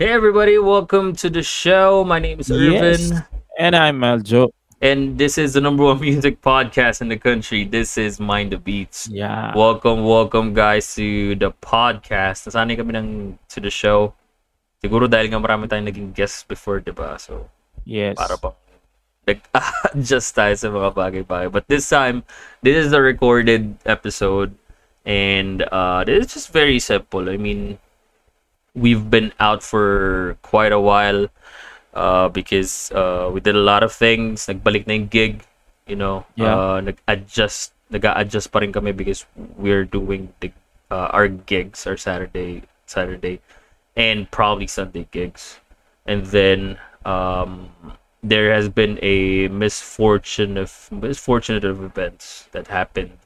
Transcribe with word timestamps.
Hey 0.00 0.16
everybody, 0.16 0.56
welcome 0.56 1.12
to 1.20 1.28
the 1.28 1.42
show. 1.42 2.04
My 2.08 2.18
name 2.18 2.40
is 2.40 2.50
Irvin, 2.50 2.72
Yes. 2.72 3.12
And 3.60 3.76
I'm 3.76 4.00
Aljo. 4.00 4.48
and 4.80 5.20
this 5.20 5.36
is 5.36 5.52
the 5.52 5.60
number 5.60 5.84
one 5.84 6.00
music 6.08 6.40
podcast 6.40 7.04
in 7.04 7.12
the 7.12 7.20
country. 7.20 7.68
This 7.68 7.98
is 8.00 8.16
Mind 8.16 8.52
the 8.52 8.56
Beats. 8.56 9.12
Yeah. 9.12 9.52
Welcome, 9.52 10.08
welcome 10.08 10.56
guys 10.56 10.88
to 10.96 11.36
the 11.36 11.52
podcast. 11.52 12.48
Nasanay 12.48 12.80
kami 12.80 12.96
ng 12.96 13.36
to 13.52 13.60
the 13.60 13.68
show. 13.68 14.16
Siguro 14.80 15.04
dahil 15.04 15.28
nga 15.28 15.36
marami 15.36 15.68
tayong 15.68 15.92
naging 15.92 16.16
guests 16.16 16.48
before, 16.48 16.80
di 16.80 16.96
ba? 16.96 17.20
So, 17.20 17.52
yes. 17.84 18.16
para 18.16 18.40
pa 18.40 18.56
nag-adjust 19.28 20.32
tayo 20.40 20.56
sa 20.56 20.72
mga 20.72 20.96
bagay-bagay. 20.96 21.52
But 21.52 21.68
this 21.68 21.84
time, 21.84 22.24
this 22.64 22.72
is 22.72 22.88
the 22.96 23.04
recorded 23.04 23.76
episode 23.84 24.56
and 25.04 25.60
uh, 25.68 26.08
it's 26.08 26.32
just 26.32 26.56
very 26.56 26.80
simple. 26.80 27.28
I 27.28 27.36
mean, 27.36 27.76
we've 28.74 29.10
been 29.10 29.32
out 29.40 29.62
for 29.62 30.36
quite 30.42 30.72
a 30.72 30.80
while 30.80 31.28
uh, 31.94 32.28
because 32.28 32.90
uh, 32.92 33.30
we 33.32 33.40
did 33.40 33.56
a 33.56 33.64
lot 33.64 33.82
of 33.82 33.92
things. 33.92 34.46
Nagbalik 34.46 34.86
na 34.86 34.94
yung 34.94 35.08
gig, 35.08 35.42
you 35.86 35.96
know. 35.96 36.26
Yeah. 36.36 36.54
Uh, 36.54 36.80
nag-adjust, 36.80 37.72
nag-adjust 37.90 38.52
pa 38.52 38.60
rin 38.60 38.72
kami 38.72 38.92
because 38.92 39.26
we're 39.56 39.84
doing 39.84 40.32
the, 40.40 40.52
uh, 40.90 41.10
our 41.10 41.28
gigs, 41.28 41.86
our 41.86 41.96
Saturday, 41.96 42.62
Saturday, 42.86 43.40
and 43.96 44.30
probably 44.30 44.66
Sunday 44.66 45.06
gigs. 45.10 45.58
And 46.06 46.26
then 46.26 46.78
um, 47.04 47.70
there 48.22 48.52
has 48.52 48.68
been 48.68 48.98
a 49.02 49.48
misfortune 49.48 50.56
of 50.56 50.88
misfortunate 50.92 51.64
of 51.64 51.82
events 51.82 52.48
that 52.52 52.68
happened 52.68 53.16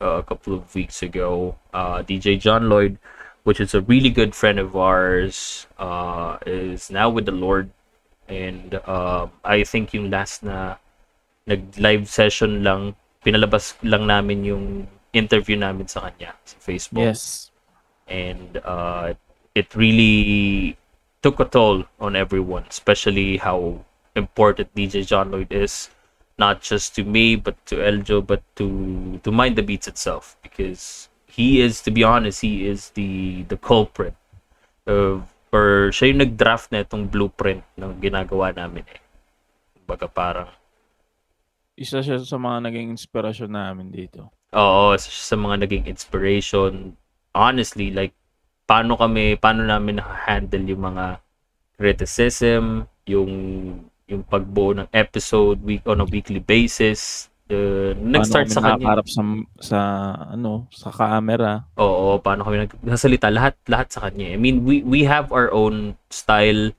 uh, 0.00 0.18
a 0.18 0.22
couple 0.22 0.54
of 0.54 0.74
weeks 0.74 1.02
ago. 1.02 1.56
Uh, 1.72 2.02
DJ 2.02 2.38
John 2.38 2.68
Lloyd, 2.68 2.98
which 3.44 3.60
is 3.60 3.74
a 3.74 3.80
really 3.82 4.10
good 4.10 4.34
friend 4.34 4.58
of 4.58 4.76
ours, 4.76 5.66
uh, 5.78 6.38
is 6.46 6.90
now 6.90 7.08
with 7.10 7.26
the 7.26 7.32
Lord. 7.36 7.70
And 8.28 8.74
uh, 8.86 9.26
I 9.44 9.64
think 9.64 9.92
yung 9.92 10.10
last 10.10 10.42
na 10.42 10.76
nag-live 11.46 12.08
session 12.08 12.62
lang, 12.62 12.94
pinalabas 13.24 13.74
lang 13.82 14.06
namin 14.06 14.44
yung 14.44 14.66
interview 15.12 15.58
namin 15.58 15.90
sa 15.90 16.06
kanya 16.06 16.32
sa 16.46 16.56
Facebook 16.62 17.10
Yes. 17.10 17.50
and 18.06 18.62
uh, 18.62 19.12
it 19.54 19.74
really 19.74 20.78
took 21.22 21.40
a 21.40 21.44
toll 21.44 21.84
on 21.98 22.14
everyone, 22.14 22.64
especially 22.70 23.36
how 23.36 23.82
important 24.14 24.72
DJ 24.74 25.04
John 25.06 25.30
Lloyd 25.30 25.50
is, 25.52 25.90
not 26.38 26.62
just 26.62 26.94
to 26.94 27.04
me, 27.04 27.34
but 27.36 27.58
to 27.66 27.76
Eljo, 27.82 28.24
but 28.24 28.42
to 28.56 29.18
to 29.26 29.30
Mind 29.30 29.56
the 29.56 29.62
Beats 29.66 29.86
itself, 29.90 30.38
because 30.42 31.09
he 31.32 31.62
is, 31.62 31.80
to 31.86 31.90
be 31.90 32.02
honest, 32.02 32.42
he 32.42 32.66
is 32.66 32.90
the 32.98 33.42
the 33.46 33.56
culprit 33.56 34.14
of 34.86 35.30
or 35.50 35.90
siya 35.90 36.14
yung 36.14 36.22
nag-draft 36.22 36.70
na 36.70 36.86
itong 36.86 37.10
blueprint 37.10 37.66
ng 37.74 37.98
ginagawa 37.98 38.54
namin 38.54 38.86
eh. 38.86 39.02
Baga 39.86 40.06
parang 40.06 40.50
Isa 41.80 42.04
siya 42.04 42.20
sa 42.20 42.36
mga 42.36 42.68
naging 42.68 42.92
inspirasyon 42.92 43.50
namin 43.56 43.88
dito. 43.88 44.28
Oo, 44.52 44.92
isa 44.92 45.08
siya 45.08 45.24
sa 45.32 45.38
mga 45.40 45.56
naging 45.64 45.84
inspiration. 45.88 46.92
Honestly, 47.32 47.88
like, 47.88 48.12
paano 48.68 49.00
kami, 49.00 49.40
paano 49.40 49.64
namin 49.64 49.96
na-handle 49.96 50.66
yung 50.68 50.84
mga 50.92 51.24
criticism, 51.80 52.84
yung 53.08 53.32
yung 54.10 54.26
pagbuo 54.26 54.74
ng 54.74 54.90
episode 54.90 55.62
week 55.62 55.86
on 55.86 56.02
a 56.02 56.06
weekly 56.06 56.42
basis. 56.42 57.29
Uh, 57.50 57.98
nag-start 57.98 58.46
Paano 58.46 58.54
sa 58.54 58.60
kanya. 58.62 58.78
nakakarap 58.78 59.06
sa, 59.10 59.22
sa, 59.58 59.78
ano, 60.30 60.70
sa 60.70 60.94
camera. 60.94 61.66
Oo, 61.82 62.22
paano 62.22 62.46
kami 62.46 62.70
nagsasalita 62.70 63.26
lahat 63.26 63.58
lahat 63.66 63.90
sa 63.90 64.06
kanya. 64.06 64.30
I 64.30 64.38
mean, 64.38 64.62
we 64.62 64.86
we 64.86 65.02
have 65.02 65.34
our 65.34 65.50
own 65.50 65.98
style. 66.14 66.70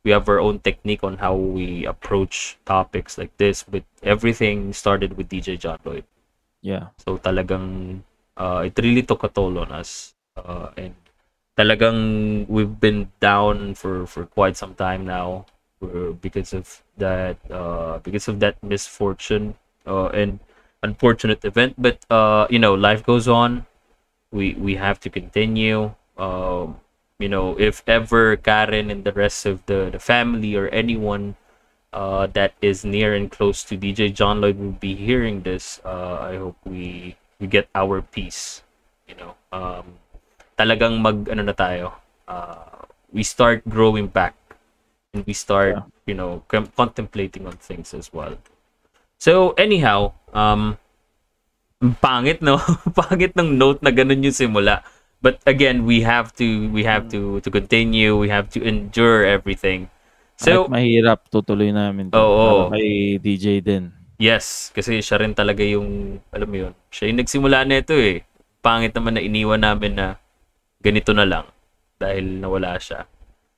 We 0.00 0.16
have 0.16 0.24
our 0.28 0.40
own 0.40 0.64
technique 0.64 1.04
on 1.04 1.20
how 1.20 1.36
we 1.36 1.84
approach 1.84 2.56
topics 2.64 3.20
like 3.20 3.36
this, 3.36 3.64
but 3.64 3.84
everything 4.04 4.72
started 4.72 5.16
with 5.16 5.28
DJ 5.28 5.60
John 5.60 5.80
Lloyd. 5.84 6.08
Yeah. 6.64 6.96
So 7.04 7.20
talagang 7.20 8.00
uh, 8.40 8.64
it 8.64 8.76
really 8.80 9.04
took 9.04 9.24
a 9.24 9.32
toll 9.32 9.60
on 9.60 9.72
us. 9.72 10.16
Uh, 10.36 10.72
and 10.76 10.96
talagang 11.56 12.44
we've 12.48 12.80
been 12.80 13.12
down 13.20 13.76
for 13.76 14.08
for 14.08 14.24
quite 14.26 14.56
some 14.56 14.74
time 14.74 15.04
now 15.04 15.46
uh, 15.84 16.16
because 16.20 16.52
of 16.52 16.82
that 16.96 17.36
uh, 17.52 18.00
because 18.00 18.26
of 18.28 18.40
that 18.40 18.56
misfortune 18.64 19.54
uh, 19.86 20.08
and 20.12 20.40
unfortunate 20.82 21.44
event. 21.44 21.74
But 21.78 22.04
uh, 22.10 22.46
you 22.50 22.58
know, 22.58 22.74
life 22.74 23.04
goes 23.04 23.28
on. 23.28 23.66
We 24.32 24.54
we 24.54 24.76
have 24.76 24.98
to 25.00 25.10
continue. 25.10 25.94
Um, 26.18 26.80
you 27.18 27.28
know, 27.28 27.58
if 27.58 27.82
ever 27.86 28.36
Karen 28.36 28.90
and 28.90 29.04
the 29.04 29.12
rest 29.12 29.46
of 29.46 29.64
the, 29.66 29.88
the 29.90 29.98
family 29.98 30.56
or 30.56 30.68
anyone 30.68 31.36
uh, 31.92 32.26
that 32.34 32.54
is 32.60 32.84
near 32.84 33.14
and 33.14 33.30
close 33.30 33.62
to 33.64 33.76
DJ 33.78 34.12
John 34.12 34.40
Lloyd 34.40 34.58
will 34.58 34.76
be 34.78 34.94
hearing 34.94 35.42
this, 35.42 35.80
uh, 35.84 36.18
I 36.20 36.36
hope 36.36 36.56
we 36.64 37.16
we 37.38 37.46
get 37.46 37.68
our 37.74 38.02
peace. 38.02 38.62
You 39.08 39.14
know, 39.16 39.32
um, 39.52 39.98
talagang 40.58 41.00
mag 41.02 41.28
ano 41.30 41.42
na 41.46 41.54
tayo. 41.54 41.92
Uh, 42.26 42.88
we 43.12 43.22
start 43.22 43.62
growing 43.68 44.08
back, 44.08 44.34
and 45.14 45.22
we 45.26 45.32
start 45.34 45.76
Yeah. 45.78 45.86
you 46.06 46.14
know 46.18 46.42
com- 46.48 46.70
contemplating 46.74 47.46
on 47.46 47.56
things 47.62 47.94
as 47.94 48.10
well. 48.12 48.34
So 49.24 49.56
anyhow, 49.56 50.12
um, 50.36 50.76
pangit 52.04 52.44
no, 52.44 52.60
pangit 53.00 53.32
ng 53.32 53.56
note 53.56 53.80
na 53.80 53.88
ganun 53.88 54.20
yung 54.20 54.36
simula. 54.36 54.84
But 55.24 55.40
again, 55.48 55.88
we 55.88 56.04
have 56.04 56.36
to 56.36 56.68
we 56.68 56.84
have 56.84 57.08
to 57.16 57.40
to 57.40 57.48
continue. 57.48 58.20
We 58.20 58.28
have 58.28 58.52
to 58.52 58.60
endure 58.60 59.24
everything. 59.24 59.88
So 60.36 60.68
Kahit 60.68 60.76
mahirap, 60.76 61.32
tutuloy 61.32 61.72
namin. 61.72 62.12
Oo. 62.12 62.68
Para 62.68 62.76
kay 62.76 63.16
DJ 63.16 63.64
din. 63.64 63.96
Yes, 64.20 64.68
kasi 64.76 65.00
siya 65.00 65.24
rin 65.24 65.32
talaga 65.32 65.64
yung, 65.64 66.20
alam 66.30 66.46
mo 66.46 66.56
yun, 66.60 66.72
siya 66.86 67.10
yung 67.10 67.18
nagsimula 67.18 67.66
nito 67.66 67.96
eh. 67.96 68.22
Pangit 68.62 68.94
naman 68.94 69.18
na 69.18 69.22
iniwan 69.24 69.58
namin 69.58 69.98
na 69.98 70.06
ganito 70.78 71.10
na 71.16 71.26
lang 71.26 71.46
dahil 71.98 72.38
nawala 72.38 72.78
siya. 72.78 73.10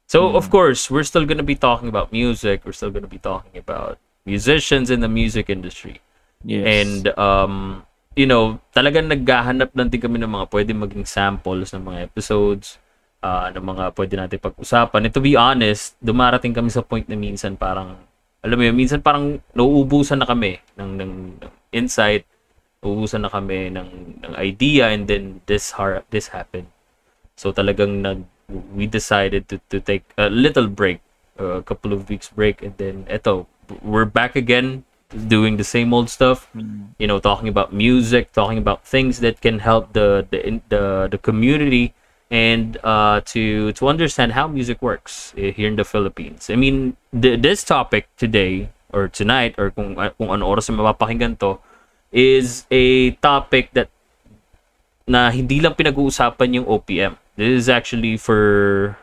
So, 0.09 0.33
of 0.33 0.49
course, 0.49 0.89
we're 0.89 1.05
still 1.05 1.27
gonna 1.27 1.45
be 1.45 1.59
talking 1.59 1.91
about 1.91 2.09
music. 2.15 2.63
We're 2.65 2.77
still 2.77 2.95
gonna 2.95 3.11
be 3.11 3.21
talking 3.21 3.59
about 3.59 4.01
musicians 4.27 4.91
in 4.91 4.99
the 5.01 5.09
music 5.09 5.47
industry. 5.49 6.03
Yes. 6.43 6.67
And, 6.67 7.03
um, 7.17 7.87
you 8.19 8.27
know, 8.27 8.59
talagang 8.75 9.07
naghahanap 9.07 9.73
lang 9.73 9.89
din 9.89 10.03
kami 10.03 10.19
ng 10.21 10.29
mga 10.29 10.47
pwede 10.51 10.73
maging 10.75 11.07
samples 11.07 11.71
ng 11.73 11.83
mga 11.87 11.99
episodes, 12.11 12.83
uh, 13.23 13.49
ng 13.55 13.65
mga 13.65 13.85
pwede 13.95 14.15
natin 14.19 14.39
pag-usapan. 14.43 15.07
And 15.07 15.15
to 15.15 15.23
be 15.23 15.39
honest, 15.39 15.95
dumarating 16.03 16.53
kami 16.53 16.69
sa 16.69 16.83
point 16.83 17.07
na 17.07 17.17
minsan 17.17 17.55
parang, 17.55 17.97
alam 18.43 18.57
mo 18.59 18.63
yun, 18.67 18.77
minsan 18.77 19.01
parang 19.01 19.39
nauubusan 19.55 20.21
na 20.21 20.27
kami 20.29 20.59
ng, 20.75 20.91
ng, 20.99 21.13
ng 21.41 21.53
insight, 21.73 22.27
nauubusan 22.83 23.27
na 23.27 23.31
kami 23.31 23.71
ng, 23.75 23.89
ng 24.23 24.33
idea, 24.39 24.91
and 24.91 25.07
then 25.11 25.41
this, 25.47 25.75
har- 25.75 26.07
this 26.11 26.31
happened. 26.31 26.69
So 27.37 27.53
talagang 27.53 28.03
nag, 28.03 28.25
we 28.49 28.87
decided 28.87 29.51
to, 29.51 29.59
to 29.75 29.83
take 29.83 30.07
a 30.17 30.31
little 30.31 30.71
break, 30.71 31.03
a 31.37 31.61
couple 31.61 31.93
of 31.93 32.09
weeks 32.09 32.31
break, 32.31 32.63
and 32.63 32.79
then 32.79 33.05
eto, 33.11 33.45
we're 33.83 34.05
back 34.05 34.37
again 34.37 34.85
doing 35.29 35.57
the 35.57 35.65
same 35.65 35.95
old 35.95 36.11
stuff. 36.11 36.49
Mm. 36.55 36.95
you 36.99 37.07
know 37.07 37.19
talking 37.19 37.49
about 37.49 37.73
music 37.73 38.33
talking 38.33 38.59
about 38.59 38.85
things 38.85 39.21
that 39.21 39.41
can 39.41 39.59
help 39.61 39.93
the 39.93 40.27
the 40.31 40.61
the, 40.69 41.09
the 41.11 41.19
community 41.19 41.95
and 42.31 42.79
uh 42.83 43.21
to 43.23 43.73
to 43.73 43.87
understand 43.87 44.33
how 44.33 44.49
music 44.49 44.83
works 44.83 45.33
eh, 45.39 45.53
here 45.53 45.69
in 45.69 45.77
the 45.77 45.85
Philippines. 45.85 46.51
I 46.51 46.57
mean 46.57 46.97
th- 47.15 47.41
this 47.41 47.63
topic 47.63 48.09
today 48.17 48.71
or 48.93 49.09
tonight 49.09 49.55
or 49.59 49.71
kung 49.71 49.99
uh, 49.99 50.11
kung 50.17 50.31
ano 50.31 50.49
oras 50.49 50.67
mapapakinggan 50.73 51.39
to 51.39 51.59
is 52.11 52.67
a 52.71 53.13
topic 53.23 53.71
that 53.75 53.93
na 55.07 55.31
hindi 55.31 55.63
lang 55.63 55.79
pinag-uusapan 55.79 56.63
yung 56.63 56.67
OPM 56.67 57.15
this 57.39 57.53
is 57.53 57.69
actually 57.71 58.19
for 58.19 58.97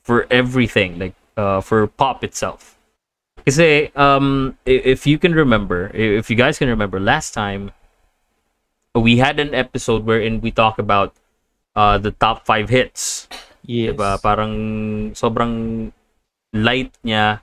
for 0.00 0.24
everything 0.32 0.96
like 0.96 1.12
uh, 1.36 1.60
for 1.60 1.84
pop 1.84 2.24
itself 2.24 2.79
Kasi 3.46 3.90
um 3.96 4.56
if 4.66 5.06
you 5.06 5.18
can 5.18 5.34
remember, 5.34 5.90
if 5.94 6.28
you 6.30 6.36
guys 6.36 6.58
can 6.58 6.68
remember 6.68 7.00
last 7.00 7.32
time 7.32 7.70
we 8.94 9.18
had 9.18 9.38
an 9.38 9.54
episode 9.54 10.04
wherein 10.04 10.40
we 10.40 10.50
talk 10.50 10.78
about 10.78 11.14
uh 11.78 11.96
the 11.96 12.10
top 12.10 12.42
5 12.44 12.68
hits 12.68 13.28
Yes. 13.64 13.94
Diba? 13.94 14.18
Parang 14.22 14.54
sobrang 15.14 15.54
light 16.52 16.90
niya. 17.04 17.40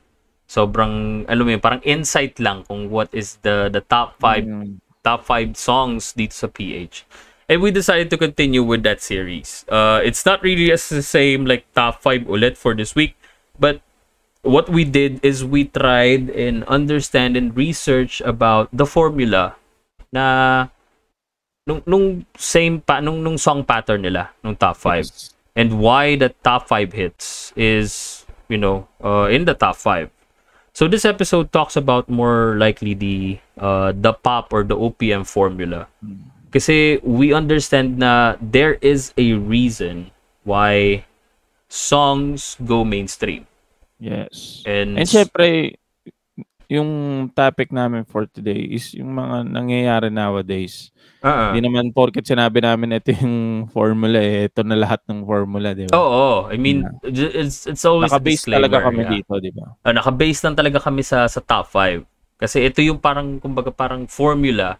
Sobrang, 0.47 1.27
alam 1.27 1.43
mo 1.43 1.51
yun, 1.51 1.59
parang 1.63 1.83
insight 1.83 2.39
lang 2.39 2.63
kung 2.63 2.87
what 2.87 3.11
is 3.11 3.39
the 3.43 3.67
the 3.67 3.83
top 3.83 4.15
five 4.19 4.47
Mm. 4.47 4.79
top 5.03 5.23
five 5.23 5.55
songs 5.55 6.11
dito 6.15 6.35
sa 6.35 6.47
PH. 6.51 7.03
And 7.47 7.63
we 7.63 7.71
decided 7.71 8.11
to 8.11 8.19
continue 8.19 8.59
with 8.59 8.83
that 8.83 8.99
series. 8.99 9.63
Uh, 9.71 10.03
it's 10.03 10.27
not 10.27 10.43
really 10.43 10.67
as 10.71 10.87
the 10.91 11.03
same 11.03 11.47
like 11.47 11.63
top 11.71 12.03
five 12.03 12.27
ulit 12.27 12.59
for 12.59 12.75
this 12.75 12.91
week, 12.91 13.15
but 13.55 13.79
what 14.47 14.71
we 14.71 14.87
did 14.87 15.19
is 15.21 15.43
we 15.43 15.67
tried 15.67 16.31
and 16.31 16.63
understand 16.71 17.35
and 17.35 17.51
research 17.55 18.23
about 18.23 18.71
the 18.71 18.87
formula 18.87 19.55
na 20.11 20.67
nung, 21.67 21.83
nung 21.85 22.23
same 22.39 22.79
pa 22.79 23.03
nung, 23.03 23.19
nung 23.19 23.35
song 23.37 23.63
pattern 23.67 24.01
nila 24.07 24.31
nung 24.41 24.55
top 24.55 24.79
five 24.79 25.03
Yes. 25.03 25.35
and 25.59 25.79
why 25.83 26.15
the 26.15 26.31
top 26.47 26.67
five 26.71 26.95
hits 26.95 27.51
is 27.59 28.23
you 28.47 28.57
know 28.57 28.87
uh, 29.03 29.27
in 29.27 29.43
the 29.45 29.53
top 29.53 29.75
five. 29.75 30.09
So 30.77 30.87
this 30.87 31.05
episode 31.09 31.51
talks 31.51 31.75
about 31.75 32.07
more 32.07 32.53
likely 32.55 32.93
the 32.93 33.41
uh, 33.57 33.91
the 33.97 34.13
pop 34.13 34.53
or 34.53 34.61
the 34.63 34.77
OPM 34.77 35.25
formula. 35.25 35.89
Kasi 36.53 37.01
we 37.01 37.33
understand 37.33 37.97
na 37.97 38.37
there 38.39 38.77
is 38.79 39.11
a 39.17 39.33
reason 39.35 40.13
why 40.45 41.03
songs 41.67 42.55
go 42.63 42.85
mainstream. 42.85 43.49
Yes. 43.97 44.61
And, 44.65 44.97
And 44.97 45.09
syempre, 45.09 45.77
yung 46.67 46.89
topic 47.31 47.71
namin 47.71 48.03
for 48.03 48.27
today 48.27 48.59
is 48.59 48.91
yung 48.91 49.15
mga 49.15 49.47
nangyayari 49.47 50.11
nowadays. 50.11 50.91
uh 51.23 51.55
Hindi 51.55 51.63
naman 51.63 51.95
porket 51.95 52.27
sinabi 52.27 52.59
namin 52.59 52.99
ito 52.99 53.15
yung 53.15 53.67
formula 53.71 54.19
eh, 54.19 54.51
ito 54.51 54.61
na 54.67 54.75
lahat 54.75 54.99
ng 55.07 55.23
formula, 55.23 55.71
di 55.71 55.87
ba? 55.87 55.95
Oo, 55.95 56.11
oh, 56.11 56.37
I 56.51 56.59
mean, 56.59 56.83
it's 57.07 57.65
it's 57.65 57.87
always 57.87 58.11
a 58.11 58.19
Naka-base 58.19 58.51
talaga 58.51 58.83
kami 58.83 59.01
yeah. 59.07 59.13
dito, 59.15 59.33
di 59.39 59.51
ba? 59.55 59.65
uh, 59.79 59.93
naka-base 59.95 60.43
lang 60.43 60.55
talaga 60.59 60.77
kami 60.83 61.01
sa 61.07 61.23
sa 61.31 61.39
top 61.39 61.71
5. 61.71 62.03
Kasi 62.37 62.67
ito 62.67 62.83
yung 62.83 62.99
parang 62.99 63.39
kumbaga 63.41 63.71
parang 63.73 64.05
formula 64.05 64.77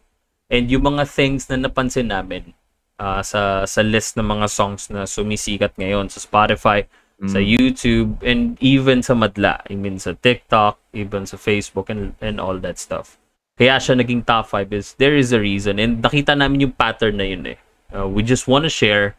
and 0.51 0.67
yung 0.69 0.85
mga 0.85 1.07
things 1.07 1.47
na 1.49 1.57
napansin 1.57 2.11
namin 2.11 2.53
ah, 2.99 3.23
sa 3.23 3.63
sa 3.65 3.81
list 3.81 4.19
ng 4.19 4.27
mga 4.27 4.47
songs 4.51 4.91
na 4.93 5.09
sumisikat 5.09 5.73
ngayon 5.79 6.11
sa 6.11 6.21
Spotify, 6.21 6.85
sa 7.25 7.41
Mm. 7.41 7.49
YouTube 7.49 8.11
and 8.21 8.41
even 8.61 9.01
sa 9.01 9.17
Madla, 9.17 9.65
I 9.65 9.73
mean 9.73 9.97
sa 9.97 10.13
TikTok, 10.13 10.77
even 10.93 11.25
sa 11.25 11.37
Facebook 11.41 11.89
and 11.89 12.13
and 12.21 12.37
all 12.37 12.61
that 12.61 12.77
stuff. 12.77 13.17
Kaya 13.57 13.81
siya 13.81 13.97
naging 13.97 14.21
top 14.21 14.53
5 14.53 14.69
is 14.69 14.93
there 15.01 15.17
is 15.17 15.33
a 15.33 15.41
reason 15.41 15.81
and 15.81 16.05
nakita 16.05 16.37
namin 16.37 16.61
yung 16.69 16.75
pattern 16.77 17.17
na 17.17 17.25
yun 17.25 17.57
eh. 17.57 17.59
Uh, 17.89 18.05
we 18.05 18.21
just 18.21 18.45
want 18.45 18.67
to 18.67 18.69
share 18.69 19.17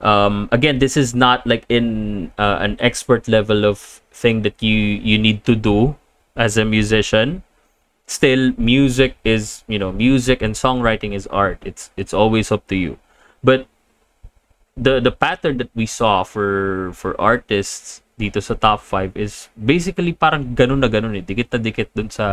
um 0.00 0.48
again 0.50 0.80
this 0.80 0.96
is 0.96 1.14
not 1.14 1.44
like 1.46 1.64
in 1.68 2.32
uh, 2.40 2.56
an 2.60 2.76
expert 2.80 3.28
level 3.28 3.64
of 3.64 4.00
thing 4.12 4.42
that 4.42 4.56
you 4.60 4.76
you 5.00 5.20
need 5.20 5.44
to 5.44 5.54
do 5.54 5.94
as 6.36 6.56
a 6.56 6.64
musician 6.64 7.44
still 8.08 8.52
music 8.56 9.16
is 9.24 9.62
you 9.68 9.78
know 9.78 9.92
music 9.92 10.40
and 10.40 10.56
songwriting 10.56 11.12
is 11.12 11.28
art 11.28 11.60
it's 11.62 11.92
it's 11.96 12.16
always 12.16 12.50
up 12.50 12.66
to 12.66 12.76
you 12.76 12.96
but 13.44 13.68
the 14.80 14.96
the 15.04 15.12
pattern 15.12 15.60
that 15.60 15.68
we 15.76 15.84
saw 15.84 16.24
for 16.24 16.88
for 16.96 17.12
artists 17.20 18.00
dito 18.16 18.40
sa 18.40 18.56
top 18.56 18.80
5 18.84 19.16
is 19.16 19.48
basically 19.56 20.12
parang 20.16 20.56
ganun 20.56 20.80
na 20.80 20.88
ganun 20.88 21.16
eh. 21.16 21.24
Dikit 21.24 21.52
na 21.52 21.58
dikit 21.60 21.88
dun 21.92 22.08
sa 22.08 22.26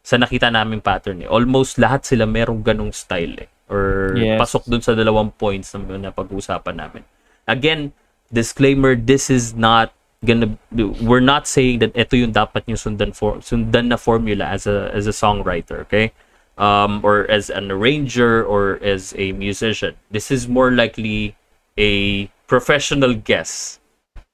sa 0.00 0.14
nakita 0.16 0.48
naming 0.48 0.80
pattern 0.80 1.24
eh. 1.24 1.28
Almost 1.28 1.76
lahat 1.76 2.08
sila 2.08 2.24
merong 2.24 2.64
ganung 2.64 2.92
style 2.92 3.36
eh. 3.44 3.48
Or 3.68 4.12
Yes. 4.16 4.40
pasok 4.40 4.64
dun 4.68 4.80
sa 4.80 4.96
dalawang 4.96 5.32
points 5.36 5.76
na, 5.76 6.08
na 6.08 6.10
pag-usapan 6.12 6.76
namin. 6.76 7.02
Again 7.44 7.92
disclaimer 8.32 8.96
this 8.96 9.30
is 9.30 9.54
not 9.54 9.94
gonna 10.24 10.58
we're 11.04 11.22
not 11.22 11.46
saying 11.46 11.78
that 11.78 11.92
ito 11.94 12.18
yung 12.18 12.34
dapat 12.34 12.66
yung 12.66 12.80
sundan 12.80 13.14
for 13.14 13.38
sundan 13.38 13.92
na 13.92 14.00
formula 14.00 14.50
as 14.50 14.66
a 14.66 14.90
as 14.90 15.06
a 15.06 15.14
songwriter 15.14 15.86
okay 15.86 16.10
um 16.56 17.00
or 17.04 17.28
as 17.28 17.52
an 17.52 17.68
arranger 17.70 18.44
or 18.44 18.80
as 18.80 19.12
a 19.20 19.32
musician. 19.32 19.94
This 20.10 20.32
is 20.32 20.48
more 20.48 20.72
likely 20.72 21.36
a 21.76 22.26
professional 22.48 23.12
guess 23.12 23.78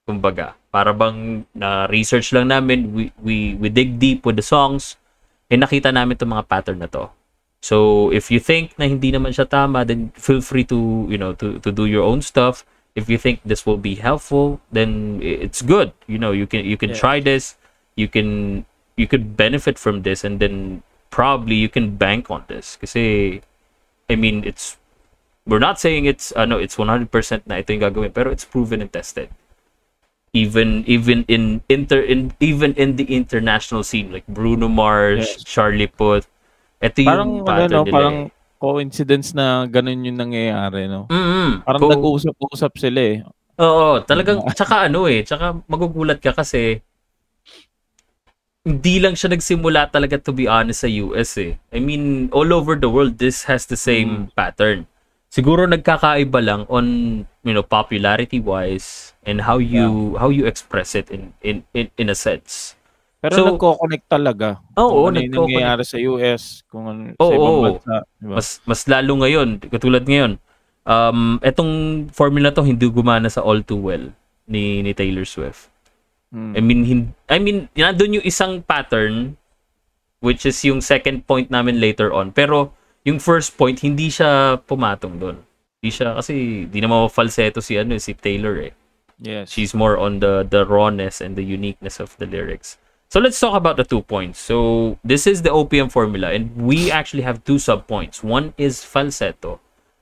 kumbaga. 0.07 0.55
Para 0.73 0.95
bang 0.97 1.45
na 1.53 1.85
research 1.91 2.33
lang 2.33 2.49
namin 2.49 2.95
we 2.97 3.05
we 3.21 3.55
we 3.61 3.69
dig 3.69 3.99
deep 4.01 4.25
with 4.25 4.39
the 4.39 4.47
songs 4.47 4.97
eh 5.53 5.59
nakita 5.59 5.93
namin 5.93 6.17
itong 6.17 6.33
mga 6.33 6.49
pattern 6.49 6.81
na 6.81 6.89
to. 6.89 7.11
So 7.63 8.09
if 8.11 8.31
you 8.33 8.41
think 8.43 8.75
na 8.81 8.91
hindi 8.91 9.13
naman 9.15 9.31
siya 9.37 9.47
tama 9.47 9.85
then 9.87 10.11
feel 10.19 10.41
free 10.43 10.65
to 10.67 11.07
you 11.11 11.19
know 11.21 11.35
to 11.39 11.59
to 11.63 11.71
do 11.71 11.87
your 11.87 12.03
own 12.03 12.23
stuff. 12.25 12.65
If 12.93 13.09
you 13.09 13.17
think 13.17 13.41
this 13.45 13.65
will 13.65 13.81
be 13.81 13.97
helpful 13.97 14.61
then 14.71 15.21
it's 15.25 15.63
good. 15.65 15.93
You 16.11 16.19
know 16.21 16.33
you 16.33 16.45
can 16.47 16.65
you 16.65 16.77
can 16.77 16.93
Yeah. 16.93 17.01
try 17.01 17.17
this. 17.25 17.57
You 17.97 18.09
can 18.09 18.63
you 18.97 19.07
could 19.09 19.37
benefit 19.37 19.77
from 19.81 20.03
this 20.05 20.25
and 20.25 20.41
then 20.41 20.85
probably 21.13 21.55
you 21.55 21.69
can 21.69 21.95
bank 21.95 22.33
on 22.33 22.41
this 22.49 22.81
kasi 22.81 23.39
I 24.09 24.17
mean 24.17 24.43
it's 24.43 24.81
we're 25.45 25.61
not 25.61 25.77
saying 25.77 26.09
it's 26.09 26.33
uh, 26.33 26.49
no 26.49 26.57
it's 26.57 26.81
100% 26.81 27.13
na 27.45 27.61
ito 27.61 27.71
yung 27.71 27.85
gagawin 27.85 28.11
pero 28.11 28.33
it's 28.33 28.49
proven 28.49 28.81
and 28.81 28.89
tested 28.89 29.29
even 30.33 30.81
even 30.89 31.29
in 31.29 31.61
inter 31.69 32.01
in 32.01 32.33
even 32.41 32.73
in 32.81 32.97
the 32.97 33.05
international 33.05 33.85
scene 33.85 34.09
like 34.09 34.25
Bruno 34.25 34.65
Mars, 34.65 35.29
Yes. 35.29 35.45
Charlie 35.45 35.93
Puth. 35.93 36.25
Ito 36.81 36.99
yung 36.99 37.07
Parang 37.07 37.31
ano, 37.31 37.45
pattern 37.45 37.69
no, 37.71 37.85
nila. 37.85 37.93
parang 37.93 38.17
eh. 38.27 38.33
coincidence 38.57 39.37
na 39.37 39.69
ganun 39.69 40.03
yung 40.03 40.17
nangyayari, 40.17 40.89
no? 40.89 41.05
Mm-mm. 41.13 41.61
Parang 41.63 41.81
Kung- 41.85 41.93
nag-uusap-usap 41.93 42.73
sila 42.81 43.01
eh. 43.03 43.17
Oo, 43.61 44.01
talagang 44.03 44.41
tsaka 44.51 44.89
ano 44.89 45.05
eh, 45.05 45.21
tsaka 45.21 45.61
magugulat 45.69 46.17
ka 46.19 46.33
kasi 46.33 46.81
hindi 48.63 49.03
lang 49.03 49.19
siya 49.19 49.35
nagsimula 49.35 49.91
talaga 49.91 50.23
to 50.23 50.31
be 50.31 50.47
honest 50.47 50.87
sa 50.87 50.91
US 51.03 51.35
eh. 51.35 51.59
I 51.75 51.83
mean, 51.83 52.31
all 52.31 52.55
over 52.55 52.79
the 52.79 52.87
world 52.87 53.19
this 53.19 53.43
has 53.51 53.67
the 53.67 53.79
same 53.79 54.31
pattern. 54.39 54.87
Siguro 55.33 55.67
nagkakaiba 55.67 56.39
lang 56.45 56.63
on, 56.71 56.87
you 57.43 57.51
know, 57.57 57.65
popularity 57.67 58.39
wise 58.39 59.17
and 59.27 59.43
how 59.43 59.59
you 59.59 60.15
how 60.21 60.31
you 60.31 60.47
express 60.47 60.95
it 60.95 61.11
in 61.11 61.35
in 61.43 61.67
in, 61.75 61.91
in 61.99 62.07
a 62.07 62.15
sense. 62.15 62.79
Pero 63.19 63.35
So- 63.35 63.47
nagko-connect 63.55 64.07
talaga. 64.07 64.49
Oo, 64.79 65.11
kung 65.11 65.15
ano 65.15 65.19
nagko-connect. 65.19 65.35
nangyayari 65.35 65.85
sa 65.87 65.97
US, 66.11 66.43
kung 66.67 66.85
ano, 66.87 67.01
Oo, 67.17 67.27
sa 67.27 67.35
ibang 67.35 67.55
oo. 67.55 67.63
bansa. 67.67 67.95
Diba? 68.19 68.35
Mas 68.39 68.49
mas 68.63 68.81
lalo 68.87 69.13
ngayon, 69.25 69.49
katulad 69.73 70.05
ngayon. 70.07 70.33
Um, 70.83 71.39
etong 71.43 71.73
formula 72.11 72.51
to 72.51 72.63
hindi 72.63 72.87
gumana 72.91 73.31
sa 73.31 73.43
All 73.43 73.63
Too 73.63 73.79
Well 73.79 74.11
ni 74.45 74.83
ni 74.85 74.91
Taylor 74.93 75.23
Swift. 75.25 75.72
Mm. 76.33 76.57
I 76.57 76.61
mean, 76.65 76.81
hin- 76.85 77.15
I 77.29 77.39
mean, 77.39 77.69
nandun 77.77 78.17
yung 78.17 78.27
isang 78.27 78.65
pattern 78.65 79.37
which 80.23 80.47
is 80.47 80.57
yung 80.65 80.81
second 80.81 81.27
point 81.27 81.51
namin 81.51 81.83
later 81.83 82.15
on. 82.15 82.33
Pero 82.33 82.73
yung 83.05 83.19
first 83.19 83.59
point 83.59 83.77
hindi 83.83 84.09
siya 84.09 84.57
pumatong 84.65 85.19
doon. 85.19 85.37
Hindi 85.83 85.91
siya 85.91 86.17
kasi 86.17 86.65
di 86.71 86.79
naman 86.79 87.11
falsetto 87.11 87.59
si 87.59 87.77
ano 87.77 87.99
si 87.99 88.15
Taylor 88.15 88.57
eh. 88.63 88.73
Yes. 89.19 89.51
She's 89.51 89.75
more 89.75 89.99
on 89.99 90.23
the 90.23 90.47
the 90.47 90.65
rawness 90.65 91.21
and 91.21 91.35
the 91.35 91.45
uniqueness 91.45 91.99
of 91.99 92.15
the 92.23 92.27
lyrics. 92.27 92.79
So 93.13 93.21
let's 93.21 93.37
talk 93.37 93.53
about 93.53 93.77
the 93.77 93.85
two 93.85 94.01
points. 94.01 94.41
So 94.41 94.97
this 95.05 95.29
is 95.29 95.43
the 95.43 95.53
OPM 95.53 95.93
formula 95.93 96.33
and 96.33 96.55
we 96.57 96.89
actually 96.89 97.27
have 97.27 97.45
two 97.45 97.59
sub 97.59 97.85
points. 97.85 98.23
One 98.25 98.55
is 98.57 98.87
falsetto 98.87 99.59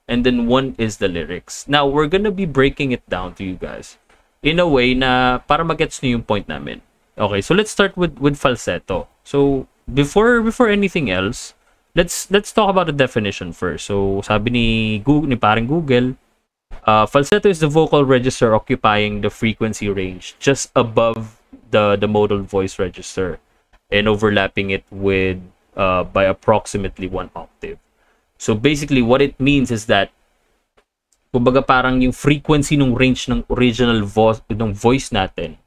and 0.06 0.22
then 0.22 0.46
one 0.46 0.76
is 0.76 1.00
the 1.00 1.08
lyrics. 1.08 1.66
Now 1.66 1.88
we're 1.88 2.12
gonna 2.12 2.30
be 2.30 2.44
breaking 2.44 2.92
it 2.92 3.02
down 3.08 3.34
to 3.40 3.42
you 3.42 3.56
guys 3.56 4.00
in 4.42 4.59
a 4.59 4.68
way 4.68 4.94
na 4.94 5.38
para 5.44 5.64
magets 5.64 6.00
niyo 6.00 6.20
yung 6.20 6.26
point 6.26 6.49
namin. 6.49 6.80
Okay, 7.20 7.40
so 7.44 7.52
let's 7.52 7.70
start 7.70 7.97
with 7.97 8.16
with 8.16 8.40
falsetto. 8.40 9.09
So 9.25 9.68
before 9.85 10.40
before 10.40 10.73
anything 10.73 11.12
else, 11.12 11.52
let's 11.94 12.30
let's 12.32 12.52
talk 12.52 12.73
about 12.73 12.88
the 12.88 12.97
definition 12.97 13.52
first. 13.52 13.85
So 13.87 14.25
sabi 14.25 14.50
ni 14.50 14.66
Google 15.04 15.28
ni 15.28 15.37
parang 15.37 15.68
Google, 15.68 16.16
uh, 16.88 17.04
falsetto 17.04 17.52
is 17.52 17.61
the 17.61 17.68
vocal 17.68 18.04
register 18.09 18.56
occupying 18.56 19.20
the 19.20 19.28
frequency 19.28 19.92
range 19.92 20.35
just 20.40 20.73
above 20.73 21.37
the 21.70 22.00
the 22.00 22.09
modal 22.09 22.40
voice 22.40 22.80
register 22.80 23.38
and 23.92 24.09
overlapping 24.09 24.70
it 24.73 24.87
with 24.88 25.37
uh, 25.76 26.04
by 26.09 26.25
approximately 26.25 27.06
one 27.06 27.28
octave. 27.37 27.76
So 28.40 28.56
basically, 28.56 29.04
what 29.04 29.20
it 29.20 29.37
means 29.37 29.68
is 29.68 29.85
that 29.92 30.09
kumbaga 31.30 31.62
parang 31.62 32.02
yung 32.02 32.12
frequency 32.14 32.75
ng 32.75 32.94
range 32.94 33.30
ng 33.30 33.46
original 33.50 34.02
vo- 34.02 34.42
ng 34.50 34.75
voice 34.75 35.14
natin 35.14 35.60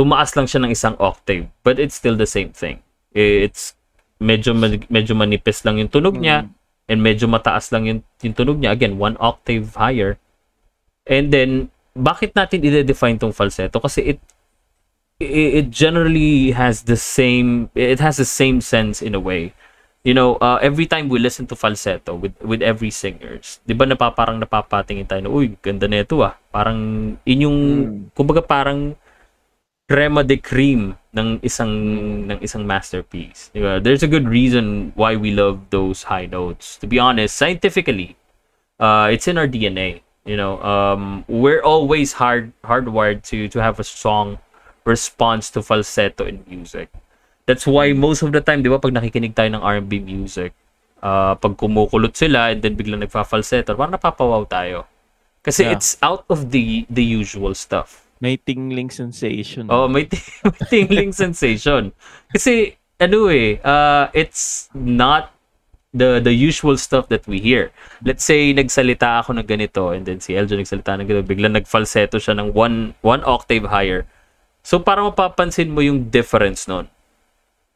tumaas 0.00 0.32
lang 0.32 0.48
siya 0.48 0.64
ng 0.64 0.72
isang 0.72 0.96
octave 0.96 1.44
but 1.60 1.76
it's 1.76 1.92
still 1.92 2.16
the 2.16 2.24
same 2.24 2.56
thing. 2.56 2.80
It's 3.12 3.76
medyo 4.16 4.56
medyo 4.88 5.12
manipis 5.12 5.60
lang 5.60 5.76
yung 5.76 5.92
tunog 5.92 6.16
niya 6.16 6.48
and 6.88 7.04
medyo 7.04 7.28
mataas 7.28 7.68
lang 7.68 7.84
yung, 7.84 8.00
yung 8.24 8.32
tunog 8.32 8.56
niya. 8.56 8.72
Again 8.72 8.96
one 8.96 9.20
octave 9.20 9.76
higher. 9.76 10.16
And 11.04 11.28
then 11.28 11.68
bakit 11.92 12.32
natin 12.32 12.64
i-define 12.64 13.20
tong 13.20 13.36
falsetto? 13.36 13.76
Kasi 13.76 14.16
it 14.16 14.18
it 15.20 15.68
generally 15.68 16.56
has 16.56 16.88
the 16.88 16.96
same 16.96 17.68
it 17.76 18.00
has 18.00 18.16
the 18.16 18.24
same 18.24 18.64
sense 18.64 19.04
in 19.04 19.12
a 19.12 19.20
way 19.20 19.52
you 20.02 20.14
know, 20.14 20.36
uh, 20.40 20.58
every 20.62 20.86
time 20.86 21.08
we 21.08 21.18
listen 21.20 21.44
to 21.48 21.56
falsetto 21.56 22.14
with 22.16 22.32
with 22.40 22.62
every 22.64 22.88
singers, 22.90 23.60
'di 23.68 23.76
ba 23.76 23.84
napaparang 23.84 24.40
napapatingin 24.40 25.04
tayo 25.08 25.20
na, 25.26 25.30
uy, 25.32 25.56
ganda 25.60 25.84
nito 25.88 26.24
ah. 26.24 26.36
Parang 26.52 26.78
yun 27.24 27.40
yung 27.46 27.58
Mm. 27.60 28.16
kumbaga 28.16 28.40
parang 28.44 28.96
crema 29.90 30.22
de 30.22 30.38
cream 30.38 30.94
ng 31.12 31.42
isang 31.42 31.72
ng 32.30 32.38
isang 32.40 32.62
masterpiece. 32.64 33.50
'Di 33.52 33.60
ba? 33.60 33.72
There's 33.82 34.02
a 34.06 34.10
good 34.10 34.24
reason 34.30 34.94
why 34.94 35.18
we 35.18 35.34
love 35.34 35.68
those 35.74 36.06
high 36.08 36.26
notes. 36.30 36.78
To 36.80 36.86
be 36.86 36.96
honest, 37.02 37.34
scientifically, 37.36 38.14
uh, 38.78 39.10
it's 39.10 39.26
in 39.28 39.36
our 39.36 39.50
DNA. 39.50 40.00
You 40.24 40.36
know, 40.36 40.60
um, 40.62 41.24
we're 41.26 41.64
always 41.64 42.20
hard 42.22 42.52
hardwired 42.62 43.24
to 43.34 43.48
to 43.50 43.58
have 43.60 43.80
a 43.80 43.84
strong 43.86 44.38
response 44.86 45.50
to 45.52 45.60
falsetto 45.64 46.24
in 46.24 46.44
music. 46.46 46.88
That's 47.50 47.66
why 47.66 47.90
most 47.90 48.22
of 48.22 48.30
the 48.30 48.38
time, 48.38 48.62
'di 48.62 48.70
ba, 48.70 48.78
pag 48.78 48.94
nakikinig 48.94 49.34
tayo 49.34 49.50
ng 49.50 49.58
R&B 49.58 50.06
music, 50.06 50.54
uh, 51.02 51.34
pag 51.34 51.58
kumukulot 51.58 52.14
sila 52.14 52.54
and 52.54 52.62
then 52.62 52.78
biglang 52.78 53.02
nagfa-falsetto, 53.02 53.74
parang 53.74 53.98
napapawaw 53.98 54.46
tayo. 54.46 54.86
Kasi 55.42 55.66
Yeah. 55.66 55.74
it's 55.74 55.98
out 55.98 56.22
of 56.30 56.54
the 56.54 56.86
the 56.86 57.02
usual 57.02 57.58
stuff. 57.58 58.06
May 58.22 58.38
tingling 58.38 58.92
sensation. 58.94 59.66
Oh, 59.66 59.90
may, 59.90 60.06
t- 60.06 60.22
may 60.46 60.62
tingling 60.70 61.10
sensation. 61.10 61.90
Kasi 62.30 62.78
ano 63.02 63.32
eh, 63.32 63.58
uh, 63.64 64.12
it's 64.14 64.68
not 64.76 65.32
the 65.90 66.20
the 66.22 66.30
usual 66.30 66.76
stuff 66.76 67.08
that 67.08 67.24
we 67.26 67.40
hear. 67.42 67.72
Let's 68.04 68.22
say 68.22 68.52
nagsalita 68.54 69.24
ako 69.26 69.40
ng 69.40 69.48
ganito 69.48 69.90
and 69.90 70.06
then 70.06 70.20
si 70.22 70.36
Eljo 70.38 70.54
nagsalita 70.54 71.00
ng 71.00 71.08
ganito, 71.08 71.24
biglang 71.26 71.56
nagfalsetto 71.56 72.20
siya 72.22 72.36
ng 72.38 72.54
one 72.54 72.94
one 73.02 73.24
octave 73.26 73.66
higher. 73.66 74.06
So 74.62 74.78
parang 74.78 75.08
mapapansin 75.10 75.72
mo 75.72 75.80
yung 75.80 76.12
difference 76.12 76.68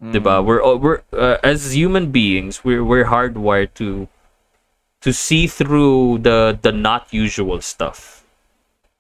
nun. 0.05 0.13
'Di 0.13 0.21
ba? 0.21 0.45
We're 0.45 0.61
we're 0.77 1.01
uh, 1.17 1.41
as 1.41 1.73
human 1.73 2.13
beings, 2.13 2.61
we're 2.61 2.85
we're 2.85 3.09
hardwired 3.09 3.73
to 3.81 4.05
to 5.01 5.11
see 5.17 5.49
through 5.49 6.21
the 6.21 6.53
the 6.61 6.73
not 6.73 7.09
usual 7.09 7.65
stuff. 7.65 8.21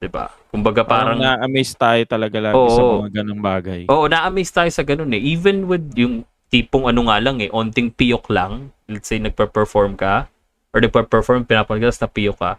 'Di 0.00 0.08
ba? 0.08 0.32
Kumbaga 0.48 0.86
Parang, 0.86 1.18
parang 1.18 1.42
na-amaze 1.42 1.74
tayo 1.74 2.02
talaga 2.06 2.38
lagi 2.38 2.54
Oo. 2.54 2.70
sa 2.70 2.82
mga 3.02 3.10
ganong 3.20 3.42
bagay. 3.42 3.80
Oo, 3.90 4.06
na-amaze 4.06 4.54
tayo 4.54 4.70
sa 4.70 4.86
ganun 4.86 5.10
eh. 5.10 5.18
Even 5.18 5.66
with 5.66 5.82
yung 5.98 6.22
tipong 6.46 6.86
ano 6.86 7.10
nga 7.10 7.18
lang 7.18 7.42
eh, 7.42 7.50
onting 7.50 7.90
piyok 7.90 8.30
lang. 8.30 8.70
Let's 8.86 9.10
say 9.10 9.18
nagpa-perform 9.18 9.98
ka 9.98 10.30
or 10.70 10.78
nagpa-perform, 10.78 11.42
pinapanood 11.50 11.82
ka, 11.82 11.90
tapos 11.90 12.02
napiyok 12.06 12.38
ka. 12.38 12.52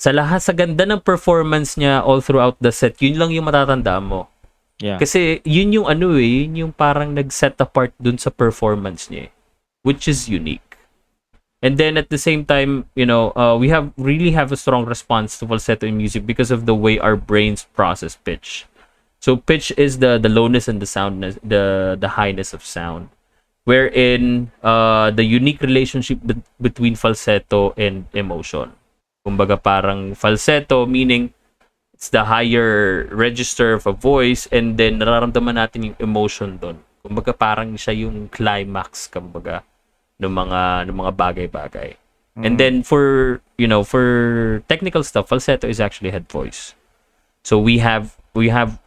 Sa 0.00 0.16
lahat, 0.16 0.40
sa 0.40 0.56
ganda 0.56 0.88
ng 0.88 1.04
performance 1.04 1.76
niya 1.76 2.00
all 2.00 2.24
throughout 2.24 2.56
the 2.64 2.72
set, 2.72 2.96
yun 3.04 3.20
lang 3.20 3.36
yung 3.36 3.44
matatandaan 3.44 4.08
mo. 4.08 4.31
Yeah. 4.80 4.98
Kasi 4.98 5.42
yun 5.44 5.72
yung 5.72 5.86
ano 5.86 6.16
eh, 6.16 6.46
yun 6.46 6.56
yung 6.56 6.72
parang 6.72 7.12
nag-set 7.14 7.60
apart 7.60 7.92
dun 8.00 8.18
sa 8.18 8.30
performance 8.30 9.10
niya 9.12 9.28
eh, 9.28 9.30
which 9.82 10.08
is 10.08 10.30
unique. 10.30 10.72
And 11.62 11.78
then 11.78 11.94
at 11.94 12.10
the 12.10 12.18
same 12.18 12.42
time, 12.44 12.90
you 12.98 13.06
know, 13.06 13.30
uh, 13.38 13.54
we 13.54 13.70
have 13.70 13.94
really 13.94 14.34
have 14.34 14.50
a 14.50 14.58
strong 14.58 14.82
response 14.84 15.38
to 15.38 15.46
falsetto 15.46 15.86
in 15.86 15.96
music 15.96 16.26
because 16.26 16.50
of 16.50 16.66
the 16.66 16.74
way 16.74 16.98
our 16.98 17.14
brains 17.14 17.70
process 17.70 18.18
pitch. 18.18 18.66
So 19.22 19.38
pitch 19.38 19.70
is 19.78 20.02
the 20.02 20.18
the 20.18 20.26
lowness 20.26 20.66
and 20.66 20.82
the 20.82 20.90
soundness, 20.90 21.38
the 21.46 21.94
the 21.94 22.18
highness 22.18 22.50
of 22.50 22.66
sound, 22.66 23.14
wherein 23.62 24.50
uh, 24.66 25.14
the 25.14 25.22
unique 25.22 25.62
relationship 25.62 26.18
bet- 26.26 26.42
between 26.58 26.98
falsetto 26.98 27.70
and 27.78 28.10
emotion. 28.10 28.74
Kumbaga 29.22 29.54
parang 29.54 30.18
falsetto 30.18 30.82
meaning 30.90 31.30
it's 32.02 32.10
the 32.10 32.26
higher 32.26 33.06
register 33.14 33.78
of 33.78 33.86
a 33.86 33.94
voice 33.94 34.50
and 34.50 34.74
then 34.74 34.98
nararamdaman 34.98 35.54
natin 35.54 35.94
yung 35.94 35.98
emotion 36.02 36.58
doon. 36.58 36.82
Kumbaga 36.98 37.30
parang 37.30 37.78
siya 37.78 37.94
yung 37.94 38.26
climax 38.26 39.06
kumbaga 39.06 39.62
ng 40.18 40.26
mga 40.26 40.90
ng 40.90 40.96
mga 40.98 41.12
bagay-bagay. 41.14 41.94
And 42.34 42.58
then 42.58 42.82
for 42.82 43.38
you 43.54 43.70
know 43.70 43.86
for 43.86 44.66
technical 44.66 45.06
stuff 45.06 45.30
falsetto 45.30 45.70
is 45.70 45.78
actually 45.78 46.10
head 46.10 46.26
voice. 46.26 46.74
So 47.46 47.54
we 47.62 47.78
have 47.78 48.18
we 48.34 48.50
have 48.50 48.82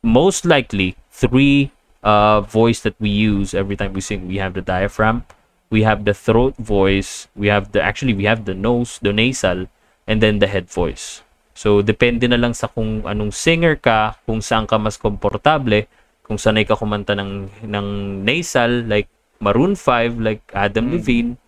most 0.00 0.48
likely 0.48 0.96
three 1.12 1.68
uh 2.00 2.40
voice 2.40 2.80
that 2.80 2.96
we 2.96 3.12
use 3.12 3.52
every 3.52 3.76
time 3.76 3.92
we 3.92 4.00
sing. 4.00 4.24
We 4.24 4.40
have 4.40 4.56
the 4.56 4.64
diaphragm, 4.64 5.28
we 5.68 5.84
have 5.84 6.08
the 6.08 6.16
throat 6.16 6.56
voice, 6.56 7.28
we 7.36 7.52
have 7.52 7.76
the 7.76 7.84
actually 7.84 8.16
we 8.16 8.24
have 8.24 8.48
the 8.48 8.56
nose, 8.56 8.96
the 9.04 9.12
nasal 9.12 9.68
and 10.08 10.24
then 10.24 10.40
the 10.40 10.48
head 10.48 10.72
voice. 10.72 11.23
So 11.54 11.80
depende 11.80 12.26
na 12.26 12.36
lang 12.36 12.52
sa 12.52 12.66
kung 12.66 13.06
anong 13.06 13.30
singer 13.30 13.78
ka, 13.78 14.18
kung 14.26 14.42
saan 14.42 14.66
ka 14.66 14.74
mas 14.74 14.98
komportable, 14.98 15.86
kung 16.26 16.34
sanay 16.36 16.66
ka 16.66 16.74
kumanta 16.74 17.14
ng 17.14 17.46
ng 17.62 17.86
nasal 18.26 18.82
like 18.90 19.06
Maroon 19.38 19.78
5 19.78 20.18
like 20.18 20.42
Adam 20.50 20.90
Levine 20.90 21.38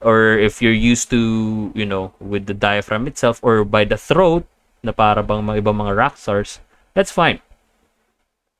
or 0.00 0.40
if 0.40 0.64
you're 0.64 0.72
used 0.72 1.12
to, 1.12 1.68
you 1.76 1.84
know, 1.84 2.16
with 2.16 2.48
the 2.48 2.56
diaphragm 2.56 3.04
itself 3.04 3.36
or 3.44 3.68
by 3.68 3.84
the 3.84 4.00
throat 4.00 4.48
na 4.80 4.96
para 4.96 5.20
bang 5.20 5.44
mga 5.44 5.60
ibang 5.60 5.76
mga 5.76 5.92
rock 5.92 6.16
stars, 6.16 6.64
that's 6.96 7.12
fine. 7.12 7.44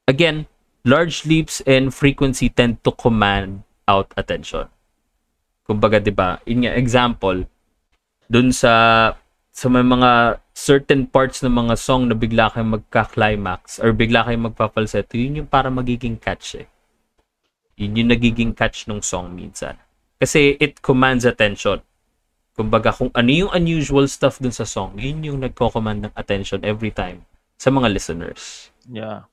Again, 0.05 0.45
large 0.85 1.25
leaps 1.25 1.65
in 1.65 1.89
frequency 1.89 2.53
tend 2.53 2.85
to 2.85 2.93
command 2.93 3.65
out 3.89 4.13
attention. 4.21 4.69
Kumbaga, 5.65 5.97
'di 5.97 6.13
ba? 6.13 6.45
Nga 6.45 6.77
example 6.77 7.49
dun 8.31 8.53
sa 8.53 9.15
sa 9.51 9.67
may 9.67 9.83
mga 9.83 10.41
certain 10.55 11.07
parts 11.11 11.43
ng 11.43 11.51
mga 11.51 11.75
song 11.75 12.07
na 12.07 12.17
bigla 12.17 12.49
kayong 12.55 12.81
magka-climax 12.81 13.83
or 13.83 13.91
bigla 13.91 14.23
kayong 14.23 14.53
magpapalseto, 14.53 15.19
yun 15.19 15.43
yung 15.43 15.51
para 15.51 15.69
magiging 15.69 16.17
catch 16.17 16.63
eh. 16.63 16.69
Yun 17.81 17.99
yung 17.99 18.11
nagiging 18.15 18.53
catch 18.55 18.87
ng 18.87 19.03
song 19.03 19.35
minsan. 19.35 19.75
Kasi 20.21 20.55
it 20.61 20.85
commands 20.85 21.25
attention. 21.25 21.81
Kumbaga, 22.55 22.93
kung 22.93 23.09
ano 23.17 23.31
yung 23.33 23.53
unusual 23.57 24.05
stuff 24.05 24.37
dun 24.37 24.53
sa 24.53 24.69
song, 24.69 25.01
yun 25.01 25.25
yung 25.25 25.41
nagko-command 25.41 26.07
ng 26.07 26.15
attention 26.15 26.61
every 26.61 26.93
time 26.93 27.25
sa 27.57 27.73
mga 27.73 27.89
listeners. 27.89 28.69
Yeah. 28.85 29.29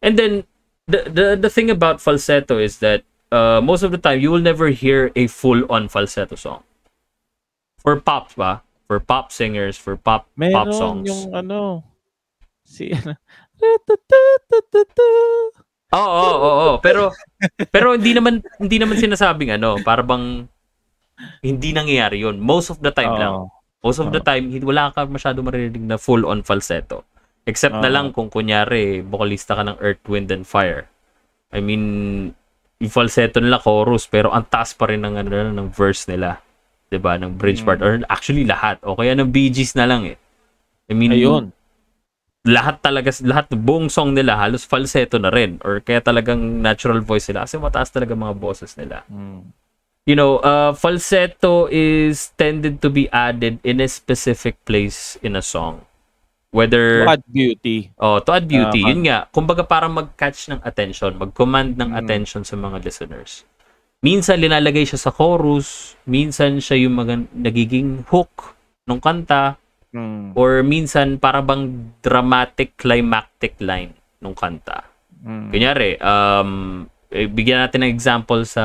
And 0.00 0.14
then 0.14 0.46
the 0.90 1.06
the 1.06 1.26
the 1.36 1.50
thing 1.50 1.70
about 1.70 2.00
falsetto 2.00 2.58
is 2.58 2.78
that 2.78 3.02
uh, 3.34 3.58
most 3.62 3.82
of 3.82 3.90
the 3.94 3.98
time 3.98 4.18
you 4.22 4.30
will 4.30 4.42
never 4.42 4.70
hear 4.70 5.10
a 5.14 5.26
full-on 5.26 5.90
falsetto 5.90 6.34
song. 6.34 6.62
For 7.82 7.98
pop 7.98 8.34
ba? 8.34 8.62
For 8.90 8.98
pop 8.98 9.30
singers, 9.30 9.78
for 9.78 9.94
pop 9.94 10.26
pop 10.26 10.34
Meron 10.34 10.74
songs. 10.74 11.06
yung 11.06 11.30
ano, 11.30 11.86
si 12.66 12.90
ano, 12.98 13.14
Oo, 15.94 16.18
oo, 16.26 16.50
oo. 16.50 16.74
Pero 16.82 17.14
pero 17.70 17.94
hindi 17.94 18.18
naman 18.18 18.42
hindi 18.58 18.82
naman 18.82 18.98
sinasabing 18.98 19.54
ano, 19.54 19.78
para 19.86 20.02
bang 20.02 20.42
hindi 21.38 21.70
nangyayari 21.70 22.26
'yun. 22.26 22.42
Most 22.42 22.74
of 22.74 22.82
the 22.82 22.90
time 22.90 23.14
lang. 23.14 23.46
Oo. 23.46 23.60
Most 23.80 24.02
of 24.02 24.10
the 24.10 24.18
Oo. 24.18 24.26
time, 24.26 24.50
hindi- 24.50 24.66
wala 24.66 24.90
ka 24.90 25.06
masyado 25.06 25.40
maririnig 25.40 25.86
na 25.86 25.96
full-on 25.96 26.42
falsetto. 26.42 27.06
Except 27.48 27.78
na 27.80 27.88
Oo. 27.88 27.94
lang 27.94 28.06
kung 28.10 28.28
kunyari, 28.28 29.00
vocalista 29.00 29.56
ka 29.56 29.64
ng 29.64 29.78
Earth, 29.80 30.04
Wind, 30.04 30.28
and 30.34 30.44
Fire. 30.44 30.84
I 31.48 31.64
mean, 31.64 31.84
yung 32.76 32.92
falsetto 32.92 33.40
nila 33.40 33.56
chorus, 33.56 34.04
pero 34.04 34.28
ang 34.36 34.44
taas 34.44 34.76
pa 34.76 34.84
rin 34.84 35.00
ng, 35.00 35.16
ano, 35.16 35.48
ng 35.48 35.68
verse 35.72 36.04
nila. 36.12 36.44
'Di 36.90 36.98
ba 36.98 37.14
Ng 37.16 37.38
bridge 37.38 37.62
Mm. 37.62 37.66
part. 37.70 37.78
Or 37.80 38.02
actually, 38.10 38.42
lahat. 38.44 38.82
O 38.82 38.98
kaya 38.98 39.14
ng 39.14 39.30
Bee 39.30 39.48
Gees 39.48 39.78
na 39.78 39.86
lang 39.86 40.04
eh. 40.10 40.18
I 40.90 40.94
mean, 40.98 41.14
Ayun. 41.14 41.54
lahat 42.42 42.82
talaga, 42.82 43.14
lahat, 43.22 43.46
buong 43.54 43.86
song 43.86 44.10
nila, 44.16 44.34
halos 44.34 44.66
falsetto 44.66 45.22
na 45.22 45.30
rin. 45.30 45.62
Or 45.62 45.78
kaya 45.78 46.02
talagang 46.02 46.58
natural 46.58 46.98
voice 46.98 47.30
nila. 47.30 47.46
Kasi 47.46 47.62
mataas 47.62 47.94
talaga 47.94 48.18
mga 48.18 48.34
boses 48.34 48.74
nila 48.74 49.06
Mm. 49.06 49.54
you 50.08 50.18
know, 50.18 50.42
uh, 50.42 50.74
falsetto 50.74 51.70
is 51.70 52.34
tended 52.34 52.82
to 52.82 52.90
be 52.90 53.06
added 53.14 53.62
in 53.62 53.78
a 53.78 53.86
specific 53.86 54.58
place 54.66 55.14
in 55.22 55.38
a 55.38 55.44
song. 55.44 55.86
Whether 56.50 57.06
What 57.06 57.22
beauty. 57.30 57.94
oh, 57.94 58.18
to 58.18 58.34
add 58.34 58.50
beauty, 58.50 58.82
Ah, 58.82 58.90
yun 58.90 59.06
nga, 59.06 59.30
kumbaga 59.30 59.62
para 59.62 59.86
mag-catch 59.86 60.50
ng 60.50 60.58
attention, 60.66 61.14
mag-command 61.14 61.78
ng 61.78 61.94
Mm. 61.94 62.00
attention 62.02 62.42
sa 62.42 62.58
mga 62.58 62.82
listeners. 62.82 63.46
Minsan 64.00 64.40
linalagay 64.40 64.88
siya 64.88 64.96
sa 64.96 65.12
chorus, 65.12 65.92
minsan 66.08 66.56
siya 66.56 66.88
yung 66.88 66.96
mga 66.96 67.28
nagiging 67.36 68.08
hook 68.08 68.56
ng 68.88 68.96
kanta, 68.96 69.60
Mm. 69.90 70.38
or 70.38 70.62
minsan 70.62 71.18
para 71.18 71.42
bang 71.42 71.90
dramatic 71.98 72.78
climactic 72.78 73.58
line 73.58 73.90
ng 74.22 74.34
kanta. 74.38 74.86
Mm. 75.18 75.50
Kunyari, 75.50 75.90
um, 75.98 76.50
eh, 77.10 77.26
bigyan 77.26 77.66
natin 77.66 77.82
ng 77.82 77.90
example 77.90 78.46
sa, 78.46 78.64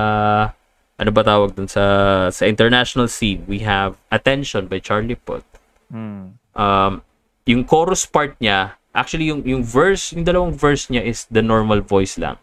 ano 0.96 1.10
ba 1.10 1.22
tawag 1.26 1.58
dun, 1.58 1.66
sa, 1.66 1.84
sa 2.30 2.46
international 2.46 3.10
scene, 3.10 3.42
we 3.50 3.66
have 3.66 3.98
Attention 4.14 4.70
by 4.70 4.78
Charlie 4.78 5.18
Puth. 5.18 5.50
Mm. 5.90 6.38
Um, 6.54 7.02
yung 7.50 7.66
chorus 7.66 8.06
part 8.06 8.38
niya, 8.38 8.78
actually 8.94 9.26
yung, 9.34 9.42
yung 9.44 9.66
verse, 9.66 10.14
yung 10.14 10.24
dalawang 10.24 10.54
verse 10.54 10.94
niya 10.94 11.04
is 11.04 11.26
the 11.34 11.42
normal 11.42 11.82
voice 11.82 12.22
lang. 12.22 12.38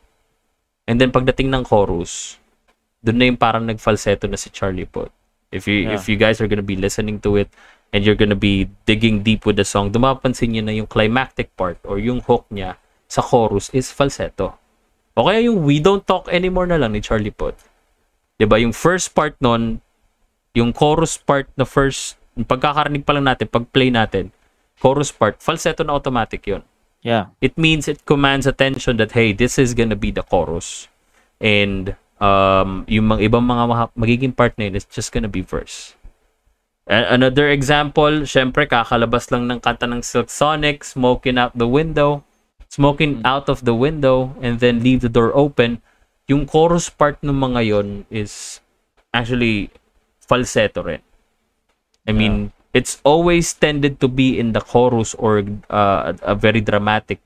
And 0.90 0.98
then 0.98 1.14
pagdating 1.14 1.54
ng 1.54 1.62
chorus, 1.62 2.41
doon 3.02 3.16
na 3.18 3.24
yung 3.28 3.40
parang 3.40 3.66
nag-falsetto 3.66 4.30
na 4.30 4.38
si 4.38 4.48
Charlie 4.48 4.86
Puth. 4.86 5.10
If 5.52 5.68
you 5.68 5.84
Yeah. 5.84 5.98
if 5.98 6.08
you 6.08 6.16
guys 6.16 6.40
are 6.40 6.48
gonna 6.48 6.64
be 6.64 6.78
listening 6.78 7.20
to 7.26 7.36
it 7.36 7.52
and 7.92 8.06
you're 8.06 8.16
gonna 8.16 8.38
be 8.38 8.72
digging 8.88 9.20
deep 9.20 9.44
with 9.44 9.60
the 9.60 9.66
song, 9.66 9.92
dumapansin 9.92 10.56
niyo 10.56 10.62
na 10.64 10.72
yung 10.72 10.88
climactic 10.88 11.52
part 11.58 11.76
or 11.84 12.00
yung 12.00 12.24
hook 12.24 12.48
niya 12.48 12.80
sa 13.10 13.20
chorus 13.20 13.68
is 13.76 13.92
falsetto. 13.92 14.56
O 15.12 15.28
kaya 15.28 15.44
yung 15.44 15.60
We 15.60 15.76
Don't 15.76 16.08
Talk 16.08 16.32
Anymore 16.32 16.64
na 16.64 16.80
lang 16.80 16.96
ni 16.96 17.04
Charlie 17.04 17.34
Puth. 17.34 17.68
'Di 18.40 18.48
ba? 18.48 18.56
Yung 18.56 18.72
first 18.72 19.12
part 19.12 19.36
nun, 19.44 19.84
yung 20.56 20.72
chorus 20.72 21.20
part 21.20 21.52
na 21.58 21.68
first, 21.68 22.16
pagkakarinig 22.32 23.04
pa 23.04 23.12
lang 23.12 23.28
natin, 23.28 23.44
pag-play 23.50 23.92
natin, 23.92 24.32
chorus 24.80 25.12
part, 25.12 25.36
falsetto 25.44 25.84
na 25.84 25.92
automatic 25.92 26.48
'yon. 26.48 26.64
Yeah. 27.04 27.34
It 27.44 27.60
means 27.60 27.90
it 27.90 28.06
commands 28.08 28.48
attention 28.48 28.96
that 29.02 29.12
hey, 29.12 29.36
this 29.36 29.60
is 29.60 29.76
gonna 29.76 29.98
be 29.98 30.08
the 30.14 30.24
chorus. 30.24 30.88
And 31.42 31.98
um, 32.22 32.86
yung 32.86 33.10
mga 33.10 33.26
ibang 33.26 33.42
mga 33.42 33.90
magiging 33.98 34.30
part 34.30 34.54
na 34.54 34.70
yun 34.70 34.78
is 34.78 34.86
just 34.86 35.10
gonna 35.10 35.26
be 35.26 35.42
verse. 35.42 35.98
A- 36.86 37.18
another 37.18 37.50
example, 37.50 38.22
syempre 38.22 38.70
kakalabas 38.70 39.26
lang 39.34 39.50
ng 39.50 39.58
kanta 39.58 39.90
ng 39.90 40.06
Silk 40.06 40.30
Sonic, 40.30 40.86
smoking 40.86 41.34
out 41.34 41.50
the 41.58 41.66
window, 41.66 42.22
smoking 42.70 43.18
out 43.26 43.50
of 43.50 43.66
the 43.66 43.74
window, 43.74 44.38
and 44.38 44.62
then 44.62 44.80
leave 44.80 45.02
the 45.02 45.10
door 45.10 45.34
open. 45.34 45.82
Yung 46.30 46.46
chorus 46.46 46.86
part 46.86 47.18
ng 47.26 47.34
mga 47.34 47.60
yon 47.66 47.88
is 48.06 48.62
actually 49.10 49.74
falsetto 50.22 50.86
rin. 50.86 51.02
I 52.06 52.10
mean, 52.10 52.50
it's 52.74 52.98
always 53.04 53.54
tended 53.54 54.00
to 54.02 54.08
be 54.08 54.34
in 54.38 54.56
the 54.56 54.62
chorus 54.62 55.14
or 55.14 55.44
uh, 55.70 56.14
a 56.22 56.34
very 56.34 56.58
dramatic 56.58 57.22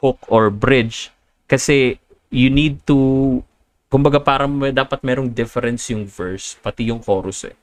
hook 0.00 0.16
or 0.32 0.48
bridge 0.48 1.12
kasi 1.44 2.00
you 2.30 2.48
need 2.48 2.80
to 2.86 3.42
kumbaga 3.88 4.20
parang 4.20 4.52
may, 4.52 4.72
dapat 4.72 5.00
merong 5.04 5.32
difference 5.32 5.88
yung 5.92 6.04
verse 6.04 6.56
pati 6.60 6.88
yung 6.88 7.00
chorus 7.00 7.44
eh 7.48 7.56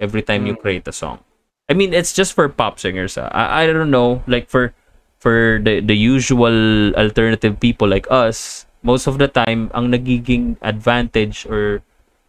every 0.00 0.22
time 0.22 0.44
you 0.46 0.56
create 0.56 0.86
a 0.88 0.94
song 0.94 1.20
I 1.68 1.74
mean 1.74 1.96
it's 1.96 2.12
just 2.12 2.36
for 2.36 2.48
pop 2.48 2.78
singers 2.78 3.16
ah. 3.16 3.32
I, 3.32 3.64
I 3.64 3.72
don't 3.72 3.92
know 3.92 4.24
like 4.28 4.48
for 4.48 4.76
for 5.18 5.60
the 5.62 5.80
the 5.80 5.96
usual 5.96 6.92
alternative 6.98 7.56
people 7.62 7.88
like 7.88 8.06
us 8.10 8.66
most 8.82 9.06
of 9.06 9.16
the 9.16 9.30
time 9.30 9.70
ang 9.72 9.94
nagiging 9.94 10.58
advantage 10.60 11.46
or 11.46 11.80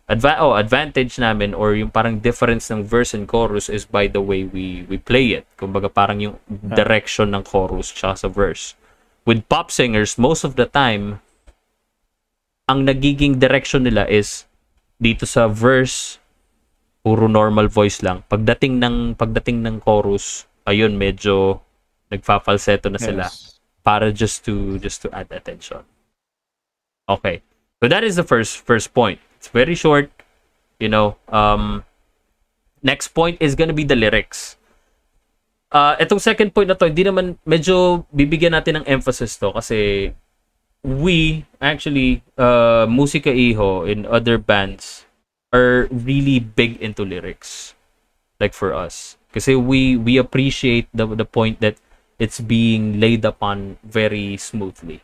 adva- 0.10 0.40
oh, 0.40 0.56
advantage 0.56 1.18
namin 1.18 1.54
or 1.54 1.76
yung 1.76 1.90
parang 1.90 2.20
difference 2.20 2.70
ng 2.70 2.84
verse 2.84 3.14
and 3.14 3.28
chorus 3.28 3.70
is 3.70 3.86
by 3.86 4.08
the 4.08 4.22
way 4.22 4.44
we 4.44 4.84
we 4.88 4.98
play 4.98 5.34
it. 5.34 5.48
Kumbaga 5.58 5.88
parang 5.88 6.20
yung 6.20 6.36
direction 6.76 7.32
ng 7.32 7.44
chorus 7.44 7.92
tsaka 7.92 8.28
sa 8.28 8.30
verse. 8.30 8.76
With 9.24 9.48
pop 9.48 9.72
singers, 9.72 10.20
most 10.20 10.44
of 10.44 10.60
the 10.60 10.68
time, 10.68 11.24
ang 12.68 12.88
nagiging 12.88 13.40
direction 13.40 13.84
nila 13.84 14.08
is 14.08 14.48
dito 14.96 15.28
sa 15.28 15.52
verse, 15.52 16.20
puro 17.04 17.28
normal 17.28 17.68
voice 17.68 18.00
lang. 18.00 18.24
Pagdating 18.32 18.80
ng 18.80 19.20
pagdating 19.20 19.60
ng 19.68 19.84
chorus, 19.84 20.48
ayun 20.64 20.96
medyo 20.96 21.60
nagfa-falsetto 22.08 22.88
na 22.88 23.02
sila 23.02 23.28
Yes. 23.28 23.60
para 23.84 24.14
just 24.16 24.48
to 24.48 24.80
just 24.80 25.04
to 25.04 25.12
add 25.12 25.28
attention. 25.36 25.84
Okay. 27.10 27.44
So 27.84 27.92
that 27.92 28.08
is 28.08 28.16
the 28.16 28.24
first 28.24 28.64
first 28.64 28.96
point. 28.96 29.20
It's 29.36 29.52
very 29.52 29.76
short, 29.76 30.08
you 30.80 30.88
know. 30.88 31.20
Um 31.28 31.84
next 32.80 33.12
point 33.12 33.36
is 33.44 33.60
gonna 33.60 33.76
be 33.76 33.84
the 33.84 34.00
lyrics. 34.00 34.56
Uh, 35.74 35.98
itong 35.98 36.22
second 36.22 36.54
point 36.54 36.70
na 36.70 36.78
to, 36.78 36.86
hindi 36.86 37.02
naman 37.02 37.34
medyo 37.44 38.06
bibigyan 38.14 38.54
natin 38.54 38.78
ng 38.80 38.86
emphasis 38.86 39.42
to 39.42 39.50
kasi 39.58 40.14
we 40.84 41.48
actually 41.64 42.22
uh 42.38 42.86
Musika 42.86 43.32
Iho 43.32 43.88
in 43.88 44.06
other 44.06 44.38
bands 44.38 45.08
are 45.56 45.88
really 45.90 46.40
big 46.40 46.78
into 46.84 47.04
lyrics 47.04 47.74
like 48.40 48.54
for 48.54 48.76
us. 48.76 49.18
Kasi 49.34 49.56
we 49.56 49.98
we 49.98 50.20
appreciate 50.20 50.92
the 50.94 51.08
the 51.08 51.26
point 51.26 51.64
that 51.64 51.80
it's 52.20 52.38
being 52.44 53.00
laid 53.00 53.26
upon 53.26 53.80
very 53.82 54.38
smoothly. 54.38 55.02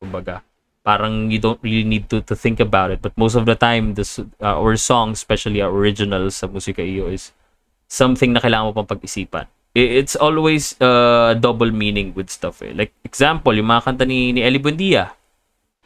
Kumbaga 0.00 0.42
parang 0.80 1.28
you 1.30 1.38
don't 1.38 1.60
really 1.60 1.84
need 1.84 2.08
to 2.08 2.24
to 2.24 2.32
think 2.32 2.58
about 2.58 2.88
it 2.90 3.04
but 3.04 3.12
most 3.16 3.36
of 3.36 3.44
the 3.44 3.54
time 3.54 3.94
this 3.94 4.16
uh, 4.18 4.56
our 4.56 4.76
song 4.80 5.12
especially 5.12 5.60
our 5.60 5.68
originals 5.68 6.40
sa 6.40 6.48
Musika 6.48 6.80
Iyo 6.80 7.12
is 7.12 7.36
something 7.84 8.32
na 8.32 8.40
kailangan 8.40 8.72
mo 8.72 8.76
pang 8.80 8.88
pag-isipan 8.88 9.44
it's 9.74 10.18
always 10.18 10.74
uh, 10.82 11.34
double 11.38 11.70
meaning 11.70 12.10
with 12.14 12.30
stuff 12.30 12.62
eh. 12.62 12.74
like 12.74 12.90
example 13.06 13.54
yung 13.54 13.70
mga 13.70 13.82
kanta 13.86 14.04
ni, 14.06 14.34
ni 14.34 14.42
Eli 14.42 14.58
Buendia 14.58 15.14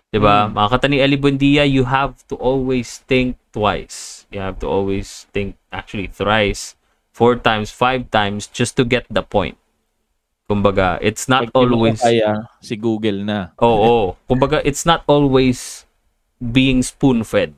'di 0.08 0.22
ba 0.22 0.48
mga 0.48 0.68
kanta 0.78 0.88
ni 0.88 1.02
Eli 1.02 1.18
Buendia 1.18 1.66
you 1.66 1.84
have 1.84 2.16
to 2.30 2.38
always 2.40 3.02
think 3.04 3.36
twice 3.52 4.25
you 4.32 4.40
have 4.40 4.56
to 4.62 4.66
always 4.70 5.28
think 5.34 5.58
actually 5.75 6.06
thrice 6.08 6.78
four 7.12 7.36
times 7.36 7.68
five 7.75 8.08
times 8.08 8.49
just 8.49 8.78
to 8.78 8.86
get 8.86 9.04
the 9.10 9.23
point 9.23 9.58
kumbaga 10.44 11.00
it's 11.00 11.26
not 11.26 11.49
Pag 11.49 11.56
always 11.56 12.00
Kaya, 12.00 12.49
si 12.60 12.76
Google 12.76 13.25
na. 13.25 13.56
Oo. 13.60 14.16
Kumbaga, 14.28 14.60
it's 14.64 14.84
not 14.84 15.02
always 15.08 15.88
being 16.40 16.84
spoon-fed. 16.84 17.56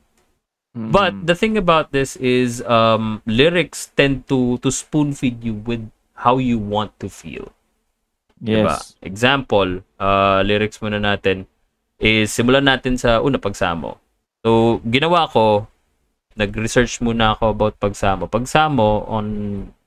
Mm. 0.77 0.93
But 0.93 1.13
the 1.27 1.35
thing 1.35 1.57
about 1.59 1.91
this 1.91 2.15
is 2.17 2.63
um, 2.69 3.25
lyrics 3.27 3.91
tend 3.97 4.29
to 4.31 4.61
to 4.63 4.69
spoon-feed 4.71 5.43
you 5.43 5.59
with 5.67 5.89
how 6.17 6.39
you 6.39 6.59
want 6.59 6.97
to 7.01 7.09
feel. 7.09 7.53
Diba? 8.43 8.77
yes. 8.77 8.97
Example, 9.01 9.81
uh, 10.01 10.43
lyrics 10.45 10.79
muna 10.81 11.01
natin 11.01 11.49
is 11.97 12.33
simulan 12.33 12.69
natin 12.69 13.01
sa 13.01 13.21
una 13.25 13.41
pagsamo. 13.41 13.97
So, 14.45 14.81
ginawa 14.85 15.29
ko, 15.33 15.67
nag-research 16.37 17.01
muna 17.01 17.33
ako 17.33 17.57
about 17.57 17.75
pagsamo. 17.81 18.29
Pagsamo 18.29 19.09
on 19.09 19.27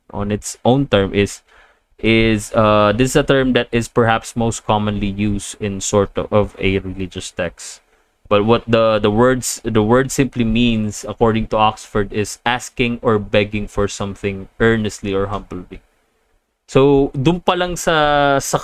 on 0.09 0.33
its 0.33 0.57
own 0.65 0.89
term 0.89 1.13
is 1.13 1.45
is 2.01 2.49
uh 2.57 2.89
this 2.95 3.13
is 3.13 3.17
a 3.19 3.23
term 3.27 3.53
that 3.53 3.69
is 3.69 3.85
perhaps 3.85 4.33
most 4.33 4.65
commonly 4.65 5.11
used 5.11 5.59
in 5.61 5.77
sort 5.77 6.09
of, 6.17 6.31
of 6.33 6.57
a 6.57 6.79
religious 6.81 7.29
text. 7.29 7.81
But 8.29 8.45
what 8.45 8.65
the 8.65 8.97
the 8.97 9.13
words 9.13 9.61
the 9.61 9.85
word 9.85 10.09
simply 10.09 10.45
means 10.45 11.05
according 11.05 11.53
to 11.53 11.57
Oxford 11.57 12.13
is 12.13 12.41
asking 12.45 12.97
or 13.01 13.17
begging 13.17 13.69
for 13.69 13.87
something 13.87 14.49
earnestly 14.57 15.13
or 15.13 15.29
humbly. 15.29 15.81
So, 16.69 17.09
dun 17.17 17.41
pa 17.41 17.57
lang 17.57 17.73
sa 17.73 18.37
sa 18.37 18.61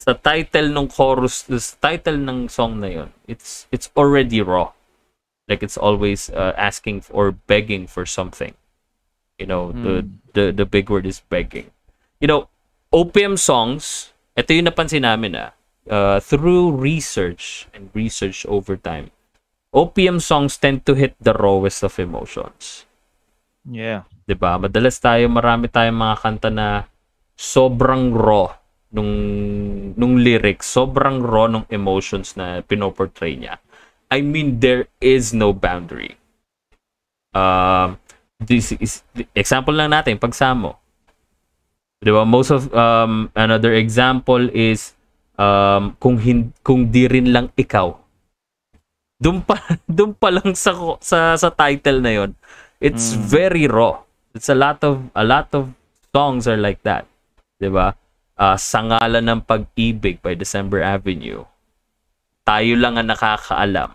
sa 0.00 0.16
title 0.16 0.72
ng 0.72 0.88
chorus, 0.88 1.44
sa 1.44 1.92
title 1.92 2.16
ng 2.16 2.48
song 2.48 2.80
na 2.80 2.88
yon, 2.88 3.12
it's 3.28 3.68
it's 3.68 3.92
already 3.92 4.40
raw. 4.40 4.72
Like 5.44 5.60
it's 5.60 5.76
always 5.76 6.32
uh, 6.32 6.56
asking 6.56 7.04
or 7.12 7.36
begging 7.36 7.84
for 7.84 8.08
something. 8.08 8.56
You 9.36 9.44
know, 9.44 9.76
the 9.76 10.08
the 10.32 10.56
the 10.56 10.64
big 10.64 10.88
word 10.88 11.04
is 11.04 11.20
begging. 11.28 11.68
You 12.16 12.32
know, 12.32 12.48
OPM 12.96 13.36
songs, 13.36 14.16
ito 14.40 14.56
yung 14.56 14.64
napansin 14.64 15.04
namin 15.04 15.36
ah, 15.36 15.52
uh, 15.84 16.24
through 16.24 16.72
research 16.72 17.68
and 17.76 17.92
research 17.92 18.48
over 18.48 18.80
time. 18.80 19.12
OPM 19.76 20.24
songs 20.24 20.56
tend 20.56 20.88
to 20.88 20.96
hit 20.96 21.12
the 21.20 21.36
rawest 21.36 21.84
of 21.84 22.00
emotions. 22.00 22.88
Yeah. 23.68 24.08
'di 24.24 24.32
ba? 24.32 24.56
Madalas 24.56 24.96
tayo 24.96 25.28
marami 25.28 25.68
tayong 25.68 26.00
mga 26.00 26.16
kanta 26.24 26.48
na 26.48 26.88
sobrang 27.34 28.14
raw 28.14 28.50
nung 28.94 29.12
nung 29.98 30.22
lyrics, 30.22 30.70
sobrang 30.70 31.18
raw 31.18 31.50
nung 31.50 31.66
emotions 31.68 32.38
na 32.38 32.62
pinoportray 32.62 33.34
niya. 33.34 33.58
I 34.08 34.22
mean 34.22 34.62
there 34.62 34.86
is 35.02 35.34
no 35.34 35.50
boundary. 35.50 36.14
Um 37.34 37.98
this 38.38 38.70
is 38.78 39.02
example 39.34 39.74
lang 39.74 39.90
natin 39.90 40.22
pagsamo. 40.22 40.78
'Di 41.98 42.10
ba? 42.14 42.22
Most 42.22 42.54
of 42.54 42.70
um 42.70 43.34
another 43.34 43.74
example 43.74 44.46
is 44.54 44.94
um 45.34 45.98
kung 45.98 46.22
hin, 46.22 46.54
kung 46.62 46.94
di 46.94 47.10
rin 47.10 47.34
lang 47.34 47.50
ikaw. 47.58 47.98
Doon 49.18 49.42
pa 49.42 49.58
doon 49.90 50.14
pa 50.14 50.30
lang 50.30 50.54
sa 50.54 50.70
sa 51.02 51.34
sa 51.34 51.50
title 51.50 51.98
na 51.98 52.12
'yon. 52.14 52.30
It's 52.78 53.16
very 53.16 53.66
raw. 53.66 54.04
It's 54.36 54.52
a 54.52 54.58
lot 54.58 54.84
of 54.86 55.10
a 55.16 55.24
lot 55.24 55.50
of 55.56 55.74
songs 56.14 56.46
are 56.46 56.60
like 56.60 56.84
that. 56.86 57.08
'Di 57.58 57.70
ba? 57.70 57.94
Ah, 58.34 58.58
sa 58.58 58.82
ngalan 58.82 59.22
ng 59.22 59.40
pag-ibig 59.46 60.18
by 60.18 60.34
December 60.34 60.82
Avenue. 60.82 61.46
Tayo 62.42 62.72
lang 62.76 62.98
ang 62.98 63.08
nakakaalam. 63.08 63.90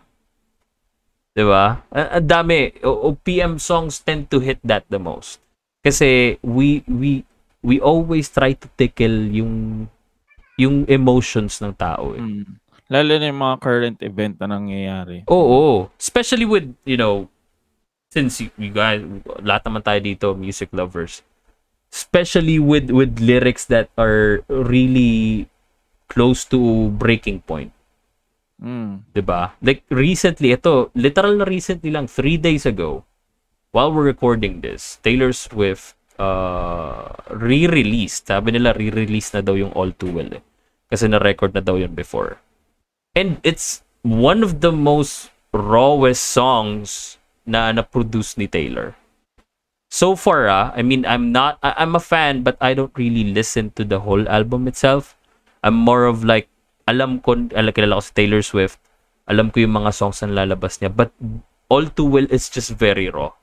'Di 1.35 1.43
ba? 1.45 1.83
A- 1.91 2.11
Ang 2.19 2.27
dami. 2.27 2.73
O- 2.81 3.13
OPM 3.13 3.59
songs 3.59 3.99
tend 4.01 4.27
to 4.31 4.39
hit 4.39 4.59
that 4.63 4.87
the 4.89 4.97
most. 4.99 5.39
Kasi 5.83 6.39
we 6.43 6.83
we 6.87 7.23
we 7.63 7.79
always 7.79 8.27
try 8.31 8.55
to 8.55 8.67
tickle 8.75 9.27
yung 9.31 9.87
yung 10.59 10.83
emotions 10.91 11.63
ng 11.63 11.71
tao 11.75 12.15
eh. 12.15 12.21
Mm. 12.23 12.59
Lalo 12.89 13.11
na 13.21 13.29
yung 13.29 13.41
mga 13.41 13.57
current 13.61 13.97
event 14.01 14.35
na 14.41 14.57
nangyayari. 14.57 15.23
Oo. 15.29 15.87
Especially 15.95 16.43
with, 16.43 16.67
you 16.83 16.97
know, 16.97 17.29
since 18.09 18.41
you, 18.41 18.49
you 18.57 18.73
guys, 18.73 18.99
lahat 19.45 19.61
naman 19.69 19.85
tayo 19.85 19.99
dito, 20.01 20.27
music 20.33 20.73
lovers. 20.73 21.21
Especially 21.89 22.61
with 22.61 22.93
with 22.93 23.17
lyrics 23.17 23.65
that 23.65 23.89
are 23.97 24.45
really 24.47 25.49
close 26.09 26.45
to 26.53 26.89
breaking 26.97 27.41
point. 27.45 27.73
Mm. 28.59 29.07
'di 29.15 29.23
ba? 29.23 29.55
Like 29.63 29.87
recently, 29.89 30.51
ito, 30.51 30.91
literal 30.93 31.39
na 31.39 31.47
recently 31.47 31.89
lang, 31.89 32.11
three 32.11 32.35
days 32.35 32.67
ago, 32.67 33.07
while 33.71 33.89
we're 33.89 34.05
recording 34.05 34.59
this, 34.59 34.99
Taylor 35.01 35.31
Swift 35.31 35.95
uh, 36.19 37.15
re-released. 37.31 38.27
Sabi 38.27 38.53
nila, 38.53 38.75
re-release 38.75 39.31
na 39.31 39.41
daw 39.41 39.55
yung 39.55 39.71
All 39.73 39.95
Too 39.95 40.11
Well 40.11 40.35
eh. 40.35 40.43
Kasi 40.91 41.07
na-record 41.07 41.55
na 41.55 41.63
daw 41.63 41.79
yun 41.79 41.95
before. 41.95 42.37
And 43.15 43.39
it's 43.47 43.81
one 44.03 44.43
of 44.43 44.59
the 44.59 44.75
most 44.75 45.31
rawest 45.55 46.21
songs 46.27 47.17
na 47.47 47.71
na-produce 47.71 48.35
ni 48.35 48.45
Taylor. 48.45 48.98
So 49.89 50.15
far, 50.15 50.45
ah, 50.47 50.71
I 50.77 50.85
mean, 50.85 51.01
I'm 51.05 51.33
not, 51.33 51.57
I, 51.65 51.73
I'm 51.77 51.97
a 51.97 51.99
fan, 51.99 52.45
but 52.45 52.57
I 52.61 52.77
don't 52.77 52.93
really 52.93 53.33
listen 53.33 53.73
to 53.73 53.83
the 53.83 53.99
whole 53.99 54.29
album 54.29 54.67
itself. 54.69 55.17
I'm 55.63 55.73
more 55.73 56.05
of 56.05 56.23
like, 56.23 56.47
alam 56.87 57.19
ko, 57.25 57.33
alam, 57.57 57.73
kilala 57.73 57.97
ko 57.97 58.05
si 58.05 58.13
Taylor 58.13 58.45
Swift, 58.45 58.77
alam 59.25 59.49
ko 59.49 59.65
yung 59.65 59.73
mga 59.73 59.93
songs 59.93 60.21
na 60.21 60.45
lalabas 60.45 60.77
niya, 60.77 60.93
but 60.93 61.09
all 61.73 61.89
too 61.89 62.05
well, 62.05 62.29
it's 62.29 62.49
just 62.49 62.69
very 62.69 63.09
raw 63.09 63.33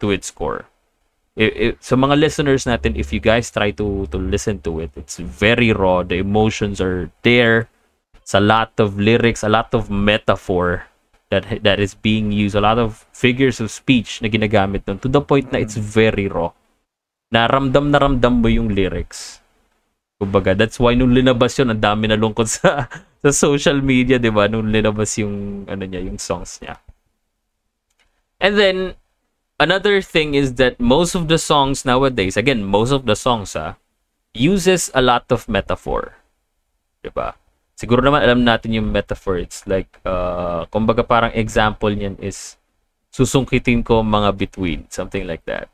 to 0.00 0.12
its 0.12 0.30
core. 0.30 0.68
If, 1.36 1.52
if, 1.56 1.72
so 1.80 1.96
mga 1.96 2.20
listeners 2.20 2.64
natin, 2.64 2.96
if 2.96 3.12
you 3.12 3.18
guys 3.18 3.50
try 3.50 3.72
to 3.72 4.06
to 4.12 4.18
listen 4.20 4.60
to 4.62 4.80
it, 4.80 4.92
it's 4.94 5.18
very 5.18 5.72
raw. 5.72 6.04
The 6.04 6.22
emotions 6.22 6.80
are 6.80 7.10
there. 7.26 7.66
It's 8.14 8.36
a 8.36 8.44
lot 8.44 8.72
of 8.78 8.96
lyrics, 9.00 9.42
a 9.42 9.50
lot 9.50 9.74
of 9.74 9.90
metaphor 9.90 10.86
that 11.34 11.66
that 11.66 11.82
is 11.82 11.98
being 11.98 12.30
used, 12.30 12.54
a 12.54 12.62
lot 12.62 12.78
of 12.78 13.02
figures 13.10 13.58
of 13.58 13.74
speech 13.74 14.22
na 14.22 14.30
ginagamit 14.30 14.86
nun 14.86 15.02
to 15.02 15.10
the 15.10 15.18
point 15.18 15.50
na 15.50 15.58
it's 15.58 15.74
very 15.74 16.30
raw. 16.30 16.54
Naramdam 17.34 17.90
na 17.90 17.98
ramdam 17.98 18.38
mo 18.38 18.46
yung 18.46 18.70
lyrics. 18.70 19.42
Kumbaga, 20.22 20.54
that's 20.54 20.78
why 20.78 20.94
nung 20.94 21.10
linabas 21.10 21.58
yun, 21.58 21.74
ang 21.74 21.82
dami 21.82 22.06
na 22.06 22.14
lungkot 22.14 22.46
sa 22.46 22.86
sa 23.24 23.30
social 23.34 23.82
media, 23.82 24.22
'di 24.22 24.30
ba? 24.30 24.46
Nung 24.46 24.70
linabas 24.70 25.18
yung 25.18 25.66
ano 25.66 25.82
niya, 25.82 26.06
yung 26.06 26.22
songs 26.22 26.62
niya. 26.62 26.78
And 28.38 28.54
then 28.54 28.94
another 29.58 29.98
thing 29.98 30.38
is 30.38 30.54
that 30.62 30.78
most 30.78 31.18
of 31.18 31.26
the 31.26 31.40
songs 31.40 31.82
nowadays, 31.82 32.38
again, 32.38 32.62
most 32.62 32.94
of 32.94 33.10
the 33.10 33.18
songs 33.18 33.58
ah, 33.58 33.74
uses 34.30 34.94
a 34.94 35.02
lot 35.02 35.26
of 35.34 35.50
metaphor. 35.50 36.14
'Di 37.02 37.10
ba? 37.10 37.34
Siguro 37.74 38.00
naman 38.00 38.22
alam 38.22 38.46
natin 38.46 38.74
yung 38.74 38.88
metaphor. 38.90 39.38
It's 39.42 39.66
like 39.66 39.90
uh 40.06 40.66
kumbaga 40.70 41.02
parang 41.02 41.34
example 41.34 41.90
niyan 41.90 42.18
is 42.22 42.58
susungkitin 43.10 43.82
ko 43.86 44.02
mga 44.02 44.34
between, 44.34 44.86
something 44.90 45.26
like 45.26 45.42
that. 45.46 45.70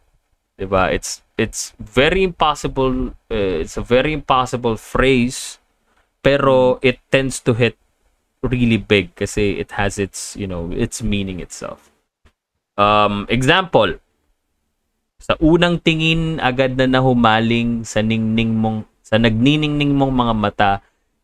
'Di 0.57 0.65
ba? 0.69 0.89
It's 0.93 1.21
it's 1.37 1.77
very 1.77 2.25
impossible 2.25 3.17
uh, 3.33 3.57
it's 3.65 3.77
a 3.77 3.85
very 3.85 4.13
impossible 4.13 4.77
phrase 4.77 5.61
pero 6.21 6.77
it 6.85 7.01
tends 7.09 7.41
to 7.41 7.57
hit 7.57 7.81
really 8.45 8.81
big 8.81 9.13
kasi 9.17 9.61
it 9.61 9.77
has 9.77 10.01
its, 10.01 10.37
you 10.37 10.49
know, 10.49 10.73
its 10.73 11.05
meaning 11.05 11.41
itself. 11.41 11.93
Um, 12.81 13.29
example, 13.29 14.01
sa 15.21 15.37
unang 15.41 15.85
tingin 15.85 16.41
agad 16.41 16.81
na 16.81 16.89
nahumaling 16.89 17.85
sa 17.85 18.01
ningning 18.01 18.57
mong 18.57 18.89
sa 19.05 19.21
nagniningning 19.21 19.93
mong 19.93 20.13
mga 20.13 20.35
mata, 20.37 20.73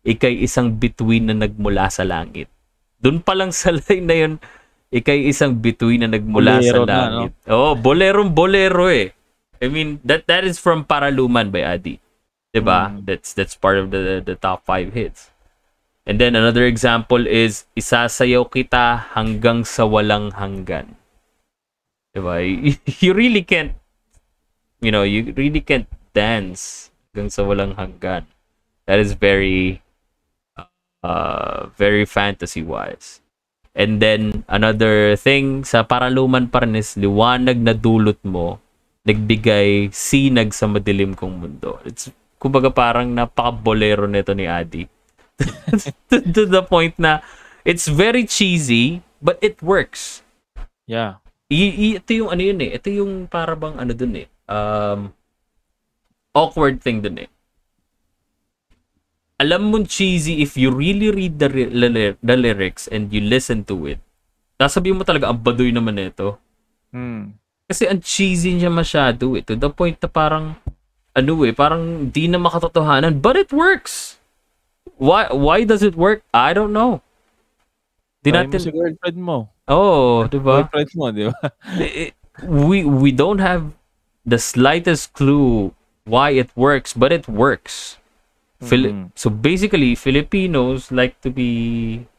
ikay 0.07 0.47
isang 0.47 0.79
bituin 0.79 1.27
na 1.27 1.35
nagmula 1.35 1.91
sa 1.91 2.07
langit. 2.07 2.47
Doon 3.03 3.19
pa 3.21 3.35
lang 3.35 3.51
sa 3.51 3.75
line 3.77 4.07
na 4.07 4.17
yun, 4.17 4.35
ikay 4.95 5.27
isang 5.27 5.59
bituin 5.59 6.07
na 6.07 6.09
nagmula 6.15 6.63
Bolero 6.63 6.71
sa 6.71 6.79
na, 6.87 6.97
langit. 6.97 7.33
Oh, 7.51 7.75
bolerong 7.75 8.31
bolero 8.31 8.87
eh. 8.87 9.11
I 9.59 9.67
mean, 9.67 9.99
that 10.07 10.31
that 10.31 10.47
is 10.47 10.63
from 10.63 10.87
Paraluman 10.87 11.51
by 11.51 11.67
Adi. 11.67 11.99
'Di 12.55 12.61
ba? 12.63 12.93
Mm. 12.93 13.05
That's 13.05 13.35
that's 13.35 13.57
part 13.59 13.77
of 13.77 13.91
the 13.91 14.23
the 14.23 14.39
top 14.39 14.63
five 14.65 14.95
hits. 14.95 15.35
And 16.07 16.23
then 16.23 16.39
another 16.39 16.65
example 16.65 17.27
is 17.27 17.67
isasayaw 17.75 18.47
kita 18.49 19.13
hanggang 19.17 19.67
sa 19.67 19.89
walang 19.89 20.33
hanggan. 20.37 20.95
'Di 22.15 22.21
ba? 22.23 22.41
You 23.03 23.13
really 23.13 23.43
can't 23.43 23.75
you 24.81 24.93
know, 24.93 25.03
you 25.03 25.33
really 25.37 25.61
can't 25.61 25.89
dance 26.13 26.93
hanggang 27.13 27.33
sa 27.33 27.43
walang 27.45 27.77
hanggan. 27.77 28.29
That 28.85 29.01
is 29.01 29.17
very 29.17 29.83
uh 31.07 31.71
very 31.79 32.03
fantasy 32.03 32.67
wise. 32.67 33.23
And 33.77 34.01
then 34.01 34.43
another 34.49 35.15
thing 35.21 35.63
sa 35.63 35.85
paraluman 35.85 36.49
pa 36.49 36.65
rin 36.65 36.75
is 36.75 36.97
liwanag 36.97 37.61
na 37.61 37.77
dulot 37.77 38.19
mo 38.25 38.59
nagbigay 39.07 39.95
sinag 39.95 40.51
sa 40.51 40.67
madilim 40.67 41.15
kong 41.15 41.39
mundo. 41.39 41.79
It's 41.87 42.11
kumbaga 42.43 42.75
parang 42.75 43.15
napaka-bolero 43.15 44.11
nito 44.11 44.35
ni 44.35 44.51
Adi. 44.51 44.89
to, 46.11 46.17
to 46.25 46.43
the 46.49 46.65
point 46.65 46.97
na 46.97 47.21
it's 47.63 47.87
very 47.87 48.25
cheesy 48.27 49.05
but 49.23 49.39
it 49.45 49.61
works. 49.63 50.27
Yeah. 50.89 51.23
I, 51.47 51.59
i, 51.71 51.87
ito 52.03 52.11
yung 52.17 52.31
ano 52.35 52.43
yun 52.43 52.59
eh. 52.65 52.71
Ito 52.75 52.89
yung 52.91 53.13
para 53.31 53.55
bang 53.55 53.79
ano 53.79 53.93
dun 53.95 54.19
eh. 54.19 54.27
Um, 54.51 55.15
awkward 56.35 56.83
thing 56.83 57.05
dun 57.05 57.23
eh. 57.23 57.31
Alam 59.37 59.69
mo 59.69 59.77
cheesy 59.85 60.41
if 60.41 60.57
you 60.57 60.73
really 60.73 61.13
read 61.13 61.37
the, 61.37 61.49
the, 62.17 62.37
lyrics 62.37 62.89
and 62.89 63.13
you 63.13 63.21
listen 63.21 63.69
to 63.69 63.77
it. 63.85 64.01
Nasabihin 64.57 64.97
mo 64.97 65.05
talaga, 65.05 65.29
ang 65.29 65.45
baduy 65.45 65.69
naman 65.69 66.01
nito. 66.01 66.41
Hmm. 66.89 67.37
Kasi 67.69 67.85
ang 67.85 68.01
cheesy 68.01 68.57
niya 68.57 68.73
masyado 68.73 69.37
eh. 69.37 69.45
To 69.45 69.53
the 69.53 69.69
point 69.69 70.01
na 70.01 70.09
parang, 70.09 70.57
ano 71.13 71.33
eh, 71.45 71.53
parang 71.53 72.09
di 72.09 72.33
na 72.33 72.41
makatotohanan. 72.41 73.21
But 73.21 73.37
it 73.37 73.53
works! 73.53 74.17
Why 74.97 75.29
why 75.29 75.69
does 75.69 75.85
it 75.85 75.93
work? 75.93 76.25
I 76.33 76.57
don't 76.57 76.73
know. 76.73 77.05
Di 78.25 78.33
mo 78.33 78.41
natin... 78.41 78.57
si 78.57 78.73
girlfriend 78.73 79.21
mo. 79.21 79.53
Oh, 79.69 80.25
di 80.25 80.41
ba? 80.41 80.65
Boyfriend 80.65 80.91
mo, 80.97 81.05
di 81.13 81.29
ba? 81.29 81.37
Eh, 81.83 82.09
eh, 82.09 82.11
we 82.49 82.87
we 82.89 83.13
don't 83.13 83.43
have 83.45 83.77
the 84.25 84.41
slightest 84.41 85.13
clue 85.13 85.77
why 86.09 86.33
it 86.33 86.49
works, 86.57 86.97
but 86.97 87.13
it 87.13 87.29
works. 87.29 88.01
Fili- 88.57 88.93
Mhm. 88.93 89.13
So 89.13 89.29
basically, 89.29 89.93
Filipinos 89.93 90.89
like 90.89 91.21
to 91.21 91.29
be, 91.29 91.51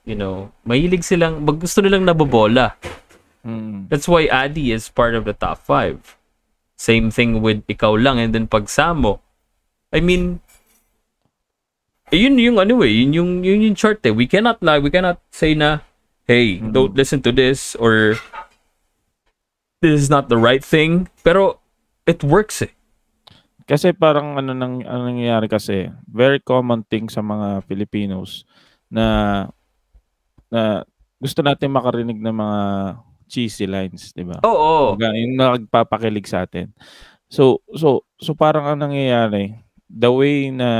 you 0.05 0.13
know, 0.13 0.53
mahilig 0.69 1.01
silang, 1.01 1.41
mag- 1.41 1.57
gusto 1.57 1.81
nilang 1.81 2.05
nabobola. 2.05 2.77
Hmm. 3.41 3.89
That's 3.89 4.05
why 4.05 4.29
Adi 4.29 4.69
is 4.69 4.85
part 4.91 5.17
of 5.17 5.25
the 5.25 5.33
top 5.33 5.57
five. 5.65 5.97
Same 6.77 7.09
thing 7.09 7.41
with 7.41 7.65
Ikaw 7.65 7.97
Lang 7.97 8.21
and 8.21 8.37
then 8.37 8.45
Pagsamo. 8.45 9.17
I 9.89 9.97
mean, 9.97 10.45
yun 12.13 12.37
yung 12.37 12.61
ano 12.61 12.85
eh, 12.85 12.93
yun 13.01 13.17
yung, 13.17 13.31
yun 13.41 13.65
yung 13.65 13.73
chart 13.75 14.05
eh. 14.05 14.13
We 14.13 14.29
cannot 14.29 14.61
lie, 14.61 14.77
we 14.77 14.93
cannot 14.93 15.17
say 15.33 15.57
na, 15.57 15.81
hey, 16.29 16.61
Mhm. 16.61 16.69
don't 16.69 16.93
listen 16.93 17.17
to 17.25 17.33
this 17.33 17.73
or 17.81 18.21
this 19.81 20.05
is 20.05 20.09
not 20.13 20.29
the 20.29 20.37
right 20.37 20.61
thing. 20.61 21.09
Pero 21.25 21.57
it 22.05 22.21
works 22.21 22.61
eh. 22.61 22.76
Kasi 23.67 23.91
parang 23.91 24.39
ano 24.39 24.55
nang 24.55 24.79
ano 24.87 25.11
nangyayari 25.11 25.51
kasi, 25.51 25.91
very 26.07 26.39
common 26.39 26.87
thing 26.87 27.11
sa 27.11 27.19
mga 27.19 27.67
Filipinos 27.67 28.47
na 28.87 29.05
na 30.47 30.87
gusto 31.19 31.43
natin 31.43 31.75
makarinig 31.75 32.15
ng 32.15 32.31
mga 32.31 32.59
cheesy 33.27 33.67
lines, 33.67 34.15
'di 34.15 34.23
ba? 34.23 34.39
Oo. 34.47 34.95
Kumbaga, 34.95 35.11
Yung 35.19 35.35
nagpapakilig 35.35 36.31
sa 36.31 36.47
atin. 36.47 36.71
So 37.27 37.59
so 37.75 38.07
so 38.23 38.31
parang 38.31 38.63
ang 38.63 38.79
nangyayari, 38.79 39.59
the 39.91 40.07
way 40.07 40.47
na 40.47 40.71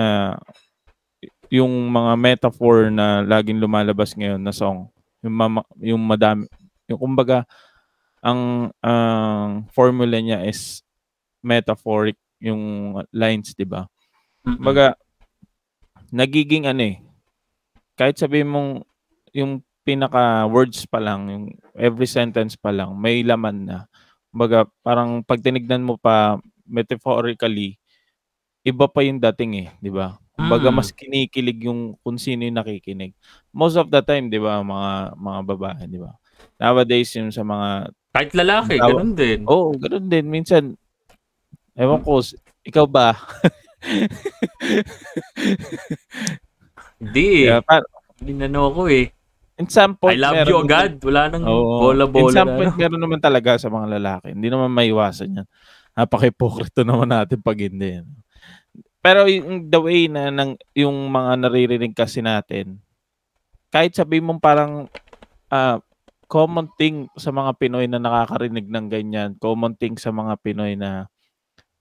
yung 1.51 1.91
mga 1.91 2.15
metaphor 2.15 2.87
na 2.87 3.19
laging 3.23 3.59
lumalabas 3.59 4.15
ngayon 4.15 4.39
na 4.39 4.55
song, 4.55 4.87
yung 5.23 5.35
mama, 5.35 5.61
yung 5.83 5.99
madami, 5.99 6.47
yung 6.87 6.99
kumbaga 7.03 7.43
ang 8.23 8.71
ang 8.79 9.67
formula 9.75 10.19
niya 10.23 10.43
is 10.47 10.83
metaphoric 11.43 12.15
yung 12.39 12.61
lines, 13.09 13.53
'di 13.53 13.65
ba? 13.65 13.85
Kumbaga 14.41 14.95
nagiging 16.09 16.65
ano 16.65 16.83
eh 16.85 16.97
kahit 17.97 18.15
sabihin 18.15 18.47
mong 18.47 18.69
yung 19.33 19.59
pinaka 19.81 20.45
words 20.45 20.85
pa 20.85 20.99
lang, 20.99 21.21
yung 21.27 21.45
every 21.73 22.05
sentence 22.05 22.53
pa 22.53 22.69
lang 22.69 22.93
may 22.93 23.23
laman 23.23 23.65
na. 23.65 23.77
Kumbaga 24.29 24.69
parang 24.81 25.23
pag 25.23 25.41
tinignan 25.41 25.81
mo 25.81 25.97
pa 25.97 26.37
metaphorically 26.63 27.79
iba 28.61 28.85
pa 28.85 28.99
yung 29.01 29.17
dating 29.17 29.65
eh, 29.65 29.69
'di 29.79 29.89
ba? 29.89 30.19
Kumbaga 30.35 30.69
Mm. 30.69 30.75
mas 30.75 30.91
kinikilig 30.91 31.65
yung 31.65 31.97
kung 32.03 32.19
sino 32.19 32.45
yung 32.45 32.59
nakikinig. 32.59 33.15
Most 33.49 33.73
of 33.73 33.89
the 33.89 34.03
time, 34.03 34.27
'di 34.27 34.37
ba, 34.37 34.61
mga 34.61 34.91
mga 35.17 35.39
babae, 35.47 35.81
'di 35.87 35.97
ba? 35.97 36.13
Nowadays 36.59 37.09
yung 37.15 37.31
sa 37.31 37.41
mga 37.41 37.89
Kahit 38.13 38.31
lalaki, 38.33 38.75
Tawa- 38.77 38.97
ganun 38.97 39.13
din. 39.13 39.39
Oh, 39.45 39.73
ganoon 39.73 40.05
din 40.05 40.25
minsan. 40.27 40.73
Ewan 41.77 42.01
ko, 42.01 42.19
ikaw 42.65 42.85
ba? 42.89 43.13
Hindi 46.97 47.45
eh. 47.45 47.53
Yeah, 47.53 47.61
par- 47.61 47.85
Ninano 48.17 48.73
ko 48.73 48.89
eh. 48.89 49.13
in 49.57 49.69
some 49.69 49.93
I 49.97 49.99
point, 50.01 50.17
love 50.21 50.37
meron 50.37 50.49
you 50.49 50.57
agad. 50.65 50.91
Wala 51.01 51.21
nang 51.33 51.45
Oo. 51.45 51.81
bola-bola 51.89 52.29
In 52.29 52.33
some 52.33 52.49
na. 52.53 52.57
point, 52.57 52.73
ano. 52.73 52.81
meron 52.81 53.01
naman 53.01 53.21
talaga 53.21 53.57
sa 53.57 53.69
mga 53.69 53.97
lalaki. 53.97 54.33
Hindi 54.33 54.47
naman 54.49 54.69
maiwasan 54.73 55.37
yan. 55.41 55.47
Napaka-hypocrite 55.97 56.81
naman 56.85 57.09
natin 57.09 57.41
pag 57.41 57.57
hindi. 57.57 58.01
ano. 58.01 58.09
Pero 59.01 59.25
yung 59.29 59.65
the 59.69 59.79
way 59.81 60.09
na 60.09 60.29
ng, 60.33 60.57
yung 60.77 60.97
mga 61.09 61.31
naririnig 61.41 61.93
kasi 61.93 62.21
natin, 62.21 62.81
kahit 63.69 63.93
sabi 63.97 64.21
mong 64.21 64.41
parang 64.41 64.89
ah, 65.49 65.81
common 66.27 66.69
thing 66.77 67.09
sa 67.17 67.33
mga 67.33 67.55
Pinoy 67.57 67.85
na 67.89 67.97
nakakarinig 68.01 68.67
ng 68.67 68.85
ganyan, 68.89 69.29
common 69.41 69.73
thing 69.73 69.97
sa 69.97 70.13
mga 70.13 70.37
Pinoy 70.37 70.73
na 70.77 71.09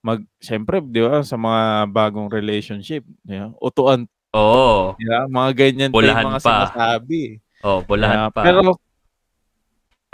mag, 0.06 0.22
siyempre, 0.38 0.78
di 0.78 1.02
ba, 1.02 1.26
sa 1.26 1.34
mga 1.34 1.90
bagong 1.90 2.30
relationship, 2.30 3.02
di 3.26 3.42
ba, 3.42 3.50
utuan, 3.58 4.06
Oo. 4.30 4.94
di 4.94 5.04
ba, 5.10 5.26
mga 5.26 5.50
ganyan 5.58 5.90
Bulahan 5.90 6.30
mga 6.30 6.38
pa. 6.38 6.70
sinasabi. 6.70 7.42
Oh, 7.66 7.82
bulahan 7.82 8.30
Yeah, 8.30 8.30
pa. 8.30 8.42
Pero 8.46 8.78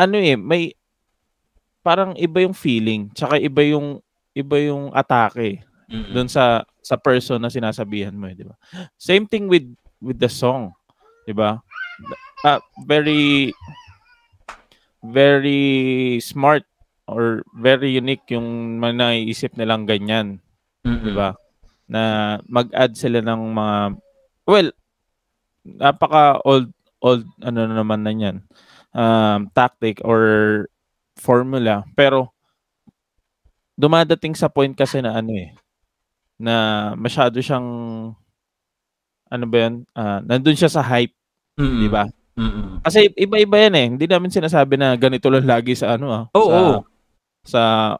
ano 0.01 0.17
eh, 0.17 0.41
may 0.41 0.73
parang 1.85 2.17
iba 2.17 2.41
yung 2.41 2.57
feeling, 2.57 3.13
tsaka 3.13 3.37
iba 3.37 3.61
yung 3.61 4.01
iba 4.33 4.57
yung 4.57 4.89
atake 4.97 5.61
Mm-mm. 5.93 6.17
doon 6.17 6.31
sa 6.31 6.65
sa 6.81 6.97
person 6.97 7.37
na 7.37 7.53
sinasabihan 7.53 8.17
mo, 8.17 8.33
eh, 8.33 8.35
di 8.39 8.49
ba? 8.49 8.57
Same 8.97 9.29
thing 9.29 9.45
with 9.53 9.69
with 10.01 10.17
the 10.17 10.31
song, 10.33 10.73
di 11.29 11.37
ba? 11.37 11.61
Ah, 12.43 12.59
very 12.89 13.53
very 15.05 16.17
smart 16.25 16.65
or 17.13 17.45
very 17.55 17.93
unique 17.93 18.25
yung 18.33 18.81
naiisip 18.81 19.55
nilang 19.55 19.85
ganyan, 19.85 20.41
Mm-mm. 20.83 21.05
di 21.05 21.13
ba? 21.13 21.37
Na 21.87 22.03
mag-add 22.49 22.97
sila 22.97 23.21
ng 23.21 23.43
mga 23.53 23.77
well, 24.49 24.69
napaka 25.63 26.43
old 26.43 26.73
old 26.99 27.23
ano 27.39 27.67
na 27.67 27.75
naman 27.79 28.03
na 28.03 28.11
yan 28.11 28.37
um, 28.91 29.47
tactic 29.55 30.03
or 30.03 30.23
formula 31.15 31.87
pero 31.95 32.31
dumadating 33.79 34.35
sa 34.35 34.51
point 34.51 34.75
kasi 34.75 34.99
na 34.99 35.15
ano 35.19 35.31
eh 35.35 35.55
na 36.39 36.55
masyado 36.99 37.39
siyang 37.39 37.67
ano 39.33 39.45
ba 39.49 39.57
yan 39.63 39.75
Ah, 39.95 40.19
nandun 40.23 40.59
siya 40.59 40.71
sa 40.71 40.83
hype 40.83 41.15
Mm-mm. 41.59 41.81
di 41.83 41.89
ba 41.89 42.05
Mm-mm. 42.35 42.83
kasi 42.83 43.07
iba-iba 43.15 43.57
yan 43.63 43.75
eh 43.79 43.87
hindi 43.95 44.07
namin 44.11 44.33
sinasabi 44.35 44.75
na 44.75 44.99
ganito 44.99 45.31
lang 45.31 45.47
lagi 45.47 45.79
sa 45.79 45.95
ano 45.95 46.07
ah 46.11 46.25
Oo, 46.35 46.49
sa, 46.51 46.59
oo. 46.59 46.77
Sa 47.43 47.97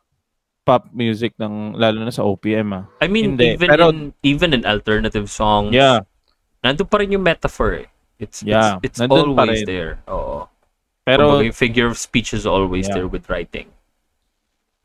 pop 0.63 0.87
music 0.95 1.35
ng 1.37 1.75
lalo 1.75 1.99
na 2.01 2.15
sa 2.15 2.23
OPM 2.23 2.69
ah 2.73 2.85
I 3.03 3.11
mean, 3.11 3.35
Hindi, 3.35 3.59
even 3.59 3.69
pero- 3.69 3.91
in 3.91 4.15
even 4.23 4.55
in 4.55 4.63
alternative 4.63 5.27
songs, 5.27 5.75
yeah 5.75 6.07
nandun 6.63 6.87
pa 6.87 7.03
rin 7.03 7.11
yung 7.11 7.27
metaphor 7.27 7.75
eh. 7.75 7.89
It's, 8.23 8.39
Yeah, 8.39 8.79
it's, 8.87 9.03
it's 9.03 9.11
always 9.11 9.67
there. 9.67 9.99
Oo. 10.07 10.47
pero 11.03 11.43
Kumbaga, 11.43 11.51
yung 11.51 11.59
figure 11.59 11.91
of 11.91 11.99
speech 11.99 12.31
is 12.31 12.47
always 12.47 12.87
Yeah. 12.87 13.03
there 13.03 13.11
with 13.11 13.27
writing. 13.27 13.67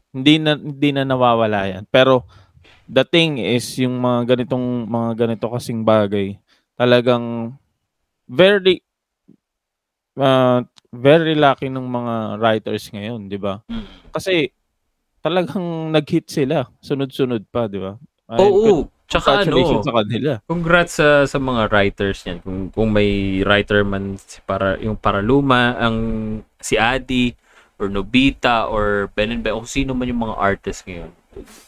hindi 0.09 0.41
na 0.41 0.57
hindi 0.57 0.89
na 0.89 1.05
nawawala 1.05 1.69
yan. 1.69 1.83
Pero 1.93 2.25
the 2.89 3.05
thing 3.05 3.37
is 3.37 3.77
yung 3.77 4.01
mga 4.01 4.33
ganitong 4.33 4.89
mga 4.89 5.11
ganito 5.13 5.45
kasing 5.45 5.85
bagay 5.85 6.41
talagang 6.73 7.53
very 8.25 8.81
uh, 10.17 10.65
very 10.93 11.35
lucky 11.35 11.67
ng 11.67 11.83
mga 11.83 12.15
writers 12.39 12.87
ngayon, 12.91 13.27
'di 13.27 13.39
ba? 13.39 13.61
Mm. 13.67 13.87
Kasi 14.11 14.49
talagang 15.21 15.91
nag-hit 15.91 16.27
sila, 16.31 16.67
sunod-sunod 16.81 17.47
pa, 17.51 17.67
'di 17.67 17.79
ba? 17.81 17.99
Oo, 18.37 18.87
tsaka 19.07 19.43
ano, 19.47 19.83
sa 19.83 19.93
kanila. 20.03 20.39
congrats 20.47 20.99
sa 20.99 21.23
sa 21.27 21.39
mga 21.39 21.71
writers 21.71 22.23
niyan. 22.27 22.39
Kung 22.43 22.59
kung 22.71 22.89
may 22.91 23.41
writer 23.43 23.83
man 23.87 24.19
si 24.19 24.39
para 24.43 24.75
yung 24.83 24.99
Paraluma, 24.99 25.75
ang 25.79 25.97
si 26.59 26.75
Adi 26.79 27.31
or 27.79 27.87
Nobita 27.87 28.67
or 28.67 29.07
Ben 29.15 29.31
and 29.31 29.43
Ben, 29.43 29.53
o 29.55 29.63
kung 29.63 29.69
sino 29.69 29.95
man 29.95 30.09
yung 30.11 30.23
mga 30.27 30.35
artists 30.35 30.83
ngayon. 30.87 31.11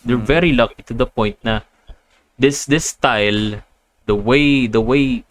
They're 0.03 0.19
Mm. 0.19 0.25
very 0.27 0.51
lucky 0.55 0.81
to 0.89 0.95
the 0.97 1.05
point 1.05 1.37
na 1.45 1.61
this 2.39 2.65
this 2.65 2.91
style, 2.95 3.61
the 4.09 4.17
way 4.17 4.65
the 4.67 4.81
way 4.81 5.23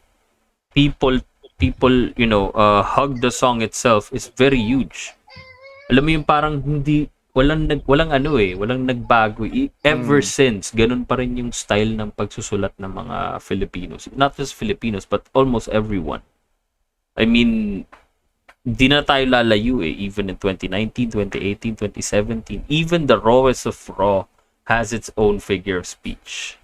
people 0.74 1.18
people, 1.58 2.14
you 2.14 2.26
know, 2.26 2.54
uh, 2.54 2.82
hug 2.82 3.20
the 3.20 3.30
song 3.30 3.60
itself 3.60 4.08
is 4.14 4.30
very 4.32 4.62
huge. 4.62 5.12
Alam 5.90 6.02
mo 6.06 6.10
yung 6.14 6.26
parang 6.26 6.62
hindi 6.62 7.10
walang 7.34 7.70
nag 7.70 7.86
walang 7.86 8.10
ano 8.10 8.34
eh, 8.38 8.54
walang 8.58 8.82
nagbago 8.82 9.46
eh. 9.46 9.70
ever 9.86 10.18
Mm. 10.18 10.26
since. 10.26 10.64
Ganun 10.74 11.06
pa 11.06 11.18
rin 11.18 11.38
yung 11.38 11.50
style 11.54 11.94
ng 11.94 12.14
pagsusulat 12.14 12.74
ng 12.78 12.90
mga 12.90 13.16
Filipinos. 13.38 14.10
Not 14.14 14.34
just 14.34 14.54
Filipinos, 14.58 15.06
but 15.06 15.26
almost 15.34 15.70
everyone. 15.70 16.22
I 17.18 17.26
mean, 17.26 17.84
di 18.62 18.86
na 18.86 19.02
tayo 19.02 19.26
lalayo 19.26 19.82
eh. 19.82 19.90
Even 19.90 20.30
in 20.30 20.36
2019, 20.38 21.14
2018, 21.14 21.74
2017, 21.78 22.66
even 22.70 23.06
the 23.06 23.18
rawest 23.18 23.66
of 23.66 23.76
raw 23.98 24.26
has 24.66 24.92
its 24.92 25.08
own 25.16 25.40
figure 25.40 25.78
of 25.78 25.86
speech. 25.88 26.58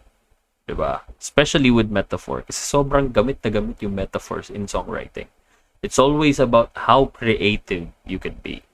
Diba? 0.65 1.05
Especially 1.21 1.69
with 1.69 1.93
metaphor. 1.93 2.41
Kasi 2.41 2.57
sobrang 2.57 3.13
gamit 3.13 3.37
na 3.45 3.53
gamit 3.53 3.77
yung 3.85 3.93
metaphors 3.93 4.49
in 4.49 4.65
songwriting. 4.65 5.29
It's 5.85 6.01
always 6.01 6.41
about 6.41 6.73
how 6.73 7.13
creative 7.13 7.93
you 8.09 8.17
can 8.17 8.41
be 8.41 8.65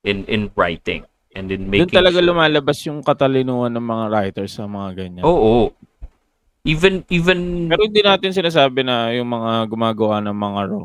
in 0.00 0.24
in 0.24 0.48
writing 0.56 1.04
and 1.36 1.52
in 1.52 1.68
Doon 1.68 1.84
making 1.84 1.92
talaga 1.92 2.24
sure- 2.24 2.28
lumalabas 2.32 2.78
yung 2.88 3.04
katalinuhan 3.04 3.76
ng 3.76 3.84
mga 3.84 4.04
writers 4.08 4.56
sa 4.56 4.64
mga 4.64 4.88
ganyan. 4.96 5.24
Oo. 5.28 5.76
Even 6.64 7.04
even 7.12 7.68
Pero 7.68 7.84
hindi 7.84 8.00
natin 8.00 8.32
sinasabi 8.32 8.80
na 8.80 9.12
yung 9.12 9.28
mga 9.28 9.68
gumagawa 9.68 10.24
ng 10.24 10.36
mga 10.36 10.60
raw 10.72 10.84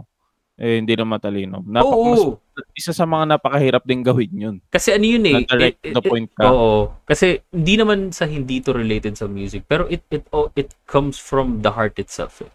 eh 0.53 0.77
hindi 0.77 0.93
na 0.93 1.05
matalino. 1.05 1.65
Napaka, 1.65 2.03
mas, 2.13 2.21
Oo. 2.21 2.37
isa 2.77 2.93
sa 2.93 3.09
mga 3.09 3.37
napakahirap 3.37 3.83
din 3.89 4.05
gawin 4.05 4.33
yun. 4.33 4.55
Kasi 4.69 4.93
ano 4.93 5.05
yun 5.05 5.25
eh. 5.25 5.35
Na 5.41 5.49
direct 5.49 5.81
it- 5.81 5.97
the 5.97 6.03
it- 6.05 6.11
point 6.13 6.29
ka. 6.29 6.45
Oo. 6.45 6.93
Kasi 7.09 7.41
hindi 7.49 7.73
naman 7.73 8.13
sa 8.13 8.29
hindi 8.29 8.61
to 8.61 8.69
related 8.69 9.17
sa 9.17 9.25
music, 9.25 9.65
pero 9.65 9.89
it 9.89 10.05
it 10.13 10.29
oh, 10.29 10.53
it 10.53 10.77
comes 10.85 11.17
from 11.17 11.65
the 11.65 11.73
heart 11.73 11.97
itself. 11.97 12.41
Eh. 12.45 12.51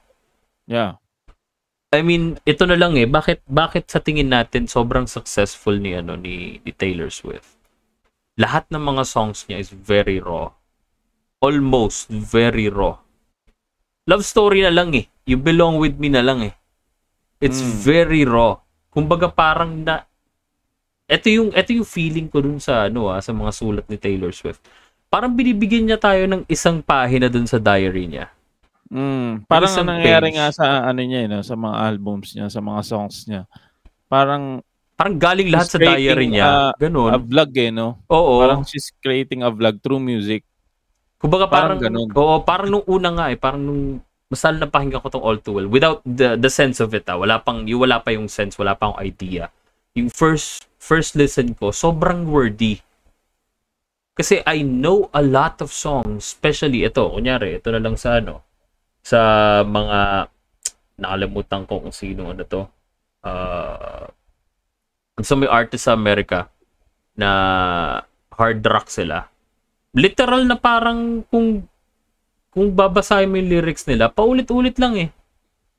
Yeah. 0.70 1.02
I 1.88 2.04
mean, 2.04 2.36
ito 2.44 2.68
na 2.68 2.76
lang 2.76 3.00
eh. 3.00 3.08
Bakit 3.08 3.48
bakit 3.48 3.88
sa 3.88 3.98
tingin 3.98 4.28
natin 4.28 4.68
sobrang 4.68 5.08
successful 5.08 5.74
ni 5.80 5.96
ano 5.96 6.14
ni, 6.20 6.60
ni 6.60 6.70
Taylor 6.70 7.08
Swift? 7.08 7.56
Lahat 8.38 8.68
ng 8.70 8.78
mga 8.78 9.02
songs 9.08 9.48
niya 9.48 9.58
is 9.58 9.72
very 9.72 10.20
raw. 10.22 10.52
Almost 11.40 12.12
very 12.12 12.68
raw. 12.70 13.00
Love 14.06 14.22
story 14.22 14.62
na 14.62 14.70
lang 14.70 14.94
eh. 14.94 15.08
You 15.24 15.40
belong 15.40 15.80
with 15.80 15.96
me 15.98 16.12
na 16.12 16.22
lang 16.22 16.44
eh. 16.44 16.57
It's 17.38 17.58
Mm. 17.58 17.72
very 17.78 18.22
raw. 18.22 18.58
Kumbaga 18.88 19.28
parang 19.28 19.78
na 19.78 20.02
ito 21.04 21.26
yung 21.26 21.50
ito 21.50 21.70
yung 21.72 21.86
feeling 21.86 22.26
ko 22.26 22.38
dun 22.38 22.58
sa 22.58 22.86
ano 22.86 23.08
ah, 23.08 23.18
sa 23.18 23.30
mga 23.30 23.50
sulat 23.50 23.86
ni 23.86 23.96
Taylor 23.96 24.30
Swift. 24.30 24.60
Parang 25.08 25.32
binibigyan 25.32 25.86
niya 25.86 25.96
tayo 25.96 26.26
ng 26.26 26.44
isang 26.46 26.82
pahina 26.82 27.26
dun 27.26 27.46
sa 27.46 27.56
diary 27.56 28.04
niya. 28.06 28.28
Mm, 28.88 29.44
parang 29.44 29.68
ang 29.70 29.88
nangyayari 29.88 30.32
page. 30.32 30.36
nga 30.36 30.46
sa 30.50 30.64
ano 30.82 31.00
niya, 31.00 31.20
eh, 31.24 31.28
no, 31.28 31.40
sa 31.40 31.54
mga 31.54 31.76
albums 31.82 32.28
niya, 32.32 32.46
sa 32.48 32.60
mga 32.60 32.80
songs 32.82 33.24
niya. 33.24 33.44
Parang 34.06 34.60
Parang 34.92 35.14
galing 35.14 35.46
lahat 35.46 35.70
sa 35.70 35.78
diary 35.78 36.26
niya. 36.26 36.44
uh, 36.44 36.72
Ganun. 36.74 37.14
a 37.14 37.22
vlog 37.22 37.54
eh, 37.54 37.70
no? 37.70 38.02
Oo. 38.10 38.42
Parang 38.42 38.66
she's 38.66 38.90
creating 38.98 39.46
a 39.46 39.48
vlog 39.48 39.78
through 39.78 40.02
music. 40.02 40.42
Kumbaga 41.16 41.46
parang, 41.46 41.78
parang 41.78 41.86
ganun. 41.86 42.08
Oo, 42.10 42.42
parang 42.42 42.66
nung 42.68 42.82
una 42.84 43.08
nga 43.12 43.26
eh, 43.30 43.38
parang 43.38 43.62
nung 43.62 44.02
masal 44.28 44.60
na 44.60 44.68
pakinggan 44.68 45.00
ko 45.00 45.08
tong 45.08 45.24
All 45.24 45.40
Too 45.40 45.56
Well 45.56 45.68
without 45.72 46.04
the 46.04 46.36
the 46.36 46.52
sense 46.52 46.78
of 46.84 46.92
it 46.92 47.08
ah. 47.08 47.16
Wala 47.16 47.40
pang 47.40 47.64
yung 47.64 47.88
wala 47.88 48.00
pa 48.00 48.12
yung 48.12 48.28
sense, 48.28 48.56
wala 48.60 48.76
pa 48.76 48.92
akong 48.92 49.00
idea. 49.00 49.48
Yung 49.96 50.12
first 50.12 50.68
first 50.78 51.16
listen 51.16 51.56
ko, 51.56 51.72
sobrang 51.72 52.28
wordy. 52.28 52.84
Kasi 54.18 54.42
I 54.44 54.66
know 54.66 55.08
a 55.14 55.22
lot 55.22 55.62
of 55.62 55.70
songs, 55.70 56.34
especially 56.34 56.82
ito, 56.82 57.06
kunyari, 57.06 57.62
ito 57.62 57.70
na 57.70 57.78
lang 57.78 57.94
sa 57.94 58.18
ano, 58.18 58.42
sa 59.00 59.20
mga 59.62 60.26
nakalimutan 60.98 61.62
ko 61.70 61.78
kung 61.86 61.94
sino 61.94 62.34
ano 62.34 62.42
to. 62.42 62.66
Uh, 63.22 64.10
sa 65.22 65.34
may 65.34 65.50
artist 65.50 65.86
sa 65.86 65.94
Amerika 65.94 66.50
na 67.18 67.30
hard 68.34 68.62
rock 68.66 68.86
sila 68.90 69.26
literal 69.96 70.44
na 70.44 70.56
parang 70.58 71.24
kung 71.26 71.64
kung 72.52 72.72
babasahin 72.72 73.28
mo 73.28 73.36
yung 73.36 73.50
lyrics 73.52 73.84
nila, 73.84 74.08
paulit-ulit 74.08 74.76
lang 74.80 74.94
eh. 74.96 75.08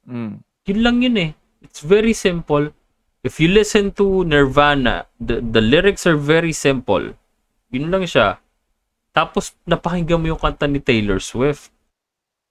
Mm. 0.06 0.42
Yun 0.70 0.80
lang 0.86 0.98
yun 1.02 1.18
eh. 1.18 1.32
It's 1.66 1.82
very 1.82 2.14
simple. 2.14 2.72
If 3.20 3.42
you 3.44 3.52
listen 3.52 3.92
to 4.00 4.24
Nirvana, 4.24 5.10
the, 5.20 5.44
the 5.44 5.60
lyrics 5.60 6.08
are 6.08 6.16
very 6.16 6.56
simple. 6.56 7.18
Yun 7.74 7.92
lang 7.92 8.08
siya. 8.08 8.40
Tapos 9.12 9.58
napakinggan 9.68 10.22
mo 10.22 10.32
yung 10.32 10.42
kanta 10.42 10.70
ni 10.70 10.80
Taylor 10.80 11.20
Swift. 11.20 11.74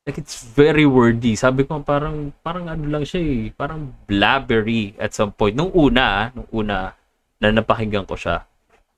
Like 0.04 0.20
it's 0.20 0.44
very 0.44 0.84
wordy. 0.84 1.36
Sabi 1.36 1.64
ko 1.64 1.80
parang 1.80 2.32
parang 2.44 2.68
ano 2.68 2.84
lang 2.84 3.04
siya 3.04 3.20
eh, 3.20 3.52
parang 3.52 3.92
blabbery 4.08 4.96
at 5.00 5.16
some 5.16 5.32
point. 5.32 5.56
Nung 5.56 5.72
una, 5.72 6.32
nung 6.32 6.48
una 6.52 6.92
na 7.38 7.48
napakinggan 7.48 8.04
ko 8.04 8.18
siya. 8.18 8.44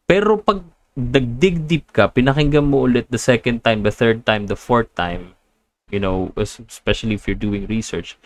Pero 0.09 0.41
pag 0.43 0.65
nagdig 0.99 1.67
deep 1.71 1.91
ka, 1.95 2.11
pinakinggan 2.11 2.67
mo 2.67 2.83
ulit 2.85 3.07
the 3.09 3.21
second 3.21 3.63
time, 3.63 3.87
the 3.87 3.95
third 3.95 4.27
time, 4.27 4.51
the 4.51 4.59
fourth 4.59 4.91
time, 4.95 5.35
you 5.89 6.03
know, 6.03 6.35
es- 6.35 6.61
especially 6.67 7.15
if 7.15 7.25
you're 7.25 7.39
doing 7.39 7.65
research, 7.71 8.19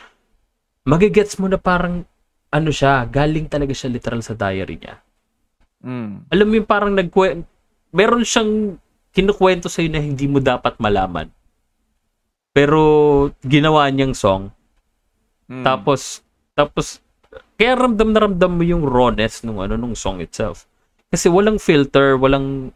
magigets 0.85 1.37
mo 1.37 1.49
na 1.49 1.61
parang 1.61 2.05
ano 2.49 2.71
siya, 2.71 3.05
galing 3.11 3.51
talaga 3.51 3.75
siya 3.75 3.91
literal 3.91 4.23
sa 4.23 4.33
diary 4.33 4.79
niya. 4.79 5.03
Mm. 5.85 6.31
Alam 6.33 6.47
mo 6.49 6.55
yung 6.57 6.71
parang 6.71 6.93
nagkwe 6.95 7.45
meron 7.93 8.25
siyang 8.25 8.81
kinukwento 9.15 9.69
sa'yo 9.69 9.91
na 9.93 10.01
hindi 10.03 10.27
mo 10.27 10.41
dapat 10.41 10.81
malaman. 10.81 11.29
Pero 12.55 12.81
ginawa 13.43 13.87
niyang 13.91 14.15
song, 14.15 14.51
Mm. 15.45 15.61
tapos 15.67 16.25
tapos 16.57 17.03
kaya 17.59 17.75
ramdam 17.77 18.15
na 18.15 18.25
ramdam 18.25 18.53
mo 18.55 18.63
yung 18.65 18.87
rawness 18.87 19.43
nung 19.45 19.61
ano 19.61 19.75
nung 19.77 19.93
song 19.93 20.23
itself. 20.23 20.65
Kasi 21.15 21.31
walang 21.31 21.63
filter, 21.63 22.19
walang 22.19 22.75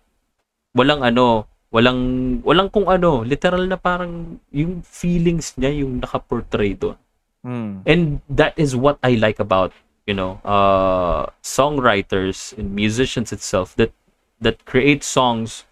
walang 0.79 1.03
ano, 1.03 1.51
walang 1.75 1.99
walang 2.47 2.71
kung 2.71 2.87
ano, 2.87 3.27
literal 3.27 3.67
na 3.67 3.75
parang 3.75 4.39
yung 4.55 4.87
feelings 4.87 5.59
niya 5.59 5.83
yung 5.83 5.99
naka-portray 5.99 6.79
doon. 6.79 6.95
Mm. 7.43 7.83
And 7.83 8.03
that 8.31 8.55
is 8.55 8.79
what 8.79 9.03
I 9.03 9.19
like 9.19 9.43
about 9.43 9.75
you 10.09 10.15
know, 10.17 10.41
uh, 10.41 11.29
songwriters 11.45 12.57
and 12.57 12.73
musicians 12.73 13.29
itself 13.29 13.77
that 13.77 13.93
that 14.41 14.65
create 14.65 15.05
songs 15.05 15.69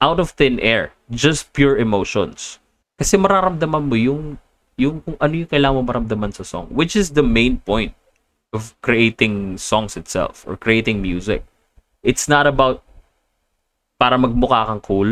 out 0.00 0.16
of 0.16 0.32
thin 0.32 0.56
air, 0.64 0.96
just 1.12 1.52
pure 1.52 1.76
emotions. 1.76 2.56
Kasi 2.96 3.20
mararamdaman 3.20 3.84
mo 3.84 4.00
yung 4.00 4.40
yung 4.80 5.04
kung 5.04 5.20
ano 5.20 5.44
yung 5.44 5.50
kailangan 5.52 5.76
mo 5.76 5.84
maramdaman 5.84 6.32
sa 6.32 6.40
song, 6.40 6.72
which 6.72 6.96
is 6.96 7.12
the 7.12 7.22
main 7.22 7.60
point 7.60 7.92
of 8.56 8.72
creating 8.80 9.60
songs 9.60 9.92
itself 9.92 10.48
or 10.48 10.56
creating 10.56 11.04
music. 11.04 11.44
It's 12.00 12.26
not 12.26 12.48
about 12.48 12.80
para 14.00 14.16
magmukha 14.16 14.66
kang 14.72 14.80
cool. 14.80 15.10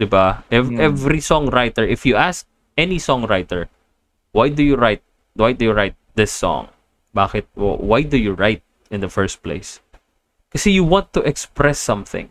'Di 0.00 0.06
ba? 0.08 0.42
Ev- 0.50 0.72
Mm. 0.72 0.80
Every 0.80 1.20
songwriter, 1.22 1.86
if 1.86 2.02
you 2.02 2.16
ask 2.18 2.48
any 2.74 2.98
songwriter, 2.98 3.68
why 4.32 4.48
do 4.50 4.64
you 4.64 4.74
write 4.74 5.04
why 5.38 5.54
do 5.54 5.68
you 5.70 5.74
write 5.74 5.94
this 6.18 6.34
song? 6.34 6.72
Bakit 7.14 7.46
wh- 7.54 7.78
why 7.78 8.02
do 8.02 8.18
you 8.18 8.34
write 8.34 8.62
in 8.90 8.98
the 9.04 9.10
first 9.12 9.42
place? 9.46 9.78
Kasi 10.50 10.74
you 10.74 10.82
want 10.82 11.14
to 11.14 11.22
express 11.22 11.78
something. 11.78 12.26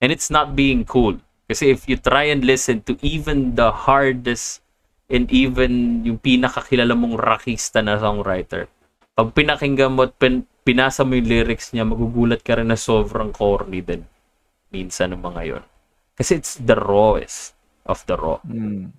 And 0.00 0.08
it's 0.08 0.32
not 0.32 0.56
being 0.56 0.86
cool. 0.88 1.20
Kasi 1.50 1.68
if 1.72 1.84
you 1.88 2.00
try 2.00 2.28
and 2.32 2.44
listen 2.44 2.80
to 2.88 2.96
even 3.04 3.56
the 3.58 3.68
hardest 3.88 4.64
and 5.08 5.28
even 5.28 6.04
yung 6.04 6.20
pinakakilala 6.20 6.92
mong 6.96 7.16
rockista 7.20 7.80
na 7.84 8.00
songwriter, 8.00 8.68
pag 9.12 9.32
pinakinggan 9.34 9.92
mo 9.96 10.06
at 10.08 10.14
pin- 10.16 10.46
pinasa 10.68 11.00
mo 11.00 11.16
yung 11.16 11.24
lyrics 11.24 11.72
niya, 11.72 11.88
magugulat 11.88 12.44
ka 12.44 12.60
rin 12.60 12.68
na 12.68 12.76
sobrang 12.76 13.32
corny 13.32 13.80
din. 13.80 14.04
Minsan 14.68 15.16
ng 15.16 15.24
mga 15.24 15.42
yon. 15.48 15.64
Kasi 16.12 16.36
it's 16.36 16.60
the 16.60 16.76
rawest 16.76 17.56
of 17.88 18.04
the 18.04 18.20
raw. 18.20 18.36
Mm. 18.44 18.92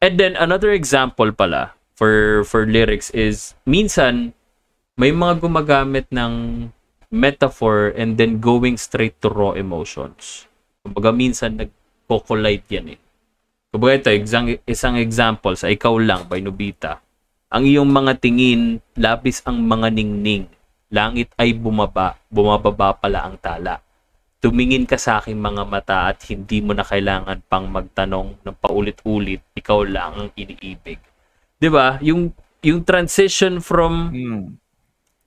And 0.00 0.14
then 0.16 0.40
another 0.40 0.72
example 0.72 1.28
pala 1.36 1.76
for 1.92 2.44
for 2.48 2.64
lyrics 2.64 3.12
is 3.12 3.52
minsan 3.68 4.32
may 4.96 5.12
mga 5.12 5.44
gumagamit 5.44 6.08
ng 6.08 6.32
metaphor 7.12 7.92
and 7.92 8.16
then 8.16 8.40
going 8.40 8.80
straight 8.80 9.20
to 9.20 9.28
raw 9.28 9.52
emotions. 9.52 10.48
Kumbaga 10.80 11.12
minsan 11.12 11.60
nagko-collide 11.60 12.66
yan 12.72 12.96
eh. 12.96 13.00
Kumbaga 13.68 13.92
ito, 14.00 14.08
isang, 14.16 14.56
isang 14.64 14.96
example 14.96 15.52
sa 15.52 15.68
Ikaw 15.68 15.94
Lang 16.00 16.22
by 16.24 16.40
Nobita. 16.40 17.04
Ang 17.52 17.68
iyong 17.68 17.90
mga 17.92 18.16
tingin, 18.24 18.80
labis 18.96 19.44
ang 19.44 19.60
mga 19.60 19.92
ningning. 19.92 20.48
Langit 20.96 21.28
ay 21.36 21.52
bumaba, 21.52 22.16
bumababa 22.32 22.96
pala 22.96 23.28
ang 23.28 23.36
tala. 23.36 23.84
Tumingin 24.40 24.88
ka 24.88 24.96
sa 24.96 25.20
aking 25.20 25.36
mga 25.36 25.62
mata 25.68 26.08
at 26.08 26.24
hindi 26.32 26.64
mo 26.64 26.72
na 26.72 26.88
kailangan 26.88 27.44
pang 27.52 27.68
magtanong 27.68 28.40
ng 28.40 28.56
paulit-ulit, 28.56 29.44
ikaw 29.52 29.84
lang 29.84 30.12
ang 30.16 30.30
iniibig. 30.32 30.96
'Di 31.60 31.68
ba? 31.68 32.00
Yung 32.00 32.32
yung 32.64 32.80
transition 32.80 33.60
from 33.60 34.08
Mm. 34.08 34.44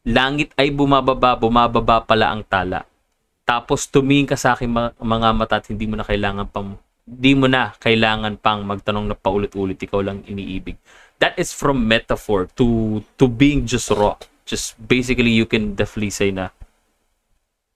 langit 0.10 0.50
ay 0.58 0.74
bumababa, 0.74 1.38
bumababa 1.38 2.02
pala 2.02 2.34
ang 2.34 2.42
tala. 2.42 2.82
Tapos 3.46 3.86
tumingin 3.86 4.26
ka 4.26 4.38
sa 4.38 4.58
aking 4.58 4.74
mga, 4.74 4.90
mga 4.98 5.30
mata 5.38 5.56
at 5.62 5.66
hindi 5.70 5.86
mo 5.86 6.02
na 6.02 6.06
kailangan 6.06 6.50
pang 6.50 6.78
hindi 7.10 7.32
mo 7.34 7.46
na 7.50 7.74
kailangan 7.78 8.38
pang 8.38 8.62
magtanong 8.66 9.10
na 9.10 9.18
paulit-ulit, 9.18 9.82
ikaw 9.82 10.02
lang 10.02 10.22
iniibig. 10.30 10.78
That 11.18 11.38
is 11.42 11.54
from 11.54 11.86
metaphor 11.86 12.46
to 12.58 13.02
to 13.18 13.26
being 13.26 13.66
just 13.70 13.90
raw. 13.94 14.18
Just 14.50 14.74
basically 14.82 15.30
you 15.30 15.46
can 15.46 15.78
definitely 15.78 16.10
say 16.10 16.34
na 16.34 16.50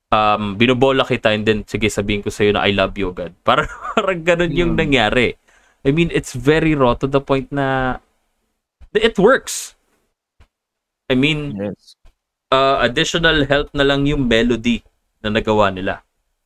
um, 0.10 0.58
binobola 0.58 1.06
kita 1.06 1.30
and 1.34 1.46
then 1.46 1.62
sige 1.66 1.86
sabihin 1.90 2.26
ko 2.26 2.34
sa'yo 2.34 2.58
na 2.58 2.66
I 2.66 2.74
love 2.74 2.98
you 2.98 3.14
agad. 3.14 3.38
Parang, 3.48 3.70
parang 3.94 4.22
ganun 4.26 4.54
yung 4.54 4.74
Hmm. 4.74 4.82
nangyari. 4.82 5.38
I 5.84 5.92
mean, 5.92 6.10
it's 6.10 6.34
very 6.34 6.74
raw 6.74 6.96
to 6.98 7.06
the 7.06 7.22
point 7.22 7.52
na 7.54 8.00
it 8.96 9.20
works. 9.22 9.76
I 11.12 11.16
mean, 11.20 11.54
Yes. 11.54 12.00
uh, 12.50 12.80
additional 12.82 13.44
help 13.46 13.70
na 13.76 13.84
lang 13.84 14.08
yung 14.08 14.26
melody 14.26 14.82
na 15.20 15.30
nagawa 15.30 15.70
nila. 15.70 16.02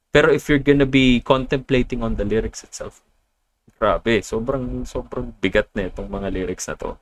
Pero 0.10 0.34
if 0.34 0.50
you're 0.50 0.64
gonna 0.64 0.88
be 0.90 1.22
contemplating 1.22 2.02
on 2.02 2.18
the 2.18 2.26
lyrics 2.26 2.66
itself, 2.66 3.06
grabe, 3.78 4.26
sobrang 4.26 4.82
sobrang 4.90 5.30
bigat 5.38 5.70
na 5.78 5.86
itong 5.94 6.10
mga 6.10 6.34
lyrics 6.34 6.66
na 6.66 6.74
to. 6.74 6.98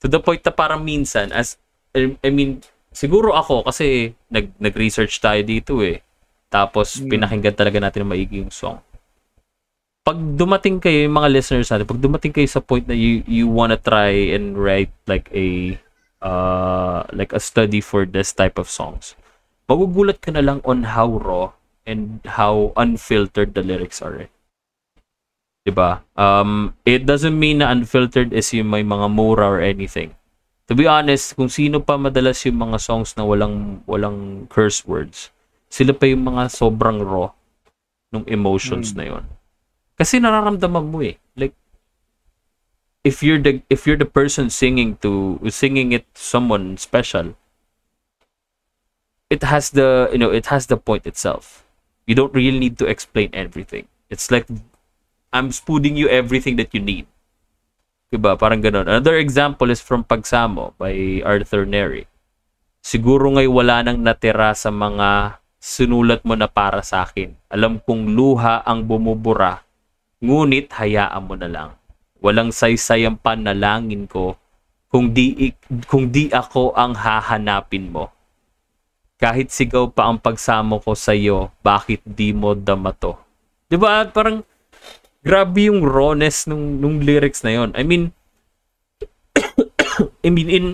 To 0.00 0.08
the 0.08 0.16
point 0.16 0.40
na 0.40 0.54
parang 0.54 0.80
minsan, 0.80 1.28
as, 1.28 1.60
I 1.96 2.30
mean, 2.30 2.60
siguro 2.92 3.32
ako 3.32 3.64
kasi 3.64 4.12
nag, 4.28 4.52
nag-research 4.60 5.20
tayo 5.20 5.40
dito 5.40 5.80
eh. 5.80 6.04
Tapos 6.46 7.00
Mm. 7.00 7.08
pinakinggan 7.10 7.56
talaga 7.56 7.78
natin 7.80 8.06
ng 8.06 8.10
maigi 8.12 8.38
yung 8.44 8.54
song. 8.54 8.78
Pag 10.06 10.18
dumating 10.38 10.78
kayo, 10.78 11.10
yung 11.10 11.18
mga 11.18 11.32
listeners 11.34 11.66
natin, 11.66 11.88
pag 11.90 11.98
dumating 11.98 12.30
kayo 12.30 12.46
sa 12.46 12.62
point 12.62 12.86
na 12.86 12.94
you, 12.94 13.26
you 13.26 13.50
wanna 13.50 13.74
try 13.74 14.12
and 14.30 14.54
write 14.54 14.94
like 15.10 15.26
a 15.34 15.74
uh, 16.22 17.02
like 17.10 17.34
a 17.34 17.42
study 17.42 17.82
for 17.82 18.06
this 18.06 18.30
type 18.30 18.56
of 18.56 18.70
songs, 18.70 19.18
magugulat 19.66 20.22
ka 20.22 20.30
na 20.30 20.42
lang 20.46 20.62
on 20.62 20.94
how 20.94 21.10
raw 21.18 21.50
and 21.82 22.22
how 22.38 22.70
unfiltered 22.78 23.54
the 23.58 23.66
lyrics 23.66 23.98
are. 23.98 24.26
Eh. 24.26 24.30
'Di 25.66 25.74
ba? 25.74 26.06
Um, 26.14 26.78
it 26.86 27.02
doesn't 27.02 27.34
mean 27.34 27.58
na 27.58 27.74
unfiltered 27.74 28.30
is 28.30 28.54
yung 28.54 28.70
may 28.70 28.86
mga 28.86 29.10
mura 29.10 29.46
or 29.46 29.58
anything. 29.58 30.14
To 30.66 30.74
be 30.74 30.86
honest, 30.90 31.38
kung 31.38 31.46
sino 31.46 31.78
pa 31.78 31.94
madalas 31.94 32.42
yung 32.42 32.58
mga 32.58 32.82
songs 32.82 33.14
na 33.14 33.22
walang 33.22 33.86
walang 33.86 34.50
curse 34.50 34.82
words, 34.82 35.30
sila 35.70 35.94
pa 35.94 36.10
yung 36.10 36.26
mga 36.26 36.50
sobrang 36.50 36.98
raw 37.06 37.30
nung 38.10 38.26
emotions 38.26 38.90
Hmm. 38.90 38.98
na 38.98 39.04
yon. 39.06 39.24
Kasi 39.94 40.18
nararamdaman 40.18 40.90
mo 40.90 41.06
eh. 41.06 41.16
Like 41.38 41.54
if 43.06 43.22
you're 43.22 43.38
the 43.38 43.62
if 43.70 43.86
you're 43.86 43.98
the 43.98 44.08
person 44.10 44.50
singing 44.50 44.98
to 45.06 45.38
singing 45.54 45.94
it 45.94 46.02
to 46.14 46.20
someone 46.20 46.74
special, 46.74 47.38
it 49.30 49.46
has 49.46 49.70
the 49.70 50.10
you 50.10 50.18
know 50.18 50.34
it 50.34 50.50
has 50.50 50.66
the 50.66 50.76
point 50.76 51.06
itself. 51.06 51.62
You 52.10 52.14
don't 52.18 52.34
really 52.34 52.58
need 52.58 52.78
to 52.82 52.86
explain 52.90 53.30
everything. 53.34 53.86
It's 54.10 54.30
like 54.34 54.50
I'm 55.30 55.50
spooning 55.54 55.94
you 55.94 56.10
everything 56.10 56.58
that 56.58 56.74
you 56.74 56.82
need. 56.82 57.06
Diba? 58.06 58.38
Parang 58.38 58.62
ganun. 58.62 58.86
Another 58.86 59.18
example 59.18 59.66
is 59.66 59.82
from 59.82 60.06
Pagsamo 60.06 60.78
by 60.78 61.22
Arthur 61.26 61.66
Neri. 61.66 62.06
Siguro 62.78 63.34
ngay 63.34 63.50
wala 63.50 63.82
nang 63.82 63.98
natira 63.98 64.54
sa 64.54 64.70
mga 64.70 65.42
sinulat 65.58 66.22
mo 66.22 66.38
na 66.38 66.46
para 66.46 66.86
sa 66.86 67.02
akin. 67.02 67.34
Alam 67.50 67.82
kong 67.82 68.14
luha 68.14 68.62
ang 68.62 68.86
bumubura, 68.86 69.66
ngunit 70.22 70.70
hayaan 70.70 71.26
mo 71.26 71.34
na 71.34 71.50
lang. 71.50 71.70
Walang 72.22 72.54
saysay 72.54 73.02
ang 73.02 73.18
panalangin 73.18 74.06
ko 74.06 74.38
kung 74.86 75.10
di, 75.10 75.50
kung 75.90 76.14
di 76.14 76.30
ako 76.30 76.78
ang 76.78 76.94
hahanapin 76.94 77.90
mo. 77.90 78.14
Kahit 79.18 79.50
sigaw 79.50 79.90
pa 79.90 80.06
ang 80.06 80.22
pagsamo 80.22 80.78
ko 80.78 80.94
sa 80.94 81.10
iyo, 81.10 81.50
bakit 81.66 82.06
di 82.06 82.30
mo 82.30 82.54
dama 82.54 82.94
to? 82.94 83.18
'Di 83.66 83.76
ba? 83.80 84.06
Parang 84.06 84.44
grabe 85.26 85.66
yung 85.66 85.82
rawness 85.82 86.46
nung 86.46 86.78
nung 86.78 87.02
lyrics 87.02 87.42
na 87.42 87.58
yon. 87.58 87.74
I 87.74 87.82
mean 87.82 88.14
I 90.26 90.30
mean 90.30 90.46
in 90.46 90.66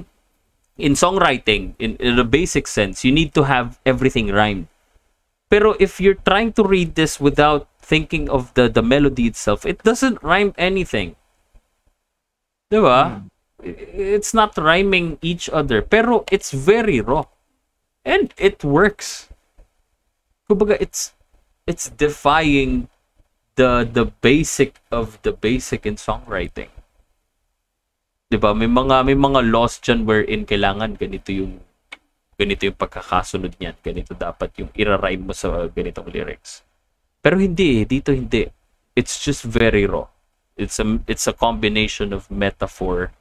in 0.77 0.93
songwriting 0.93 1.73
in, 1.81 1.97
in 1.97 2.21
a 2.21 2.29
basic 2.29 2.69
sense, 2.69 3.01
you 3.01 3.13
need 3.17 3.33
to 3.33 3.49
have 3.49 3.81
everything 3.89 4.29
rhymed. 4.29 4.69
Pero 5.49 5.73
if 5.81 6.01
you're 6.01 6.21
trying 6.21 6.53
to 6.61 6.65
read 6.65 7.01
this 7.01 7.17
without 7.17 7.69
thinking 7.81 8.29
of 8.29 8.53
the 8.53 8.69
the 8.69 8.85
melody 8.85 9.25
itself, 9.25 9.65
it 9.65 9.81
doesn't 9.81 10.21
rhyme 10.21 10.53
anything. 10.61 11.17
'Di 12.69 12.81
ba? 12.85 13.01
I- 13.01 13.09
hmm. 13.09 13.29
It's 13.95 14.35
not 14.35 14.59
rhyming 14.59 15.23
each 15.23 15.47
other, 15.47 15.87
pero 15.87 16.27
it's 16.35 16.51
very 16.51 16.99
raw. 16.99 17.31
And 18.03 18.35
it 18.35 18.67
works. 18.67 19.31
Kumbaga 20.51 20.75
it's 20.83 21.15
it's 21.63 21.87
defying 21.87 22.91
the 23.57 23.85
the 23.85 24.09
basic 24.25 24.81
of 24.89 25.21
the 25.23 25.33
basic 25.33 25.85
in 25.85 26.01
songwriting. 26.01 26.73
'Di 28.33 28.41
ba? 28.41 28.57
May 28.57 28.71
mga 28.71 29.05
may 29.05 29.19
mga 29.19 29.41
laws 29.53 29.77
diyan 29.81 30.09
wherein 30.09 30.49
kailangan 30.49 30.97
ganito 30.97 31.29
yung 31.37 31.61
ganito 32.41 32.65
yung 32.65 32.79
pagkakasunod 32.81 33.61
niyan, 33.61 33.77
ganito 33.85 34.17
dapat 34.17 34.57
yung 34.57 34.73
ira-rhyme 34.73 35.31
mo 35.31 35.35
sa 35.37 35.69
ganitong 35.69 36.09
lyrics. 36.09 36.65
Pero 37.21 37.39
hindi 37.39 37.85
eh, 37.85 37.87
dito 37.87 38.11
hindi. 38.11 38.49
It's 38.97 39.21
just 39.21 39.45
very 39.45 39.85
raw. 39.85 40.09
It's 40.57 40.81
a 40.81 40.87
it's 41.07 41.29
a 41.29 41.37
combination 41.37 42.13
of 42.17 42.29
metaphor 42.33 43.13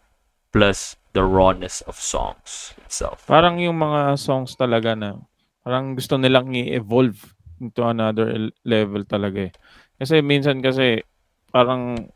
plus 0.51 0.95
the 1.11 1.23
rawness 1.23 1.83
of 1.83 1.99
songs 1.99 2.71
itself. 2.83 3.27
Parang 3.27 3.59
yung 3.59 3.79
mga 3.79 4.15
songs 4.15 4.55
talaga 4.55 4.95
na 4.95 5.19
parang 5.63 5.95
gusto 5.95 6.15
nilang 6.15 6.51
i-evolve 6.55 7.35
into 7.61 7.83
another 7.85 8.51
level 8.65 9.05
talaga 9.05 9.51
eh. 9.51 9.53
Kasi 10.01 10.17
minsan 10.25 10.65
kasi 10.65 11.05
parang 11.53 12.09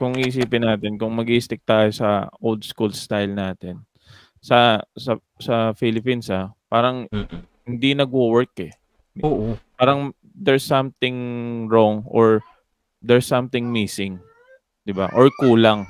kung 0.00 0.16
isipin 0.16 0.64
natin, 0.64 0.96
kung 0.96 1.12
mag 1.12 1.28
stick 1.36 1.60
tayo 1.68 1.92
sa 1.92 2.32
old 2.40 2.64
school 2.64 2.88
style 2.96 3.28
natin, 3.36 3.84
sa 4.40 4.80
sa 4.96 5.20
sa 5.36 5.76
Philippines 5.76 6.32
ah, 6.32 6.48
parang 6.72 7.04
Mm-mm. 7.12 7.44
hindi 7.68 7.92
nagwo-work 7.92 8.56
eh. 8.64 8.72
Oo. 9.20 9.60
Parang 9.76 10.16
there's 10.24 10.64
something 10.64 11.16
wrong 11.68 12.08
or 12.08 12.40
there's 13.04 13.28
something 13.28 13.68
missing, 13.68 14.16
'di 14.88 14.96
ba? 14.96 15.12
Or 15.12 15.28
kulang. 15.36 15.84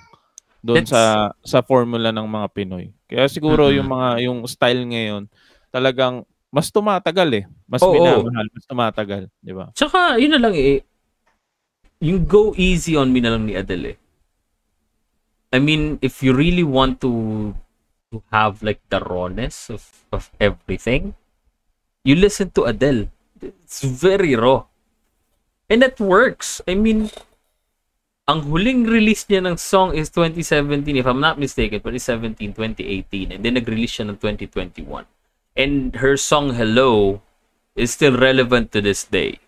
doon 0.58 0.82
sa 0.82 1.30
sa 1.46 1.62
formula 1.62 2.10
ng 2.10 2.26
mga 2.26 2.48
Pinoy. 2.50 2.90
Kaya 3.06 3.30
siguro 3.30 3.70
Mhm. 3.70 3.74
yung 3.78 3.88
mga 3.94 4.08
yung 4.26 4.38
style 4.50 4.82
ngayon 4.90 5.30
talagang 5.70 6.26
mas 6.48 6.72
tumatagal 6.72 7.28
eh. 7.32 7.44
Mas 7.68 7.84
Oo. 7.84 7.92
minamahal, 7.92 8.46
mas 8.48 8.64
tumatagal, 8.64 9.22
di 9.40 9.52
ba? 9.52 9.68
Tsaka, 9.76 10.16
yun 10.16 10.32
na 10.32 10.40
lang 10.40 10.56
eh. 10.56 10.80
Yung 12.00 12.24
go 12.24 12.56
easy 12.56 12.96
on 12.96 13.12
me 13.12 13.20
na 13.20 13.36
lang 13.36 13.44
ni 13.44 13.58
Adele 13.58 13.94
eh. 13.94 13.98
I 15.52 15.58
mean, 15.58 15.96
if 16.04 16.20
you 16.20 16.36
really 16.36 16.64
want 16.64 17.00
to 17.00 17.52
to 18.12 18.20
have 18.32 18.60
like 18.60 18.80
the 18.88 19.00
rawness 19.00 19.68
of, 19.68 20.04
of 20.12 20.28
everything, 20.40 21.16
you 22.04 22.16
listen 22.16 22.52
to 22.56 22.64
Adele. 22.64 23.08
It's 23.40 23.84
very 23.84 24.36
raw. 24.36 24.64
And 25.68 25.82
that 25.82 26.00
works. 26.00 26.60
I 26.68 26.74
mean, 26.74 27.12
ang 28.28 28.48
huling 28.48 28.88
release 28.88 29.24
niya 29.28 29.44
ng 29.44 29.56
song 29.56 29.96
is 29.96 30.12
2017, 30.12 30.96
if 30.96 31.06
I'm 31.08 31.20
not 31.20 31.40
mistaken, 31.40 31.80
2017, 31.80 32.52
2018. 32.56 33.32
And 33.36 33.40
then 33.44 33.56
nag-release 33.56 34.00
siya 34.00 34.08
ng 34.08 34.20
2021. 34.20 34.84
And 35.58 35.98
her 35.98 36.14
song 36.14 36.54
Hello 36.54 37.18
is 37.74 37.90
still 37.90 38.14
relevant 38.14 38.70
to 38.70 38.78
this 38.78 39.02
day. 39.02 39.42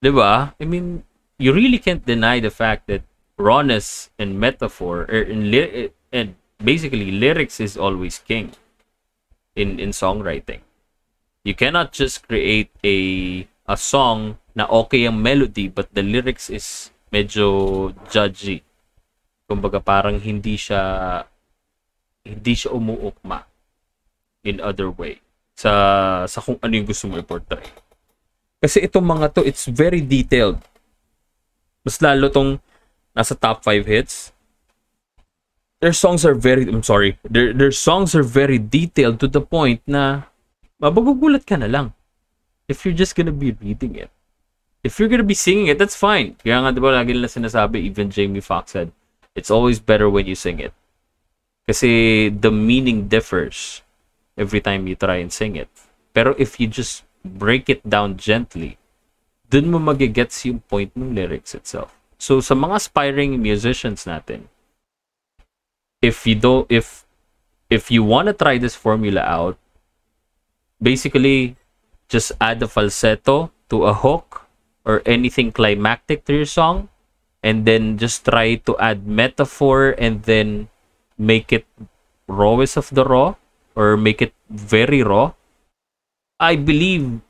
'Di 0.00 0.08
ba? 0.08 0.56
I 0.56 0.64
mean, 0.64 1.04
you 1.36 1.52
really 1.52 1.76
can't 1.76 2.08
deny 2.08 2.40
the 2.40 2.48
fact 2.48 2.88
that 2.88 3.04
rawness 3.36 4.08
and 4.16 4.40
metaphor 4.40 5.04
er, 5.12 5.20
in 5.20 5.52
ly- 5.52 5.92
and 6.08 6.40
basically 6.56 7.12
lyrics 7.12 7.60
is 7.60 7.76
always 7.76 8.24
king 8.24 8.56
in 9.52 9.76
in 9.76 9.92
songwriting. 9.92 10.64
You 11.44 11.52
cannot 11.52 11.92
just 11.92 12.24
create 12.24 12.72
a 12.80 12.96
a 13.68 13.76
song 13.76 14.40
na 14.56 14.64
okay 14.84 15.04
ang 15.04 15.20
melody 15.20 15.68
but 15.68 15.92
the 15.92 16.00
lyrics 16.00 16.48
is 16.48 16.88
medyo 17.12 17.92
judgy. 18.08 18.64
Kumbaga 19.44 19.84
parang 19.84 20.16
hindi 20.24 20.56
siya 20.56 20.80
hindi 22.24 22.52
siya 22.56 22.72
umuukma 22.72 23.49
in 24.44 24.60
other 24.60 24.88
way 24.88 25.20
sa 25.60 26.24
sa 26.24 26.40
kung 26.40 26.56
ano 26.64 26.72
yung 26.72 26.88
gusto 26.88 27.04
mo 27.04 27.20
i-portray. 27.20 27.68
Kasi 28.60 28.84
itong 28.84 29.04
mga 29.04 29.36
to, 29.36 29.44
it's 29.44 29.68
very 29.68 30.00
detailed. 30.00 30.60
Mas 31.84 32.00
lalo 32.00 32.28
tong 32.28 32.60
nasa 33.16 33.36
top 33.36 33.64
5 33.64 33.84
hits. 33.84 34.32
Their 35.80 35.96
songs 35.96 36.28
are 36.28 36.36
very, 36.36 36.68
I'm 36.68 36.84
sorry, 36.84 37.16
their, 37.24 37.56
their 37.56 37.72
songs 37.72 38.12
are 38.12 38.24
very 38.24 38.60
detailed 38.60 39.16
to 39.24 39.28
the 39.28 39.40
point 39.40 39.80
na 39.88 40.28
mabagugulat 40.76 41.48
ka 41.48 41.56
na 41.56 41.72
lang 41.72 41.96
if 42.68 42.84
you're 42.84 42.96
just 42.96 43.16
gonna 43.16 43.32
be 43.32 43.56
reading 43.56 43.96
it. 43.96 44.12
If 44.84 45.00
you're 45.00 45.08
gonna 45.08 45.24
be 45.24 45.36
singing 45.36 45.72
it, 45.72 45.80
that's 45.80 45.96
fine. 45.96 46.36
Kaya 46.40 46.60
nga, 46.60 46.72
di 46.72 46.80
ba, 46.80 46.92
lagi 46.92 47.16
nila 47.16 47.32
sinasabi, 47.32 47.80
even 47.84 48.12
Jamie 48.12 48.44
Foxx 48.44 48.76
said, 48.76 48.92
it's 49.32 49.48
always 49.48 49.80
better 49.80 50.08
when 50.08 50.28
you 50.28 50.36
sing 50.36 50.60
it. 50.60 50.72
Kasi 51.64 52.28
the 52.28 52.52
meaning 52.52 53.08
differs 53.08 53.80
every 54.40 54.64
time 54.64 54.88
you 54.88 54.96
try 54.96 55.20
and 55.20 55.28
sing 55.28 55.60
it. 55.60 55.68
Pero 56.16 56.32
if 56.40 56.56
you 56.56 56.64
just 56.64 57.04
break 57.20 57.68
it 57.68 57.84
down 57.84 58.16
gently, 58.16 58.80
dun 59.52 59.68
mo 59.68 59.76
magigets 59.76 60.48
yung 60.48 60.64
point 60.64 60.88
ng 60.96 61.12
lyrics 61.12 61.52
itself. 61.52 61.92
So 62.16 62.40
sa 62.40 62.56
mga 62.56 62.80
aspiring 62.80 63.36
musicians 63.36 64.08
natin, 64.08 64.48
if 66.00 66.24
you 66.24 66.34
don't 66.40 66.64
if 66.72 67.04
if 67.68 67.92
you 67.92 68.00
want 68.00 68.32
to 68.32 68.34
try 68.34 68.56
this 68.56 68.74
formula 68.74 69.20
out, 69.20 69.60
basically 70.80 71.60
just 72.08 72.32
add 72.40 72.64
a 72.64 72.68
falsetto 72.68 73.52
to 73.68 73.84
a 73.84 73.94
hook 73.94 74.48
or 74.82 75.04
anything 75.06 75.52
climactic 75.52 76.24
to 76.24 76.34
your 76.34 76.48
song 76.48 76.88
and 77.44 77.64
then 77.64 77.96
just 77.96 78.24
try 78.24 78.56
to 78.66 78.76
add 78.80 79.06
metaphor 79.06 79.94
and 79.96 80.24
then 80.24 80.68
make 81.16 81.52
it 81.52 81.64
rawest 82.26 82.76
of 82.76 82.90
the 82.90 83.04
raw 83.04 83.36
or 83.74 83.96
make 83.96 84.20
it 84.20 84.34
very 84.50 85.02
raw 85.02 85.32
I 86.40 86.56
believe 86.56 87.20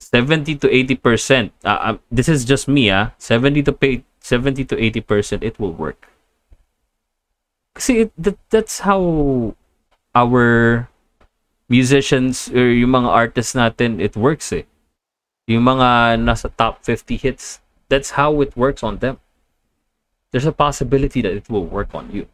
70 0.00 0.56
to 0.64 0.72
80 0.72 0.94
percent. 0.96 1.52
Uh, 1.62 1.68
uh, 1.92 1.96
this 2.10 2.28
is 2.28 2.44
just 2.48 2.66
me, 2.66 2.90
ah. 2.90 3.12
70 3.18 3.62
to 3.64 3.72
pay, 3.72 4.04
70 4.20 4.64
to 4.72 4.74
80 4.80 5.00
percent. 5.02 5.40
It 5.44 5.60
will 5.60 5.72
work. 5.72 6.08
It, 7.76 8.12
that, 8.16 8.40
that's 8.48 8.80
how 8.80 9.54
our 10.14 10.88
musicians 11.68 12.48
or 12.48 12.72
yung 12.72 12.96
mga 12.96 13.10
artists 13.12 13.52
natin 13.52 14.00
it 14.00 14.16
works 14.16 14.48
eh. 14.52 14.64
Yung 15.44 15.68
mga 15.68 16.16
nasa 16.24 16.48
top 16.56 16.80
50 16.82 17.20
hits, 17.20 17.60
that's 17.92 18.16
how 18.16 18.40
it 18.40 18.56
works 18.56 18.82
on 18.82 19.04
them. 19.04 19.20
There's 20.32 20.48
a 20.48 20.56
possibility 20.56 21.20
that 21.20 21.36
it 21.36 21.50
will 21.52 21.68
work 21.68 21.94
on 21.94 22.08
you. 22.10 22.26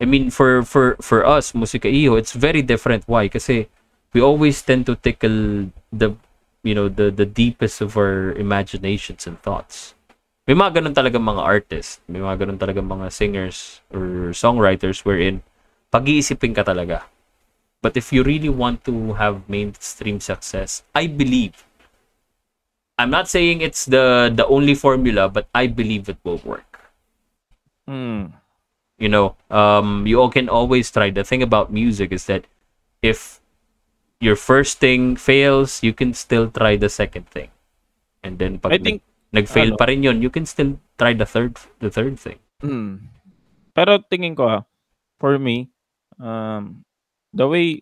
I 0.00 0.08
mean, 0.08 0.32
for 0.32 0.64
for 0.64 0.96
for 1.04 1.28
us, 1.28 1.52
Musika 1.52 1.84
Iho, 1.86 2.16
it's 2.16 2.32
very 2.32 2.64
different. 2.64 3.04
Why? 3.04 3.28
Kasi 3.28 3.68
we 4.16 4.20
always 4.24 4.64
tend 4.64 4.88
to 4.88 4.96
tickle 4.96 5.68
the 5.92 6.16
you 6.64 6.74
know 6.74 6.88
the 6.88 7.12
the 7.12 7.28
deepest 7.28 7.84
of 7.84 8.00
our 8.00 8.32
imaginations 8.40 9.28
and 9.28 9.36
thoughts. 9.44 9.92
May 10.48 10.56
mga 10.56 10.80
ganun 10.80 10.96
talaga 10.96 11.20
mga 11.20 11.42
artists, 11.44 12.00
may 12.08 12.18
mga 12.18 12.48
ganun 12.48 12.58
talaga 12.58 12.80
mga 12.80 13.12
singers 13.12 13.84
or 13.92 14.32
songwriters 14.32 15.04
wherein 15.04 15.44
pag-iisipin 15.92 16.56
ka 16.56 16.64
talaga. 16.64 17.04
But 17.84 17.96
if 17.96 18.12
you 18.12 18.24
really 18.24 18.50
want 18.50 18.84
to 18.88 19.14
have 19.20 19.46
mainstream 19.48 20.20
success, 20.20 20.82
I 20.96 21.06
believe 21.06 21.60
I'm 23.00 23.08
not 23.08 23.28
saying 23.32 23.64
it's 23.64 23.88
the 23.88 24.28
the 24.28 24.44
only 24.48 24.76
formula, 24.76 25.28
but 25.32 25.48
I 25.56 25.68
believe 25.68 26.08
it 26.12 26.20
will 26.24 26.40
work. 26.44 26.92
Hmm. 27.88 28.39
You 29.00 29.08
know, 29.08 29.32
um, 29.48 30.04
you 30.04 30.20
all 30.20 30.28
can 30.28 30.52
always 30.52 30.92
try. 30.92 31.08
The 31.08 31.24
thing 31.24 31.42
about 31.42 31.72
music 31.72 32.12
is 32.12 32.28
that 32.28 32.44
if 33.00 33.40
your 34.20 34.36
first 34.36 34.76
thing 34.76 35.16
fails, 35.16 35.80
you 35.80 35.96
can 35.96 36.12
still 36.12 36.52
try 36.52 36.76
the 36.76 36.92
second 36.92 37.24
thing. 37.32 37.48
And 38.20 38.36
then 38.36 38.60
pag 38.60 38.76
I 38.76 38.78
think 38.78 39.00
nag, 39.32 39.48
nag-fail 39.48 39.72
ano- 39.72 39.80
pa 39.80 39.88
rin 39.88 40.04
yun, 40.04 40.20
you 40.20 40.28
can 40.28 40.44
still 40.44 40.76
try 41.00 41.16
the 41.16 41.24
third 41.24 41.56
the 41.80 41.88
third 41.88 42.20
thing. 42.20 42.36
Hmm. 42.60 43.08
Pero 43.72 44.04
tingin 44.04 44.36
ko 44.36 44.60
ah, 44.60 44.62
for 45.16 45.40
me, 45.40 45.72
um, 46.20 46.84
the 47.32 47.48
way 47.48 47.80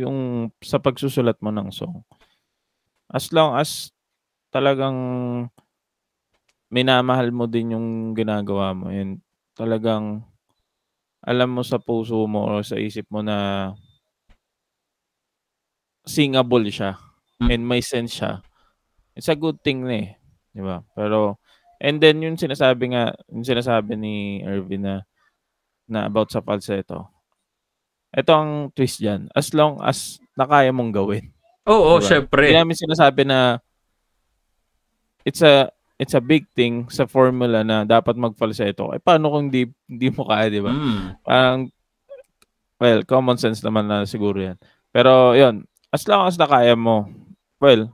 yung 0.00 0.48
sa 0.64 0.80
pagsusulat 0.80 1.36
mo 1.44 1.52
ng 1.52 1.68
song, 1.68 2.00
as 3.12 3.28
long 3.36 3.52
as 3.60 3.92
talagang 4.48 4.96
minamahal 6.72 7.28
mo 7.28 7.44
din 7.44 7.76
yung 7.76 7.88
ginagawa 8.16 8.72
mo 8.72 8.88
and 8.88 9.20
talagang 9.52 10.24
alam 11.22 11.50
mo 11.50 11.62
sa 11.66 11.78
puso 11.82 12.22
mo 12.26 12.46
o 12.46 12.62
sa 12.62 12.78
isip 12.78 13.06
mo 13.10 13.20
na 13.20 13.70
singable 16.06 16.68
siya 16.68 16.96
Mm. 17.38 17.48
and 17.54 17.62
may 17.62 17.78
sense 17.78 18.18
siya. 18.18 18.42
It's 19.14 19.30
a 19.30 19.38
good 19.38 19.62
thing 19.62 19.86
na 19.86 19.94
eh. 19.94 20.10
Di 20.50 20.58
ba? 20.58 20.82
Pero, 20.90 21.38
and 21.78 22.02
then 22.02 22.18
yung 22.18 22.34
sinasabi 22.34 22.90
nga, 22.90 23.14
yung 23.30 23.46
sinasabi 23.46 23.94
ni 23.94 24.42
Irvin 24.42 24.82
na, 24.82 24.96
na 25.86 26.10
about 26.10 26.34
sa 26.34 26.42
falsetto. 26.42 27.06
Ito 28.10 28.30
ang 28.34 28.50
twist 28.74 28.98
dyan. 28.98 29.30
As 29.38 29.54
long 29.54 29.78
as 29.86 30.18
nakaya 30.34 30.74
mong 30.74 30.90
gawin. 30.90 31.30
Oo, 31.70 31.94
oh, 31.94 31.98
Diba? 32.02 32.10
syempre. 32.10 32.50
Hindi 32.50 32.58
namin 32.58 32.74
sinasabi 32.74 33.22
na 33.22 33.62
it's 35.22 35.38
a 35.46 35.70
it's 35.98 36.14
a 36.14 36.22
big 36.22 36.46
thing 36.54 36.86
sa 36.88 37.10
formula 37.10 37.66
na 37.66 37.82
dapat 37.82 38.14
mag-falsetto. 38.14 38.94
Eh, 38.94 39.02
paano 39.02 39.34
kung 39.34 39.50
di, 39.50 39.66
di 39.84 40.08
mo 40.14 40.24
kaya, 40.30 40.46
di 40.46 40.62
ba? 40.62 40.70
Mm. 40.70 41.04
Parang, 41.26 41.60
well, 42.78 43.02
common 43.02 43.36
sense 43.36 43.60
naman 43.66 43.90
na 43.90 44.06
siguro 44.06 44.38
yan. 44.38 44.56
Pero, 44.94 45.34
yun, 45.34 45.66
as 45.90 46.06
long 46.06 46.30
as 46.30 46.38
nakaya 46.38 46.78
mo, 46.78 47.10
well, 47.58 47.90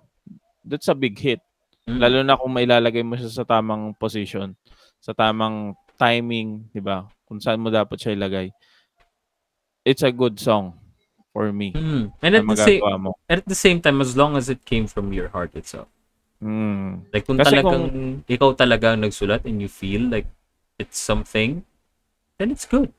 that's 0.69 0.93
a 0.93 0.95
big 0.95 1.17
hit. 1.17 1.41
Mm. 1.89 1.99
Lalo 1.99 2.19
na 2.21 2.37
kung 2.37 2.53
mailalagay 2.53 3.01
mo 3.01 3.17
siya 3.17 3.33
sa 3.33 3.49
tamang 3.49 3.97
position, 3.97 4.53
sa 5.01 5.17
tamang 5.17 5.73
timing, 5.97 6.69
di 6.77 6.85
ba? 6.85 7.09
Kung 7.25 7.41
saan 7.41 7.65
mo 7.65 7.73
dapat 7.73 7.97
siya 7.97 8.13
ilagay. 8.13 8.53
It's 9.85 10.05
a 10.05 10.13
good 10.13 10.37
song 10.37 10.77
for 11.33 11.49
me. 11.53 11.73
Mm. 11.73 12.13
And 12.21 12.33
at 12.37 12.45
the, 12.45 12.57
same, 12.57 12.81
mo. 13.01 13.17
at 13.33 13.45
the 13.49 13.57
same 13.57 13.81
time, 13.81 14.05
as 14.05 14.13
long 14.13 14.37
as 14.37 14.53
it 14.53 14.65
came 14.69 14.85
from 14.85 15.13
your 15.13 15.29
heart 15.33 15.57
itself. 15.57 15.89
Mm. 16.45 17.09
Like 17.09 17.25
kung 17.25 17.41
Kasi 17.41 17.57
talagang 17.57 17.83
ikaw 18.29 18.53
talaga 18.53 18.93
ang 18.93 19.01
nagsulat 19.01 19.49
and 19.49 19.65
you 19.65 19.71
feel 19.73 20.13
like 20.13 20.29
it's 20.77 21.01
something, 21.01 21.65
then 22.37 22.53
it's 22.53 22.69
good. 22.69 22.93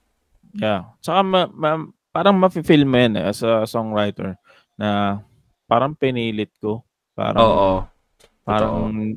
Yeah. 0.58 0.90
Tsaka 1.06 1.22
ma- 1.22 1.54
ma- 1.54 1.94
parang 2.10 2.42
mafe-feel 2.42 2.90
mo 2.90 2.98
yan 2.98 3.22
eh, 3.22 3.30
as 3.30 3.46
a 3.46 3.70
songwriter 3.70 4.42
na 4.82 5.22
parang 5.70 5.94
pinilit 5.94 6.50
ko. 6.58 6.82
Parang, 7.14 7.46
Oo. 7.46 7.72
parang 8.42 9.14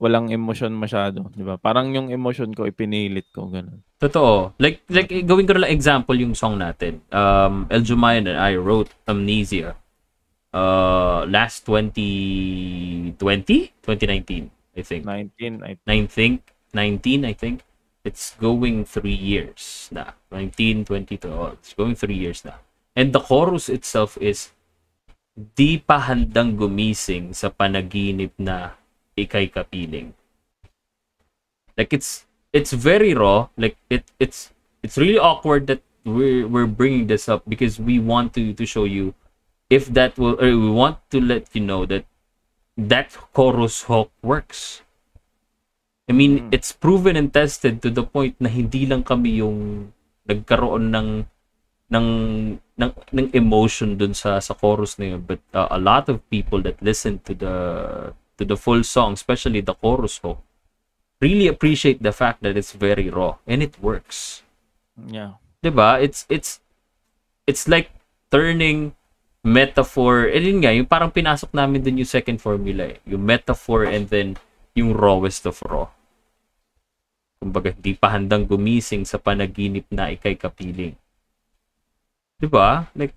walang 0.00 0.32
emotion 0.32 0.72
masyado. 0.72 1.28
Di 1.36 1.44
ba? 1.44 1.60
Parang 1.60 1.92
yung 1.92 2.08
emotion 2.08 2.48
ko 2.56 2.64
ipinilit 2.64 3.28
ko. 3.28 3.52
Ganun. 3.52 3.84
Totoo. 4.00 4.56
Like, 4.56 4.88
like 4.88 5.12
gawin 5.28 5.44
ko 5.44 5.52
na 5.52 5.68
lang 5.68 5.72
example 5.76 6.16
yung 6.16 6.32
song 6.32 6.56
natin. 6.56 7.04
Um, 7.12 7.68
El 7.68 7.84
Jumayan 7.84 8.28
and 8.28 8.40
I 8.40 8.56
wrote 8.56 8.88
Amnesia 9.04 9.76
uh, 10.56 11.28
last 11.28 11.68
2020? 11.68 13.12
2019, 13.84 14.50
I 14.76 14.82
think. 14.82 15.04
19, 15.04 15.62
I 15.62 15.76
9 15.84 16.08
think 16.08 16.56
19 16.76 17.24
I 17.24 17.32
think 17.32 17.64
it's 18.04 18.36
going 18.38 18.84
three 18.84 19.16
years 19.16 19.88
na. 19.90 20.12
19, 20.30 20.84
20 20.84 21.16
to, 21.18 21.28
oh, 21.32 21.46
it's 21.56 21.72
going 21.72 21.96
three 21.96 22.14
years 22.14 22.44
na. 22.44 22.60
And 22.94 23.12
the 23.12 23.20
chorus 23.20 23.68
itself 23.68 24.16
is, 24.20 24.52
di 25.36 25.76
pa 25.76 26.00
handang 26.00 26.56
gumising 26.56 27.36
sa 27.36 27.52
panaginip 27.52 28.32
na 28.40 28.72
ikay 29.16 29.52
kapiling. 29.52 30.16
Like 31.76 31.92
it's 31.92 32.24
it's 32.56 32.72
very 32.72 33.12
raw. 33.12 33.52
Like 33.60 33.76
it 33.92 34.08
it's 34.16 34.56
it's 34.80 34.96
really 34.96 35.20
awkward 35.20 35.68
that 35.68 35.84
we're 36.08 36.48
we're 36.48 36.70
bringing 36.70 37.04
this 37.04 37.28
up 37.28 37.44
because 37.44 37.76
we 37.76 38.00
want 38.00 38.32
to 38.40 38.56
to 38.56 38.64
show 38.64 38.88
you 38.88 39.12
if 39.68 39.90
that 39.92 40.14
will 40.18 40.38
or 40.38 40.48
we 40.50 40.70
want 40.70 40.98
to 41.10 41.18
let 41.20 41.50
you 41.54 41.62
know 41.62 41.86
that 41.86 42.06
that 42.76 43.10
chorus 43.32 43.82
hook 43.88 44.12
works. 44.22 44.82
I 46.06 46.14
mean, 46.14 46.46
Mm. 46.46 46.54
it's 46.54 46.70
proven 46.70 47.18
and 47.18 47.34
tested 47.34 47.82
to 47.82 47.90
the 47.90 48.06
point 48.06 48.38
na 48.38 48.46
hindi 48.46 48.86
lang 48.86 49.02
kami 49.02 49.42
yung 49.42 49.90
nagkaroon 50.28 50.94
ng 50.94 51.10
ng 51.90 52.08
ng, 52.78 52.92
ng 53.14 53.28
emotion 53.34 53.94
dun 53.98 54.10
sa 54.14 54.38
sa 54.42 54.54
chorus 54.58 54.98
na 54.98 55.14
yun 55.14 55.22
but 55.22 55.38
uh, 55.54 55.70
a 55.70 55.78
lot 55.78 56.10
of 56.10 56.18
people 56.30 56.58
that 56.58 56.74
listen 56.82 57.22
to 57.22 57.30
the 57.30 57.54
to 58.34 58.42
the 58.42 58.58
full 58.58 58.82
song 58.82 59.14
especially 59.14 59.62
the 59.62 59.74
chorus 59.78 60.18
hook 60.18 60.42
really 61.22 61.46
appreciate 61.46 62.02
the 62.02 62.10
fact 62.10 62.42
that 62.42 62.58
it's 62.58 62.74
very 62.74 63.06
raw 63.06 63.38
and 63.46 63.62
it 63.62 63.78
works 63.78 64.42
Yeah. 64.98 65.38
'di 65.62 65.70
ba 65.70 66.02
it's 66.02 66.26
it's 66.26 66.58
it's 67.46 67.70
like 67.70 67.94
turning 68.34 68.98
metaphor 69.46 70.26
and 70.26 70.42
yun 70.42 70.58
nga 70.58 70.74
yung 70.74 70.90
parang 70.90 71.14
pinasok 71.14 71.54
namin 71.54 71.78
dun 71.78 72.02
yung 72.02 72.10
second 72.10 72.42
formula 72.42 72.90
eh. 72.90 72.98
yung 73.06 73.22
metaphor 73.22 73.86
and 73.86 74.10
then 74.10 74.34
yung 74.74 74.90
rawest 74.90 75.46
of 75.46 75.62
raw. 75.62 75.86
Kumbaga 77.38 77.70
di 77.78 77.94
pa 77.94 78.10
handang 78.10 78.42
gumising 78.42 79.06
sa 79.06 79.22
panaginip 79.22 79.86
na 79.94 80.10
ikay 80.10 80.34
kapiling. 80.34 80.98
'di 82.42 82.48
ba 82.50 82.90
like 82.98 83.14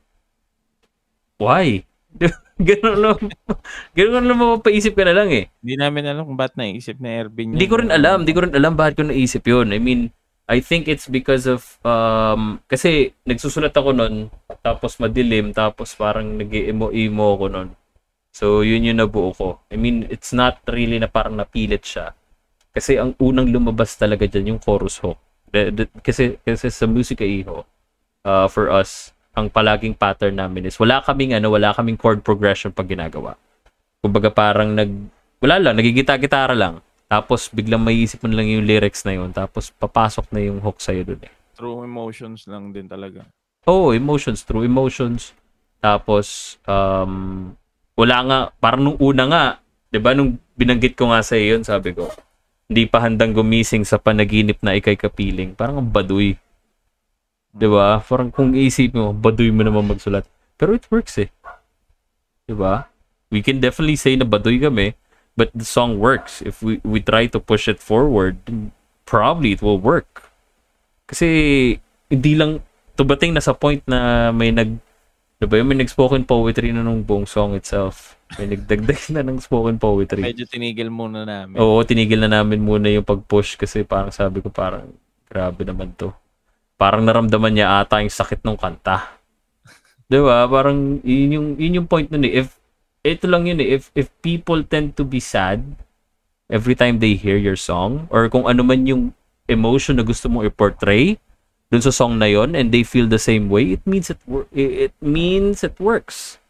why? 1.42 1.82
Ganun 2.60 2.98
lang 3.00 3.20
ganun 3.96 4.28
lang 4.28 4.36
mapapaisip 4.36 4.92
ka 4.92 5.08
na 5.08 5.16
lang 5.16 5.32
eh. 5.32 5.48
Hindi 5.64 5.80
namin 5.80 6.04
alam 6.12 6.28
kung 6.28 6.36
ba't 6.36 6.60
naisip 6.60 7.00
na 7.00 7.24
Ervin 7.24 7.56
hindi 7.56 7.72
ko 7.72 7.80
rin 7.80 7.88
alam, 7.88 8.28
hindi 8.28 8.36
ko 8.36 8.44
rin 8.44 8.52
alam 8.52 8.76
bakit 8.76 9.00
ko 9.00 9.08
naisip 9.08 9.48
yun. 9.48 9.72
I 9.72 9.80
mean, 9.80 10.12
I 10.50 10.66
think 10.66 10.89
it's 10.89 11.06
because 11.06 11.45
of, 11.45 11.78
um, 11.86 12.58
kasi 12.66 13.14
nagsusulat 13.22 13.70
ako 13.70 13.93
nun, 13.93 14.34
tapos 14.66 14.97
madilim, 14.97 15.54
tapos 15.54 15.93
parang 15.93 16.26
nag-emo-emo 16.26 17.26
ako 17.38 17.45
nun. 17.54 17.70
So, 18.34 18.66
yun 18.66 18.89
yung 18.89 18.97
nabuo 18.97 19.30
ko. 19.30 19.62
I 19.70 19.78
mean, 19.78 20.10
it's 20.10 20.34
not 20.34 20.58
really 20.66 20.97
na 20.97 21.06
parang 21.06 21.38
napilit 21.38 21.86
siya. 21.86 22.18
Kasi 22.74 22.97
ang 22.97 23.14
unang 23.22 23.45
lumabas 23.45 23.93
talaga 23.93 24.26
dyan, 24.26 24.58
yung 24.58 24.62
chorus 24.62 24.97
hook. 25.06 25.22
Kasi, 26.02 26.41
kasi 26.41 26.74
sa 26.74 26.86
Musica 26.89 27.22
Iho, 27.22 27.66
uh, 28.26 28.47
for 28.50 28.74
us, 28.74 29.14
ang 29.38 29.54
palaging 29.54 29.93
pattern 29.93 30.36
namin 30.36 30.68
is 30.68 30.76
wala 30.82 31.00
kaming 31.06 31.38
ano, 31.38 31.54
wala 31.54 31.72
kaming 31.72 31.95
chord 31.95 32.26
progression 32.26 32.74
pag 32.74 32.89
ginagawa. 32.89 33.38
Kumbaga 34.02 34.34
parang 34.34 34.74
nag 34.74 34.89
wala 35.39 35.56
lang, 35.62 35.80
nagigita-gitara 35.80 36.52
lang. 36.58 36.84
Tapos 37.10 37.49
biglang 37.49 37.82
maiisip 37.82 38.22
mo 38.22 38.30
lang 38.30 38.45
yung 38.45 38.70
lyrics 38.70 39.01
na 39.01 39.18
yun. 39.18 39.34
Tapos 39.34 39.74
papasok 39.74 40.30
na 40.30 40.45
yung 40.45 40.62
hook 40.62 40.78
sa'yo 40.78 41.01
dun 41.01 41.26
eh. 41.26 41.34
True 41.57 41.82
emotions 41.82 42.45
lang 42.45 42.70
din 42.70 42.86
talaga. 42.86 43.26
Oo, 43.66 43.91
emotions, 43.91 44.45
true 44.45 44.64
emotions. 44.64 45.34
Tapos, 45.82 46.55
um, 46.70 47.51
wala 47.97 48.18
nga, 48.24 48.39
parang 48.62 48.86
nung 48.86 48.99
una 49.01 49.24
nga, 49.28 49.43
'di 49.89 49.99
ba 49.99 50.14
nung 50.14 50.38
binanggit 50.55 50.93
ko 50.95 51.12
nga 51.12 51.26
sa 51.26 51.36
yun, 51.36 51.66
sabi 51.66 51.97
ko, 51.97 52.07
hindi 52.70 52.86
pa 52.86 53.01
handang 53.01 53.34
gumising 53.34 53.84
sa 53.84 53.97
panaginip 53.97 54.62
na 54.62 54.78
ikay 54.78 54.95
kapiling. 54.95 55.57
Parang 55.57 55.82
ang 55.82 55.89
baduy. 55.89 56.38
'Di 57.51 57.68
ba? 57.68 57.99
Parang 57.99 58.30
kung 58.30 58.53
isip 58.53 58.93
mo, 58.93 59.12
baduy 59.12 59.49
mo 59.49 59.66
naman 59.66 59.89
magsulat. 59.89 60.24
Pero 60.55 60.78
it 60.78 60.86
works 60.93 61.18
eh. 61.20 61.34
'Di 62.45 62.53
ba? 62.53 62.88
We 63.34 63.41
can 63.41 63.57
definitely 63.57 63.97
say 63.97 64.16
na 64.16 64.26
baduy 64.26 64.62
kami, 64.62 64.93
but 65.40 65.56
the 65.56 65.64
song 65.64 65.96
works. 66.04 66.44
If 66.44 66.60
we 66.60 66.84
we 66.84 67.00
try 67.00 67.32
to 67.32 67.40
push 67.40 67.72
it 67.72 67.80
forward, 67.80 68.44
probably 69.08 69.56
it 69.56 69.64
will 69.64 69.80
work. 69.80 70.28
Kasi 71.08 71.28
hindi 72.12 72.36
lang 72.36 72.60
tubating 73.00 73.32
na 73.32 73.40
sa 73.40 73.56
point 73.56 73.80
na 73.88 74.30
may 74.36 74.52
nag 74.52 74.76
Diba 75.40 75.56
yung 75.56 75.72
may 75.72 75.80
nag-spoken 75.80 76.28
poetry 76.28 76.76
na 76.76 76.84
nung 76.84 77.00
buong 77.08 77.24
song 77.24 77.56
itself. 77.56 78.20
May 78.36 78.60
nagdagdag 78.60 79.16
na 79.16 79.24
ng 79.24 79.40
spoken 79.40 79.80
poetry. 79.80 80.20
Medyo 80.20 80.44
tinigil 80.44 80.92
muna 80.92 81.24
namin. 81.24 81.56
Oo, 81.56 81.80
tinigil 81.88 82.20
na 82.20 82.28
namin 82.28 82.60
muna 82.60 82.92
yung 82.92 83.08
pag-push 83.08 83.56
kasi 83.56 83.88
parang 83.88 84.12
sabi 84.12 84.44
ko 84.44 84.52
parang 84.52 84.92
grabe 85.32 85.64
naman 85.64 85.96
to. 85.96 86.12
Parang 86.76 87.08
naramdaman 87.08 87.56
niya 87.56 87.80
ata 87.80 88.04
yung 88.04 88.12
sakit 88.12 88.44
ng 88.44 88.60
kanta. 88.60 89.16
'Di 90.12 90.20
ba? 90.20 90.44
Parang 90.52 91.00
yun 91.08 91.32
yung 91.32 91.48
yun 91.56 91.78
yung 91.80 91.88
point 91.88 92.12
nun 92.12 92.28
eh. 92.28 92.44
If 92.44 92.59
ito 93.04 93.26
lang 93.28 93.47
yun 93.47 93.60
eh. 93.64 93.80
If 93.80 93.91
if 93.95 94.12
people 94.20 94.64
tend 94.64 95.00
to 95.00 95.04
be 95.08 95.24
sad 95.24 95.64
every 96.50 96.74
time 96.74 97.00
they 97.00 97.16
hear 97.16 97.38
your 97.38 97.56
song 97.56 98.10
or 98.10 98.28
kung 98.28 98.50
ano 98.50 98.66
man 98.66 98.89
yung 98.89 99.14
emotion 99.45 99.97
na 99.97 100.06
gusto 100.06 100.30
mong 100.30 100.50
i-portray 100.50 101.18
dun 101.70 101.82
sa 101.86 101.93
song 101.93 102.18
na 102.18 102.26
yon 102.26 102.58
and 102.58 102.74
they 102.74 102.82
feel 102.82 103.06
the 103.06 103.22
same 103.22 103.47
way, 103.47 103.78
it 103.78 103.84
means 103.86 104.10
it 104.10 104.20
it 104.54 104.95
means 105.00 105.62
it 105.62 105.78
works. 105.78 106.41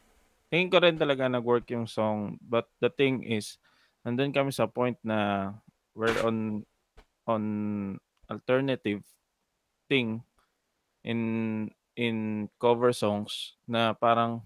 Tingin 0.50 0.72
ko 0.72 0.82
rin 0.82 0.98
talaga 0.98 1.30
nag-work 1.30 1.70
yung 1.70 1.86
song. 1.86 2.42
But 2.42 2.72
the 2.82 2.90
thing 2.90 3.22
is, 3.22 3.62
nandun 4.02 4.34
kami 4.34 4.50
sa 4.50 4.66
point 4.66 4.98
na 5.06 5.54
we're 5.94 6.16
on 6.26 6.66
on 7.30 7.44
alternative 8.32 9.06
thing 9.86 10.26
in 11.06 11.70
in 11.94 12.48
cover 12.58 12.90
songs 12.96 13.60
na 13.70 13.94
parang 13.94 14.42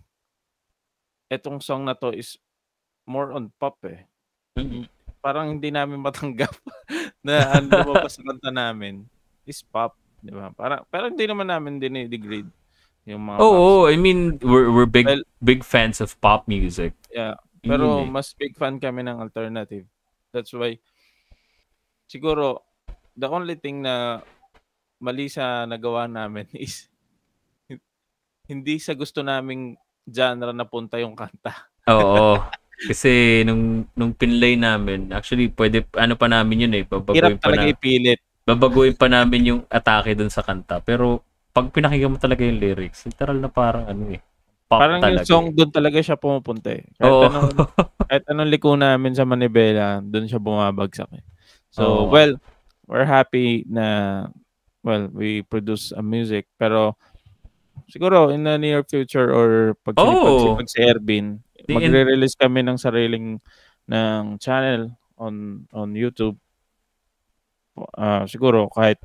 etong 1.31 1.59
song 1.63 1.87
na 1.87 1.95
to 1.95 2.11
is 2.11 2.39
more 3.07 3.31
on 3.35 3.51
pop 3.59 3.79
eh. 3.87 4.07
Parang 5.23 5.55
hindi 5.57 5.71
namin 5.71 6.03
matanggap 6.03 6.51
na 7.27 7.55
ang 7.55 7.67
lumabas 7.71 8.19
sa 8.19 8.23
kanta 8.23 8.51
namin 8.51 9.07
is 9.47 9.63
pop, 9.63 9.95
di 10.19 10.31
ba? 10.31 10.51
Para, 10.51 10.83
pero 10.87 11.07
hindi 11.07 11.23
naman 11.27 11.47
namin 11.47 11.79
dinidegrade 11.79 12.51
yung 13.03 13.23
mga 13.23 13.37
pop 13.39 13.47
Oh, 13.47 13.83
I 13.87 13.95
mean, 13.99 14.39
we're 14.43 14.71
we're 14.71 14.87
big 14.87 15.07
Well- 15.07 15.27
big 15.43 15.63
fans 15.63 15.99
of 15.99 16.15
pop 16.23 16.47
music. 16.47 16.95
Yeah. 17.11 17.39
Pero 17.63 18.03
eh. 18.03 18.07
mas 18.07 18.35
big 18.35 18.59
fan 18.59 18.79
kami 18.79 19.07
ng 19.07 19.23
alternative. 19.23 19.87
That's 20.35 20.51
why 20.51 20.75
siguro 22.11 22.59
the 23.15 23.31
only 23.31 23.55
thing 23.55 23.87
na 23.87 24.19
mali 24.99 25.31
sa 25.31 25.63
nagawa 25.63 26.07
namin 26.11 26.47
is 26.59 26.91
hindi 28.43 28.75
sa 28.79 28.91
gusto 28.91 29.23
naming 29.23 29.79
genre 30.07 30.51
na 30.51 30.65
punta 30.67 30.99
yung 30.99 31.15
kanta. 31.15 31.69
Oo. 31.89 32.39
Kasi 32.83 33.43
nung 33.47 33.87
nung 33.95 34.11
pinlay 34.11 34.59
namin, 34.59 35.13
actually 35.15 35.47
pwede 35.55 35.87
ano 35.95 36.19
pa 36.19 36.27
namin 36.27 36.67
yun 36.67 36.73
eh, 36.75 36.83
babaguhin 36.83 37.39
Hirap 37.39 37.39
pa 37.39 37.49
na, 37.55 37.63
ipilit. 37.69 38.19
babaguhin 38.43 38.95
pa 38.97 39.07
namin 39.07 39.41
yung 39.55 39.61
atake 39.71 40.17
dun 40.17 40.27
sa 40.33 40.43
kanta. 40.43 40.83
Pero 40.83 41.23
pag 41.53 41.71
pinakinggan 41.71 42.11
mo 42.11 42.19
talaga 42.19 42.43
yung 42.43 42.59
lyrics, 42.59 43.05
literal 43.07 43.39
na 43.39 43.47
parang 43.47 43.87
ano 43.87 44.17
eh. 44.17 44.21
Pop 44.67 44.79
Parang 44.81 44.99
talaga. 44.99 45.21
yung 45.23 45.27
song 45.27 45.45
doon 45.53 45.71
talaga 45.71 45.99
siya 46.01 46.17
pumupunta 46.19 46.73
eh. 46.73 46.83
Kahit, 46.97 47.13
Oo. 47.13 47.23
anong, 47.29 47.51
kahit 48.09 48.23
anong 48.27 48.49
liko 48.51 48.73
namin 48.75 49.13
sa 49.13 49.23
Manibela, 49.23 50.01
doon 50.01 50.25
siya 50.27 50.41
bumabagsak 50.41 51.11
eh. 51.13 51.23
So, 51.69 51.83
Oo. 51.83 52.11
well, 52.11 52.35
we're 52.89 53.05
happy 53.07 53.63
na, 53.69 54.27
well, 54.81 55.07
we 55.13 55.45
produce 55.45 55.93
a 55.93 56.01
music. 56.01 56.49
Pero, 56.57 56.97
siguro, 57.93 58.33
in 58.33 58.41
the 58.41 58.57
near 58.57 58.81
future 58.81 59.29
or 59.29 59.77
pag 59.85 59.93
sinipag-sipag 59.93 60.69
si 60.73 60.79
Ervin, 60.81 61.27
magre-release 61.69 62.33
kami 62.33 62.65
ng 62.65 62.77
sariling 62.81 63.37
ng 63.85 64.23
channel 64.41 64.97
on 65.21 65.69
on 65.69 65.93
YouTube. 65.93 66.41
Ah, 67.93 68.25
siguro, 68.25 68.65
kahit 68.73 68.97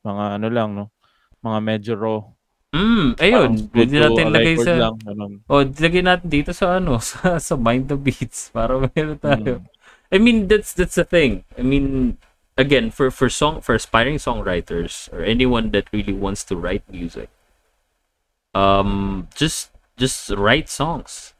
mga 0.00 0.40
ano 0.40 0.48
lang, 0.48 0.68
no? 0.72 0.88
Mga 1.44 1.58
medyo 1.60 1.92
raw. 2.00 2.18
Mm, 2.70 3.08
ayun. 3.18 3.50
Pwede 3.68 3.94
natin 3.98 4.26
lagay 4.30 4.56
sa 4.56 4.72
lang, 4.78 4.96
ganun. 5.02 5.32
Oh, 5.50 5.66
lagay 5.66 6.00
natin 6.00 6.28
dito 6.30 6.56
sa 6.56 6.80
ano, 6.80 6.96
sa 7.04 7.36
sa 7.36 7.54
Mind 7.60 7.92
the 7.92 7.98
Beats 8.00 8.48
para 8.54 8.80
meron 8.80 9.20
tayo. 9.20 9.52
Mm. 9.60 9.68
I 10.10 10.16
mean, 10.18 10.38
that's 10.48 10.72
that's 10.74 10.98
the 10.98 11.06
thing. 11.06 11.46
I 11.54 11.62
mean, 11.62 12.18
again, 12.58 12.90
for 12.90 13.10
for 13.10 13.30
song 13.30 13.62
for 13.62 13.74
aspiring 13.74 14.18
songwriters 14.18 15.06
or 15.14 15.22
anyone 15.22 15.70
that 15.70 15.86
really 15.94 16.14
wants 16.14 16.42
to 16.50 16.58
write 16.58 16.82
music, 16.90 17.30
um, 18.52 19.26
just 19.34 19.70
just 19.96 20.30
write 20.32 20.68
songs. 20.68 21.34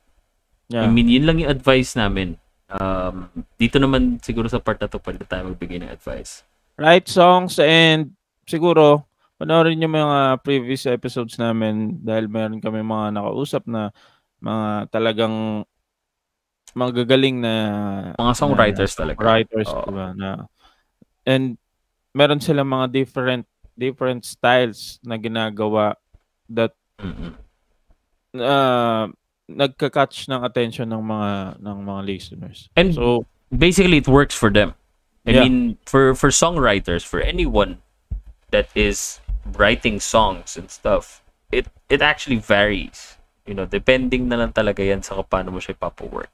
Yeah. 0.69 0.85
I 0.85 0.89
mean, 0.89 1.11
yun 1.11 1.27
lang 1.27 1.41
yung 1.41 1.51
advice 1.51 1.95
namin. 1.95 2.39
Um, 2.71 3.27
dito 3.59 3.83
naman 3.83 4.23
siguro 4.23 4.47
sa 4.47 4.63
part 4.63 4.79
na 4.79 4.87
to 4.87 5.03
pwede 5.03 5.27
tayo 5.27 5.51
magbigay 5.51 5.83
ng 5.83 5.91
advice. 5.91 6.47
write 6.79 7.11
songs 7.13 7.61
and 7.61 8.15
siguro 8.49 9.05
panoorin 9.37 9.83
yung 9.83 9.93
mga 9.93 10.41
previous 10.41 10.89
episodes 10.89 11.37
namin 11.37 12.01
dahil 12.01 12.25
meron 12.25 12.57
kami 12.57 12.81
mga 12.81 13.21
nakausap 13.21 13.69
na 13.69 13.93
mga 14.41 14.89
talagang 14.89 15.67
magagaling 16.73 17.43
na 17.43 17.55
Mga 18.17 18.35
songwriters 18.39 18.93
talaga. 18.95 19.19
writers 19.21 19.69
Oo. 19.69 19.91
diba, 19.91 20.09
na 20.15 20.47
and 21.27 21.59
meron 22.15 22.41
silang 22.41 22.71
mga 22.71 22.87
different 22.95 23.45
different 23.77 24.23
styles 24.25 24.97
na 25.03 25.19
ginagawa 25.19 25.99
that 26.49 26.73
Mm-mm. 27.01 27.33
uh, 28.37 29.09
nagka-catch 29.51 30.31
ng 30.31 30.41
attention 30.47 30.87
ng 30.89 31.03
mga 31.03 31.31
ng 31.59 31.79
mga 31.83 32.01
listeners. 32.07 32.71
And 32.77 32.95
So, 32.95 33.27
basically 33.51 33.99
it 33.99 34.07
works 34.09 34.35
for 34.35 34.51
them. 34.51 34.75
I 35.27 35.35
Yeah. 35.37 35.45
mean, 35.45 35.77
for 35.85 36.15
for 36.15 36.31
songwriters, 36.31 37.03
for 37.05 37.21
anyone 37.21 37.83
that 38.55 38.71
is 38.75 39.21
writing 39.45 39.99
songs 40.01 40.57
and 40.57 40.71
stuff, 40.71 41.21
it 41.51 41.67
it 41.91 42.01
actually 42.01 42.39
varies. 42.41 43.19
You 43.45 43.59
know, 43.59 43.67
depending 43.67 44.31
na 44.31 44.39
lang 44.39 44.55
talaga 44.55 44.81
yan 44.87 45.03
sa 45.03 45.19
paano 45.27 45.51
mo 45.51 45.59
siya 45.59 45.75
ipapawork. 45.75 46.31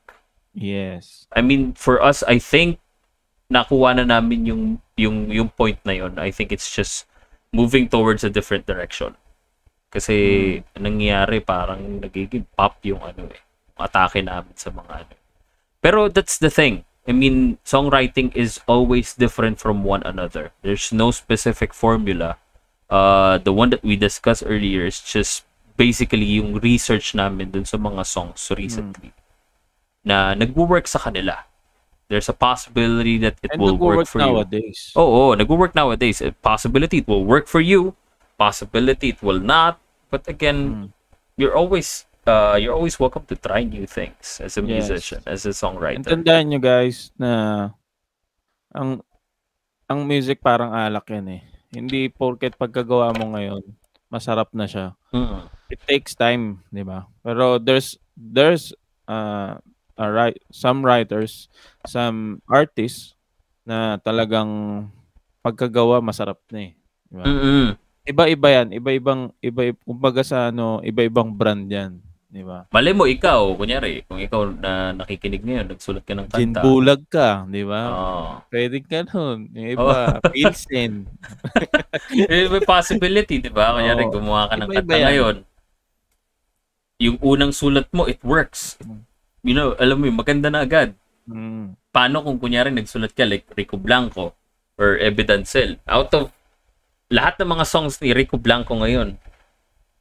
yes. 0.52 1.24
I 1.32 1.40
mean, 1.40 1.72
for 1.72 2.00
us, 2.00 2.20
I 2.24 2.36
think 2.38 2.78
nakuha 3.48 3.96
na 3.96 4.04
namin 4.04 4.44
yung 4.46 4.62
yung 4.96 5.32
yung 5.32 5.48
point 5.56 5.80
na 5.88 5.96
yon. 5.96 6.18
I 6.20 6.28
think 6.30 6.52
it's 6.52 6.68
just 6.68 7.08
moving 7.52 7.88
towards 7.88 8.22
a 8.24 8.30
different 8.30 8.66
direction. 8.68 9.16
Kasi 9.88 10.16
Hmm. 10.60 10.82
nangyayari 10.82 11.40
parang 11.40 12.02
nagiging 12.02 12.44
pop 12.52 12.76
yung 12.82 13.00
ano 13.00 13.30
eh, 13.30 13.40
yung 13.72 13.78
atake 13.80 14.20
namin 14.20 14.52
sa 14.54 14.68
mga 14.70 15.06
ano. 15.06 15.14
Pero 15.80 16.10
that's 16.10 16.36
the 16.38 16.50
thing. 16.50 16.82
I 17.06 17.14
mean, 17.14 17.62
songwriting 17.62 18.34
is 18.34 18.58
always 18.66 19.14
different 19.14 19.62
from 19.62 19.86
one 19.86 20.02
another. 20.02 20.50
There's 20.66 20.90
no 20.90 21.14
specific 21.14 21.70
formula. 21.70 22.34
Uh, 22.90 23.38
the 23.38 23.54
one 23.54 23.70
that 23.70 23.82
we 23.86 23.94
discussed 23.94 24.42
earlier 24.44 24.86
is 24.86 24.98
just 24.98 25.46
basically 25.78 26.26
yung 26.26 26.58
research 26.58 27.14
namin 27.14 27.54
dun 27.54 27.62
sa 27.62 27.78
mga 27.78 28.02
songs 28.02 28.42
recently 28.50 29.14
na 30.02 30.34
nagwo-work 30.34 30.86
sa 30.90 30.98
kanila. 30.98 31.46
There's 32.06 32.30
a 32.30 32.34
possibility 32.34 33.18
that 33.18 33.38
it 33.42 33.54
And 33.54 33.58
will 33.62 33.74
work 33.78 34.06
for 34.06 34.22
you. 34.22 34.26
nowadays. 34.26 34.90
Oh, 34.94 35.06
oh, 35.06 35.30
nagwo-work 35.34 35.74
nowadays. 35.74 36.22
A 36.22 36.30
possibility 36.30 37.02
it 37.02 37.08
will 37.10 37.26
work 37.26 37.46
for 37.46 37.58
you. 37.62 37.94
Possibility 38.36 39.16
it 39.16 39.20
will 39.24 39.40
not. 39.40 39.80
But 40.08 40.28
again, 40.28 40.58
Mm. 40.58 40.86
you're 41.36 41.56
always 41.56 42.04
uh 42.26 42.58
you're 42.58 42.74
always 42.74 42.98
welcome 42.98 43.22
to 43.30 43.36
try 43.38 43.62
new 43.62 43.86
things 43.86 44.42
as 44.42 44.58
a 44.58 44.62
Yes. 44.62 44.86
musician, 44.90 45.22
as 45.24 45.46
a 45.46 45.54
songwriter. 45.54 46.02
And 46.02 46.06
tandaan 46.22 46.52
nyo 46.52 46.60
guys 46.60 47.10
na 47.16 47.30
ang 48.74 49.00
ang 49.86 50.02
music 50.04 50.42
parang 50.42 50.74
alak 50.74 51.06
yan 51.08 51.26
eh. 51.38 51.42
Hindi 51.70 52.10
porket 52.10 52.58
pagkagawa 52.58 53.14
mo 53.14 53.34
ngayon, 53.38 53.62
masarap 54.10 54.50
na 54.52 54.66
siya. 54.66 54.98
Mm. 55.14 55.46
It 55.70 55.80
takes 55.86 56.14
time, 56.14 56.62
di 56.70 56.82
ba? 56.82 57.06
Pero 57.22 57.58
there's 57.58 57.98
there's 58.14 58.70
uh, 59.06 59.58
a 59.96 60.06
right, 60.10 60.36
some 60.50 60.82
writers, 60.82 61.46
some 61.86 62.42
artists 62.50 63.14
na 63.66 63.98
talagang 64.02 64.86
pagkagawa 65.42 66.02
masarap 66.02 66.38
na 66.50 66.70
eh. 66.70 66.72
Di 67.06 67.14
ba? 67.18 67.24
Mm-mm. 67.26 67.68
Iba-iba 68.06 68.48
yan, 68.62 68.68
iba-ibang 68.70 69.34
iba 69.42 69.74
kumbaga 69.82 70.22
sa 70.22 70.54
ano, 70.54 70.78
iba-ibang 70.80 71.34
brand 71.34 71.66
yan, 71.66 71.98
di 72.30 72.46
ba? 72.46 72.70
Malay 72.70 72.94
mo 72.94 73.04
ikaw, 73.04 73.50
kunyari, 73.58 74.06
kung 74.06 74.22
ikaw 74.22 74.46
na 74.46 74.94
nakikinig 74.94 75.42
ngayon, 75.42 75.66
nagsulat 75.74 76.06
ka 76.06 76.14
ng 76.14 76.30
kanta. 76.30 76.38
Ginbulag 76.38 77.02
ka, 77.10 77.42
di 77.50 77.66
ba? 77.66 77.82
Oh. 77.90 78.30
Pwede 78.46 78.78
ka 78.86 79.02
nun. 79.10 79.50
Yung 79.50 79.70
iba, 79.74 79.96
Pilsen. 80.32 81.10
Eh, 82.14 82.46
may 82.46 82.62
possibility, 82.62 83.42
di 83.42 83.50
ba? 83.50 83.74
Kunyari, 83.74 84.06
Oo. 84.06 84.14
gumawa 84.14 84.46
ka 84.46 84.54
ng 84.54 84.70
Iba-iba 84.70 84.80
kanta 84.86 84.94
yan. 84.94 85.06
ngayon. 85.10 85.36
Yung 86.96 87.16
unang 87.20 87.52
sulat 87.52 87.90
mo, 87.90 88.06
it 88.06 88.22
works. 88.22 88.78
You 89.42 89.52
know, 89.52 89.74
alam 89.76 90.00
mo 90.00 90.08
maganda 90.14 90.46
na 90.48 90.62
agad. 90.62 90.94
Mm. 91.26 91.74
paano 91.90 92.22
kung 92.22 92.38
kunyari 92.38 92.70
nagsulat 92.70 93.10
ka 93.10 93.26
like 93.26 93.50
Rico 93.58 93.74
Blanco 93.74 94.36
or 94.76 94.94
Evidencel 95.00 95.80
out 95.88 96.12
of 96.14 96.30
lahat 97.12 97.38
ng 97.38 97.48
mga 97.54 97.64
songs 97.64 97.98
ni 98.02 98.10
Rico 98.10 98.36
Blanco 98.38 98.74
ngayon 98.74 99.14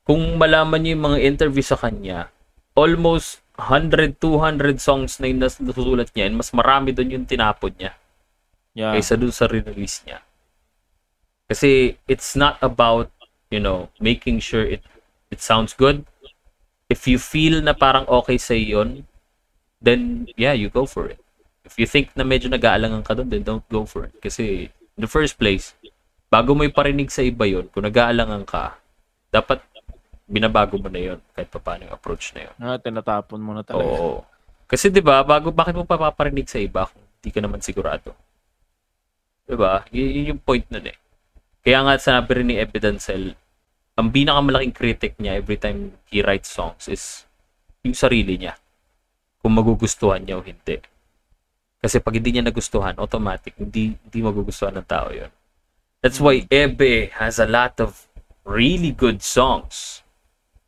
kung 0.05 0.21
malaman 0.37 0.81
niyo 0.81 0.97
yung 0.97 1.05
mga 1.13 1.19
interview 1.21 1.65
sa 1.65 1.77
kanya 1.77 2.29
almost 2.73 3.41
100 3.57 4.19
200 4.19 4.77
songs 4.81 5.17
na 5.21 5.29
yung 5.31 5.39
nas- 5.41 5.61
nasusulat 5.61 6.11
niya 6.11 6.27
and 6.27 6.35
mas 6.35 6.51
marami 6.51 6.91
doon 6.91 7.21
yung 7.21 7.25
tinapon 7.27 7.71
niya 7.77 7.93
Yeah. 8.75 8.91
kaysa 8.91 9.15
doon 9.15 9.31
sa 9.31 9.47
release 9.47 10.03
niya. 10.03 10.19
Kasi 11.47 11.95
it's 12.11 12.35
not 12.35 12.59
about 12.59 13.07
you 13.47 13.63
know 13.63 13.87
making 14.03 14.43
sure 14.43 14.67
it 14.67 14.83
it 15.31 15.39
sounds 15.39 15.71
good. 15.71 16.03
If 16.91 17.07
you 17.07 17.15
feel 17.15 17.63
na 17.63 17.71
parang 17.71 18.03
okay 18.11 18.35
sa 18.35 18.51
yon 18.51 19.07
then 19.79 20.27
yeah 20.35 20.51
you 20.51 20.67
go 20.67 20.83
for 20.83 21.07
it. 21.07 21.23
If 21.63 21.79
you 21.79 21.87
think 21.87 22.11
na 22.19 22.27
medyo 22.27 22.51
nag-aalangan 22.51 23.07
ka 23.07 23.15
doon 23.15 23.31
then 23.31 23.47
don't 23.47 23.63
go 23.71 23.87
for 23.87 24.11
it. 24.11 24.15
Kasi 24.19 24.67
in 24.67 24.99
the 24.99 25.07
first 25.07 25.39
place 25.39 25.71
bago 26.35 26.51
mo 26.51 26.67
iparinig 26.67 27.07
sa 27.07 27.23
iba 27.23 27.47
yon 27.47 27.71
kung 27.71 27.87
nag-aalangan 27.87 28.43
ka 28.43 28.75
dapat 29.31 29.63
binabago 30.27 30.75
mo 30.75 30.91
na 30.91 30.99
yon 30.99 31.19
kahit 31.31 31.47
pa 31.47 31.63
paano 31.63 31.87
yung 31.87 31.95
approach 31.95 32.35
na 32.35 32.51
yon 32.51 32.55
Ah, 32.59 32.75
tinatapon 32.75 33.39
mo 33.39 33.55
na 33.55 33.63
talaga. 33.63 33.87
Oo. 33.87 34.27
Kasi 34.67 34.91
'di 34.91 34.99
ba, 34.99 35.23
bago 35.23 35.55
bakit 35.55 35.79
mo 35.79 35.87
pa 35.87 35.95
paparinig 35.95 36.51
sa 36.51 36.59
iba 36.59 36.91
kung 36.91 36.99
hindi 36.99 37.29
ka 37.31 37.39
naman 37.39 37.63
sigurado? 37.63 38.11
'Di 39.47 39.55
ba? 39.55 39.87
Y- 39.95 40.11
yun 40.11 40.35
yung 40.35 40.41
point 40.43 40.67
nun 40.67 40.91
eh. 40.91 40.97
Kaya 41.63 41.87
nga 41.87 41.95
sinabi 41.95 42.43
rin 42.43 42.47
ni 42.51 42.55
Evidencel, 42.59 43.31
ang 43.95 44.11
pinakamalaking 44.11 44.75
critic 44.75 45.15
niya 45.15 45.39
every 45.39 45.55
time 45.55 45.95
he 46.11 46.19
writes 46.19 46.51
songs 46.51 46.91
is 46.91 47.23
yung 47.87 47.95
sarili 47.95 48.35
niya. 48.35 48.59
Kung 49.39 49.55
magugustuhan 49.55 50.19
niya 50.19 50.35
o 50.35 50.43
hindi. 50.43 50.83
Kasi 51.79 52.03
pag 52.03 52.17
hindi 52.17 52.33
niya 52.33 52.49
nagustuhan, 52.49 52.97
automatic, 52.97 53.55
hindi, 53.61 53.93
hindi 53.93 54.19
magugustuhan 54.19 54.75
ng 54.75 54.89
tao 54.89 55.13
yon. 55.13 55.29
That's 56.05 56.21
why 56.21 56.45
Ebe 56.53 57.09
has 57.17 57.41
a 57.41 57.49
lot 57.49 57.81
of 57.81 58.05
really 58.45 58.93
good 58.93 59.25
songs 59.25 60.05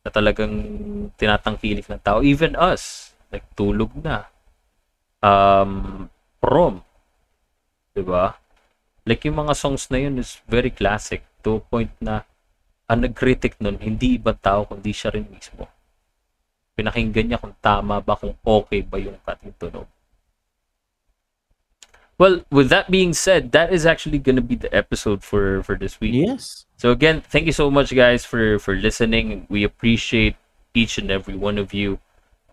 na 0.02 0.10
talagang 0.10 0.66
tinatangkilik 1.14 1.86
ng 1.86 2.02
tao. 2.02 2.26
Even 2.26 2.58
us. 2.58 3.14
Like, 3.30 3.46
tulog 3.54 3.94
na. 4.02 4.34
Um, 5.22 6.10
prom. 6.42 6.82
Diba? 7.94 8.34
Like, 9.06 9.30
yung 9.30 9.38
mga 9.46 9.54
songs 9.54 9.94
na 9.94 10.02
yun 10.02 10.18
is 10.18 10.42
very 10.50 10.74
classic. 10.74 11.22
To 11.46 11.62
a 11.62 11.62
point 11.62 11.94
na 12.02 12.26
ang 12.90 13.06
nag-critic 13.06 13.62
nun, 13.62 13.78
hindi 13.78 14.18
ibang 14.18 14.42
tao, 14.42 14.66
kundi 14.66 14.90
siya 14.90 15.14
rin 15.14 15.30
mismo. 15.30 15.70
Pinakinggan 16.74 17.30
niya 17.30 17.38
kung 17.38 17.54
tama 17.62 18.02
ba, 18.02 18.18
kung 18.18 18.34
okay 18.42 18.82
ba 18.82 18.98
yung 18.98 19.22
kating. 19.22 19.54
Well, 22.18 22.41
with 22.49 22.70
that 22.74 22.89
being 22.89 23.13
said, 23.13 23.53
that 23.53 23.70
is 23.70 23.86
actually 23.86 24.18
gonna 24.18 24.41
be 24.41 24.57
the 24.57 24.74
episode 24.74 25.22
for 25.22 25.61
for 25.61 25.78
this 25.78 26.01
week. 26.01 26.18
Yes. 26.18 26.65
So 26.82 26.89
again, 26.89 27.22
thank 27.22 27.45
you 27.45 27.53
so 27.53 27.70
much 27.70 27.93
guys 27.93 28.26
for 28.26 28.57
for 28.57 28.74
listening. 28.74 29.45
We 29.53 29.61
appreciate 29.61 30.34
each 30.74 30.97
and 30.97 31.13
every 31.13 31.38
one 31.38 31.61
of 31.61 31.78
you. 31.78 32.01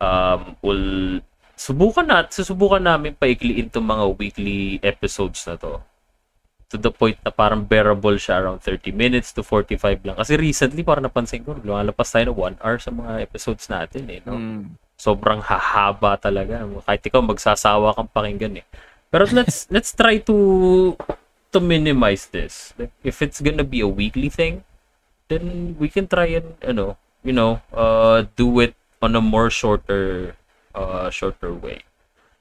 Um 0.04 0.60
we'll 0.60 1.24
subukan 1.56 2.12
na 2.12 2.28
susubukan 2.28 2.84
namin 2.84 3.16
paikliin 3.16 3.72
tong 3.72 3.88
mga 3.88 4.20
weekly 4.20 4.84
episodes 4.84 5.48
na 5.48 5.56
to. 5.56 5.80
To 6.68 6.76
the 6.76 6.92
point 6.92 7.16
na 7.24 7.32
parang 7.32 7.64
bearable 7.64 8.20
siya 8.20 8.44
around 8.44 8.60
30 8.60 8.92
minutes 8.92 9.32
to 9.32 9.40
45 9.40 10.04
lang. 10.04 10.16
Kasi 10.20 10.36
recently 10.36 10.84
parang 10.84 11.08
napansin 11.08 11.40
ko, 11.40 11.56
lumalapas 11.56 12.12
tayo 12.12 12.32
na 12.32 12.36
1 12.36 12.60
hour 12.60 12.76
sa 12.82 12.90
mga 12.92 13.12
episodes 13.24 13.64
natin 13.72 14.04
eh. 14.12 14.20
No? 14.28 14.36
Mm. 14.36 14.76
sobrang 14.94 15.42
hahaba 15.42 16.16
talaga. 16.16 16.64
Kahit 16.86 17.02
ikaw 17.04 17.20
magsasawa 17.20 17.92
kang 17.98 18.10
pakinggan 18.10 18.62
eh. 18.62 18.66
Pero 19.14 19.30
let's 19.30 19.66
let's 19.74 19.94
try 19.94 20.18
to 20.26 20.36
to 21.54 21.58
minimize 21.62 22.26
this. 22.34 22.74
Like, 22.74 22.90
if 23.06 23.22
it's 23.22 23.38
gonna 23.38 23.62
be 23.62 23.78
a 23.78 23.86
weekly 23.86 24.26
thing, 24.26 24.66
then 25.30 25.78
we 25.78 25.86
can 25.86 26.10
try 26.10 26.34
and 26.34 26.58
ano, 26.66 26.98
you 27.22 27.30
know, 27.30 27.62
uh, 27.70 28.26
do 28.34 28.50
it 28.58 28.74
on 28.98 29.14
a 29.14 29.22
more 29.22 29.54
shorter 29.54 30.34
uh 30.74 31.14
shorter 31.14 31.54
way. 31.54 31.86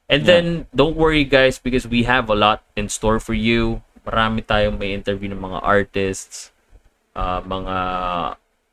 And 0.09 0.26
Yeah. 0.26 0.41
then 0.41 0.45
don't 0.74 0.97
worry 0.97 1.30
guys 1.30 1.61
because 1.61 1.86
we 1.86 2.09
have 2.09 2.26
a 2.34 2.36
lot 2.36 2.65
in 2.74 2.89
store 2.89 3.21
for 3.21 3.38
you. 3.38 3.86
Marami 4.01 4.41
tayong 4.41 4.82
may 4.82 4.97
interview 4.97 5.30
ng 5.30 5.39
mga 5.39 5.61
artists, 5.61 6.49
uh, 7.13 7.39
mga 7.45 7.78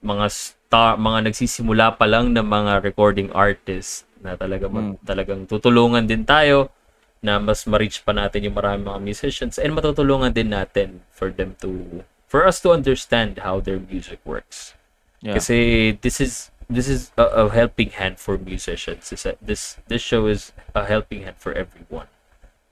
mga 0.00 0.26
star, 0.32 0.96
mga 0.96 1.28
nagsisimula 1.28 2.00
pa 2.00 2.08
lang 2.08 2.32
ng 2.32 2.48
mga 2.48 2.80
recording 2.80 3.28
artists 3.36 4.08
na 4.24 4.40
talaga 4.40 4.72
mag- 4.72 4.96
talagang 5.04 5.44
tutulungan 5.44 6.08
din 6.08 6.24
tayo 6.24 6.72
na 7.20 7.36
mas 7.36 7.68
ma-reach 7.68 8.00
pa 8.00 8.16
natin 8.16 8.48
yung 8.48 8.56
marami 8.56 8.88
mga 8.88 9.00
musicians 9.00 9.60
and 9.60 9.76
matutulungan 9.76 10.32
din 10.32 10.48
natin 10.52 11.04
for 11.12 11.28
them 11.28 11.52
to 11.60 12.00
for 12.24 12.48
us 12.48 12.60
to 12.64 12.72
understand 12.72 13.44
how 13.44 13.60
their 13.60 13.76
music 13.78 14.20
works. 14.24 14.72
Yeah. 15.20 15.36
Kasi 15.36 15.92
this 16.00 16.16
is 16.20 16.48
this 16.72 16.88
is 16.88 17.12
a, 17.20 17.44
a 17.44 17.52
helping 17.52 17.92
hand 17.92 18.16
for 18.16 18.40
musicians. 18.40 19.12
This 19.12 19.28
this 19.44 19.62
this 19.84 20.00
show 20.00 20.26
is 20.32 20.56
a 20.72 20.88
helping 20.88 21.28
hand 21.28 21.36
for 21.36 21.52
everyone 21.52 22.08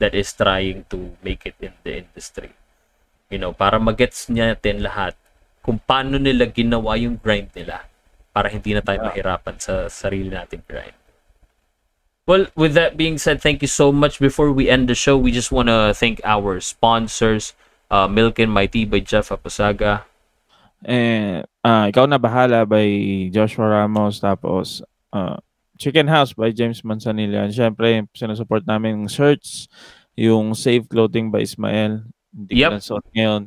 that 0.01 0.16
is 0.16 0.32
trying 0.32 0.88
to 0.88 1.12
make 1.20 1.44
it 1.44 1.59
in 1.61 1.76
the 1.84 2.01
industry. 2.07 2.57
You 3.28 3.36
know, 3.42 3.53
para 3.53 3.76
magets 3.76 4.32
natin 4.32 4.80
lahat 4.80 5.12
kung 5.61 5.76
paano 5.84 6.16
nila 6.16 6.49
ginawa 6.49 6.96
yung 6.96 7.20
grind 7.20 7.53
nila 7.53 7.84
para 8.32 8.49
hindi 8.49 8.72
na 8.72 8.80
tayo 8.80 9.05
Yeah. 9.05 9.12
mahirapan 9.12 9.57
sa 9.61 9.92
sarili 9.92 10.32
nating 10.32 10.64
grind. 10.64 10.96
Well, 12.28 12.46
with 12.52 12.76
that 12.76 13.00
being 13.00 13.16
said, 13.16 13.40
thank 13.40 13.64
you 13.64 13.68
so 13.72 13.88
much. 13.88 14.20
Before 14.20 14.52
we 14.52 14.68
end 14.68 14.86
the 14.86 14.94
show, 14.94 15.16
we 15.16 15.32
just 15.32 15.48
want 15.48 15.72
to 15.72 15.96
thank 15.96 16.20
our 16.28 16.60
sponsors. 16.60 17.56
uh, 17.90 18.08
Milk 18.08 18.38
and 18.38 18.52
My 18.52 18.66
Tea 18.66 18.84
by 18.84 19.00
Jeff 19.00 19.28
Aposaga. 19.32 20.04
And 20.84 21.44
ah, 21.64 21.90
ikaw 21.90 22.06
na 22.06 22.20
bahala 22.20 22.68
by 22.68 22.84
Joshua 23.34 23.82
Ramos 23.82 24.20
tapos 24.20 24.84
ah, 25.10 25.40
Chicken 25.78 26.06
House 26.06 26.32
by 26.32 26.50
James 26.52 26.82
Manzanilla. 26.82 27.48
And 27.48 27.52
syempre, 27.54 28.06
sinusupport 28.14 28.66
namin 28.66 29.02
yung 29.02 29.08
Search, 29.10 29.66
yung 30.14 30.54
Save 30.54 30.86
Clothing 30.88 31.30
by 31.30 31.42
Ismael. 31.42 32.04
Hindi 32.28 32.60
Yep. 32.60 32.70
ko 32.84 33.00
ngayon. 33.16 33.42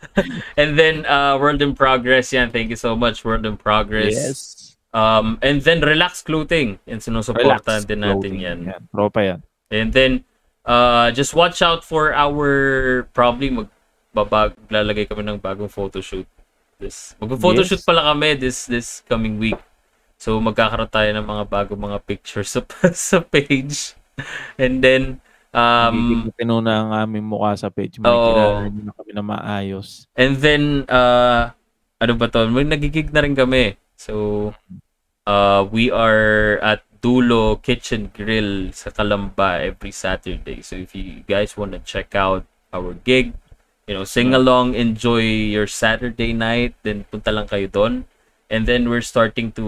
And 0.60 0.80
then 0.80 1.04
uh, 1.04 1.36
World 1.36 1.60
in 1.60 1.76
Progress 1.76 2.32
yan. 2.32 2.48
Thank 2.50 2.72
you 2.72 2.80
so 2.80 2.96
much 2.96 3.20
World 3.22 3.44
in 3.44 3.60
Progress. 3.60 4.65
Um, 4.94 5.38
and 5.42 5.60
then 5.62 5.80
Relax 5.80 6.22
Clothing. 6.22 6.78
And 6.86 7.00
sinusuportahan 7.00 7.84
din 7.84 8.00
natin 8.00 8.20
Clothing. 8.22 8.36
yan. 8.40 8.58
Yan. 8.70 8.82
Tropa 8.90 9.20
yan. 9.20 9.40
And 9.68 9.90
then, 9.92 10.12
uh, 10.64 11.10
just 11.10 11.34
watch 11.34 11.60
out 11.60 11.82
for 11.82 12.14
our, 12.14 12.48
probably 13.12 13.50
magbabag, 13.50 14.56
lalagay 14.70 15.04
kami 15.04 15.26
ng 15.26 15.38
bagong 15.42 15.68
photoshoot. 15.68 16.24
This, 16.76 17.16
mag-photoshoot 17.20 17.80
Yes. 17.80 17.88
pala 17.88 18.04
kami 18.12 18.36
this 18.36 18.68
this 18.68 19.00
coming 19.08 19.40
week. 19.40 19.56
So, 20.16 20.40
magkakaroon 20.40 20.88
tayo 20.88 21.08
ng 21.12 21.26
mga 21.28 21.44
bagong 21.48 21.80
mga 21.80 21.98
pictures 22.04 22.48
sa, 22.52 22.60
sa 22.92 23.20
page. 23.20 23.92
And 24.56 24.80
then, 24.80 25.20
um, 25.52 26.24
Gigigipin 26.32 26.48
na 26.64 26.72
ang 26.84 26.90
aming 27.04 27.28
mukha 27.28 27.52
sa 27.56 27.68
page. 27.68 28.00
May 28.00 28.08
kilala 28.08 28.68
na 28.72 28.92
kami 28.96 29.12
na 29.12 29.24
maayos. 29.24 30.08
and 30.16 30.40
then, 30.40 30.88
uh, 30.88 31.52
ano 32.00 32.12
ba 32.16 32.28
to? 32.28 32.48
May 32.48 32.64
nagigig 32.64 33.12
na 33.12 33.24
rin 33.24 33.36
kami. 33.36 33.76
So, 33.96 34.54
uh, 35.26 35.66
we 35.68 35.90
are 35.90 36.58
at 36.62 36.86
Dulo 37.06 37.60
Kitchen 37.60 38.10
Grill 38.10 38.72
sa 38.72 38.90
Kalamba 38.90 39.62
every 39.62 39.92
Saturday. 39.92 40.58
So 40.62 40.74
if 40.74 40.90
you 40.94 41.22
guys 41.22 41.54
want 41.54 41.70
to 41.72 41.80
check 41.82 42.14
out 42.18 42.42
our 42.72 42.98
gig, 43.06 43.34
you 43.86 43.94
know, 43.94 44.02
sing 44.02 44.34
along, 44.34 44.74
enjoy 44.74 45.22
your 45.22 45.70
Saturday 45.70 46.32
night, 46.32 46.74
then 46.82 47.06
punta 47.06 47.30
lang 47.30 47.46
kayo 47.46 47.70
doon. 47.70 48.10
And 48.50 48.66
then 48.66 48.90
we're 48.90 49.06
starting 49.06 49.50
to 49.58 49.66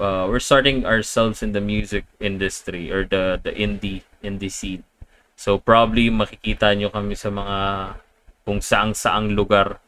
uh, 0.00 0.24
we're 0.28 0.40
starting 0.40 0.88
ourselves 0.88 1.44
in 1.44 1.52
the 1.52 1.60
music 1.60 2.08
industry 2.20 2.88
or 2.88 3.04
the 3.04 3.40
the 3.40 3.52
indie 3.52 4.04
indie 4.24 4.52
scene. 4.52 4.84
So 5.36 5.56
probably 5.56 6.08
makikita 6.08 6.76
nyo 6.76 6.92
kami 6.92 7.16
sa 7.16 7.28
mga 7.28 7.58
kung 8.44 8.60
saang-saang 8.60 9.36
lugar 9.36 9.80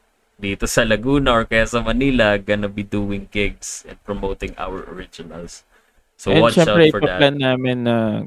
dito 0.43 0.67
sa 0.67 0.83
Laguna 0.83 1.31
or 1.31 1.47
kaya 1.47 1.63
sa 1.71 1.79
Manila 1.79 2.35
gonna 2.43 2.67
be 2.67 2.83
doing 2.83 3.31
gigs 3.31 3.87
and 3.87 3.95
promoting 4.03 4.51
our 4.59 4.83
originals. 4.91 5.63
So 6.19 6.35
And 6.35 6.43
watch 6.43 6.59
out 6.59 6.67
syempre, 6.67 6.91
for 6.91 6.99
that. 6.99 7.23
ipaplan 7.23 7.37
namin 7.39 7.77
na, 7.87 8.27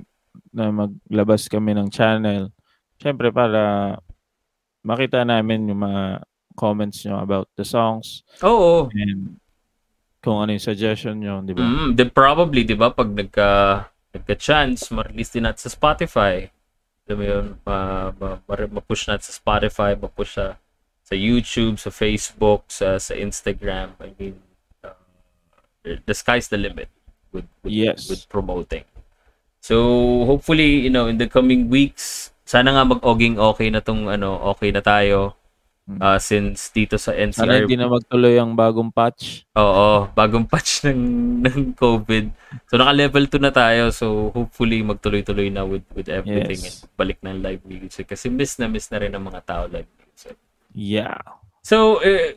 na 0.56 0.72
maglabas 0.72 1.52
kami 1.52 1.76
ng 1.76 1.92
channel. 1.92 2.56
Syempre, 2.96 3.36
para 3.36 3.96
makita 4.88 5.28
namin 5.28 5.68
yung 5.68 5.84
mga 5.84 6.24
comments 6.56 7.04
nyo 7.04 7.20
about 7.20 7.52
the 7.60 7.68
songs 7.68 8.24
Oo. 8.40 8.88
and 8.96 9.36
kung 10.24 10.40
ano 10.42 10.56
yung 10.56 10.64
suggestion 10.64 11.20
nyo, 11.20 11.44
di 11.44 11.54
ba? 11.54 11.62
Mm, 11.62 11.94
then 12.00 12.10
probably, 12.10 12.66
'di 12.66 12.74
ba, 12.74 12.90
pag 12.90 13.12
nagka 13.14 13.50
nagka-chance, 14.10 14.90
ma-release 14.96 15.36
din 15.36 15.44
natin 15.44 15.68
sa 15.68 15.72
Spotify. 15.76 16.48
Alam 17.06 17.18
mo 17.20 17.24
yun, 17.28 17.46
ma, 17.68 17.78
ma, 18.16 18.28
ma- 18.42 18.72
ma-push 18.80 19.06
natin 19.12 19.28
sa 19.28 19.36
Spotify, 19.36 19.94
ma-push 19.94 20.40
sa, 20.40 20.56
sa 21.06 21.14
YouTube, 21.14 21.78
sa 21.78 21.94
Facebook, 21.94 22.66
sa, 22.66 22.98
sa 22.98 23.14
Instagram. 23.14 23.94
I 24.02 24.10
mean, 24.18 24.36
uh, 24.82 24.98
the 25.86 26.16
sky's 26.18 26.50
the 26.50 26.58
limit 26.58 26.90
with, 27.30 27.46
with, 27.62 27.70
Yes. 27.72 28.10
with 28.10 28.26
promoting. 28.26 28.90
So, 29.62 30.26
hopefully, 30.26 30.82
you 30.82 30.90
know, 30.90 31.06
in 31.06 31.22
the 31.22 31.30
coming 31.30 31.70
weeks, 31.70 32.34
sana 32.46 32.74
nga 32.74 32.86
mag-oging 32.86 33.38
okay 33.38 33.70
na 33.70 33.82
tong 33.82 34.10
ano, 34.10 34.38
okay 34.54 34.74
na 34.74 34.82
tayo. 34.82 35.38
Hmm. 35.86 36.02
Uh, 36.02 36.18
since 36.18 36.74
dito 36.74 36.98
sa 36.98 37.14
NCR 37.14 37.46
Sana 37.46 37.62
hindi 37.62 37.78
na 37.78 37.86
magtuloy 37.86 38.42
ang 38.42 38.58
bagong 38.58 38.90
patch. 38.90 39.46
Oo, 39.54 40.10
bagong 40.18 40.50
patch 40.50 40.82
ng 40.90 41.02
ng 41.46 41.78
COVID. 41.78 42.26
So 42.66 42.82
naka-level 42.82 43.30
2 43.30 43.38
na 43.38 43.54
tayo. 43.54 43.94
So 43.94 44.34
hopefully 44.34 44.82
magtuloy-tuloy 44.82 45.54
na 45.54 45.62
with 45.62 45.86
with 45.94 46.10
everything 46.10 46.58
Yes. 46.58 46.82
and 46.82 46.90
balik 46.98 47.22
ng 47.22 47.38
live 47.38 47.62
music 47.70 48.10
kasi 48.10 48.34
miss 48.34 48.58
na 48.58 48.66
miss 48.66 48.90
na 48.90 48.98
rin 48.98 49.14
ng 49.14 49.22
mga 49.30 49.46
tao 49.46 49.70
live 49.70 49.86
music. 50.02 50.34
Yeah. 50.76 51.24
So 51.64 52.04
uh, 52.04 52.36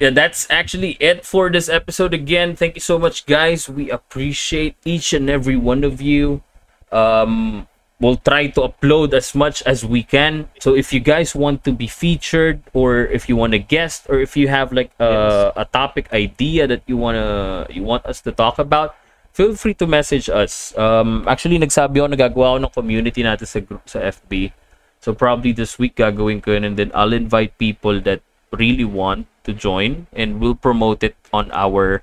yeah, 0.00 0.10
that's 0.10 0.48
actually 0.50 0.96
it 0.98 1.24
for 1.24 1.52
this 1.52 1.68
episode 1.68 2.14
again. 2.14 2.56
Thank 2.56 2.74
you 2.74 2.80
so 2.80 2.98
much 2.98 3.26
guys. 3.26 3.68
We 3.68 3.90
appreciate 3.92 4.74
each 4.84 5.12
and 5.12 5.28
every 5.28 5.56
one 5.56 5.84
of 5.84 6.00
you. 6.00 6.42
Um 6.90 7.68
we'll 8.00 8.16
try 8.16 8.46
to 8.46 8.72
upload 8.72 9.12
as 9.12 9.34
much 9.34 9.60
as 9.68 9.84
we 9.84 10.02
can. 10.02 10.48
So 10.60 10.74
if 10.74 10.94
you 10.94 11.00
guys 11.00 11.34
want 11.34 11.62
to 11.64 11.72
be 11.72 11.86
featured 11.86 12.62
or 12.72 13.04
if 13.04 13.28
you 13.28 13.36
want 13.36 13.52
to 13.52 13.58
guest 13.58 14.06
or 14.08 14.18
if 14.18 14.36
you 14.36 14.48
have 14.48 14.72
like 14.72 14.90
a, 14.98 15.52
a 15.56 15.64
topic 15.66 16.08
idea 16.12 16.66
that 16.66 16.82
you 16.86 16.96
want 16.96 17.20
to 17.20 17.68
you 17.68 17.82
want 17.82 18.06
us 18.06 18.22
to 18.22 18.32
talk 18.32 18.58
about, 18.58 18.96
feel 19.36 19.54
free 19.54 19.74
to 19.76 19.86
message 19.86 20.32
us. 20.32 20.72
Um 20.78 21.28
actually 21.28 21.60
nagsabi 21.60 22.00
ako 22.00 22.16
nagagawa 22.16 22.56
ako 22.56 22.58
ng 22.64 22.72
community 22.72 23.20
natin 23.20 23.44
sa 23.44 23.60
group 23.60 23.84
sa 23.84 24.00
FB. 24.00 24.56
So 25.00 25.14
probably 25.14 25.52
this 25.52 25.78
week 25.78 25.96
gagawin 25.96 26.42
ko 26.42 26.52
yun 26.58 26.64
and 26.64 26.76
then 26.76 26.90
I'll 26.94 27.14
invite 27.14 27.56
people 27.58 28.00
that 28.02 28.20
really 28.50 28.84
want 28.84 29.26
to 29.44 29.52
join 29.52 30.06
and 30.12 30.40
we'll 30.40 30.58
promote 30.58 31.02
it 31.04 31.16
on 31.32 31.50
our 31.52 32.02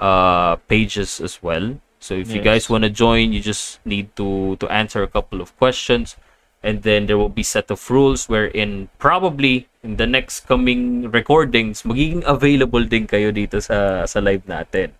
uh 0.00 0.56
pages 0.70 1.20
as 1.20 1.42
well. 1.42 1.76
So 2.00 2.16
if 2.16 2.32
you 2.32 2.40
guys 2.40 2.64
Yes. 2.64 2.70
want 2.72 2.84
to 2.88 2.90
join, 2.90 3.36
you 3.36 3.40
just 3.44 3.84
need 3.84 4.16
to 4.16 4.56
to 4.56 4.66
answer 4.72 5.04
a 5.04 5.10
couple 5.10 5.44
of 5.44 5.52
questions 5.60 6.16
and 6.64 6.82
then 6.82 7.06
there 7.06 7.16
will 7.20 7.32
be 7.32 7.44
set 7.44 7.68
of 7.70 7.80
rules 7.92 8.28
wherein 8.28 8.88
probably 9.00 9.68
in 9.84 9.96
the 9.96 10.06
next 10.08 10.44
coming 10.48 11.08
recordings 11.12 11.84
magiging 11.84 12.20
available 12.28 12.84
din 12.84 13.04
kayo 13.08 13.32
dito 13.32 13.60
sa 13.60 14.04
sa 14.08 14.18
live 14.20 14.44
natin. 14.48 14.92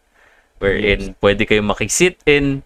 Wherein 0.61 1.17
pwede 1.25 1.49
kayo 1.49 1.65
makisit 1.65 2.21
in 2.29 2.61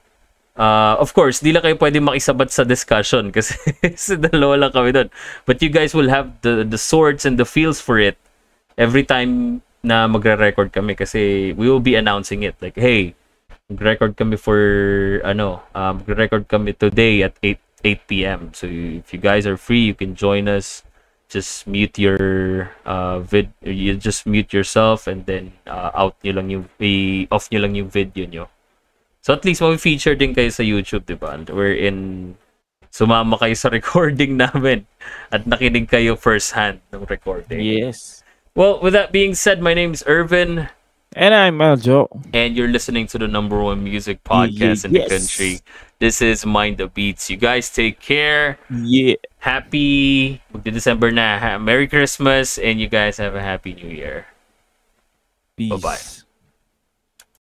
Uh, 0.55 0.95
of 1.03 1.11
course, 1.11 1.43
di 1.43 1.51
lang 1.51 1.67
kayo 1.67 1.75
pwede 1.83 1.99
makisabat 1.99 2.47
sa 2.55 2.63
discussion 2.63 3.31
kasi 3.35 3.59
sa 3.99 4.15
dalawa 4.15 4.67
lang 4.67 4.73
kami 4.73 4.95
doon. 4.95 5.09
But 5.47 5.59
you 5.59 5.71
guys 5.71 5.95
will 5.95 6.09
have 6.09 6.31
the 6.47 6.63
the 6.63 6.79
swords 6.79 7.27
and 7.27 7.35
the 7.35 7.47
feels 7.47 7.83
for 7.83 7.99
it 7.99 8.15
every 8.79 9.03
time 9.03 9.63
na 9.85 10.09
magre-record 10.09 10.73
kami 10.73 10.97
kasi 10.97 11.53
we 11.53 11.69
will 11.69 11.83
be 11.83 11.95
announcing 11.95 12.43
it. 12.43 12.57
Like, 12.59 12.75
hey, 12.75 13.15
mag-record 13.69 14.17
kami 14.17 14.41
for, 14.41 15.21
ano, 15.23 15.61
um, 15.77 16.01
mag-record 16.01 16.49
kami 16.49 16.73
today 16.73 17.23
at 17.23 17.37
8, 17.43 17.61
8 17.85 18.09
p.m. 18.09 18.41
So 18.57 18.67
if 18.67 19.13
you 19.13 19.21
guys 19.21 19.47
are 19.47 19.61
free, 19.61 19.85
you 19.85 19.95
can 19.95 20.17
join 20.17 20.49
us. 20.49 20.83
Just 21.29 21.67
mute 21.67 21.99
your 21.99 22.71
uh, 22.87 23.21
vid, 23.21 23.53
you 23.61 23.97
just 23.97 24.25
mute 24.25 24.53
yourself 24.53 25.07
and 25.07 25.27
then 25.27 25.53
uh, 25.67 25.91
out 25.93 26.17
nyo 26.25 26.33
lang 26.33 26.49
yung, 26.49 26.65
i-off 26.81 27.53
nyo 27.53 27.61
lang 27.61 27.75
yung 27.77 27.89
video 27.93 28.25
nyo. 28.25 28.45
So 29.25 29.33
at 29.33 29.41
least 29.41 29.65
ma-feature 29.65 30.13
din 30.13 30.37
kayo 30.37 30.53
sa 30.53 30.61
YouTube, 30.61 31.09
di 31.09 31.17
ba? 31.17 31.41
Wherein 31.49 32.37
sumama 32.93 33.41
kayo 33.41 33.57
sa 33.57 33.73
recording 33.79 34.37
namin 34.37 34.85
at 35.33 35.49
nakinig 35.49 35.89
kayo 35.89 36.13
first 36.13 36.53
hand 36.53 36.85
ng 36.93 37.09
recording. 37.09 37.65
Yes. 37.65 38.21
Well, 38.53 38.85
with 38.85 38.93
that 38.93 39.17
being 39.17 39.33
said, 39.33 39.65
my 39.65 39.73
name 39.73 39.97
is 39.97 40.05
Irvin 40.05 40.69
And 41.15 41.33
I'm 41.33 41.63
Meljo. 41.63 42.11
and 42.35 42.59
you're 42.59 42.69
listening 42.69 43.07
to 43.15 43.19
the 43.23 43.31
number 43.31 43.63
one 43.63 43.87
music 43.87 44.27
podcast 44.27 44.85
in 44.85 44.93
the 44.93 45.07
country. 45.07 45.63
This 46.03 46.21
is 46.21 46.45
Mind 46.45 46.77
the 46.83 46.91
Beats. 46.91 47.31
You 47.31 47.39
guys 47.39 47.71
take 47.71 48.03
care. 48.03 48.59
Yeah. 48.69 49.15
Happy 49.39 50.43
December 50.51 51.15
na. 51.15 51.57
Merry 51.63 51.87
Christmas 51.87 52.59
and 52.59 52.83
you 52.83 52.91
guys 52.91 53.23
have 53.23 53.39
a 53.39 53.43
happy 53.43 53.79
new 53.79 53.89
year. 53.89 54.27
Peace. 55.55 55.71
Bye-bye. 55.71 56.24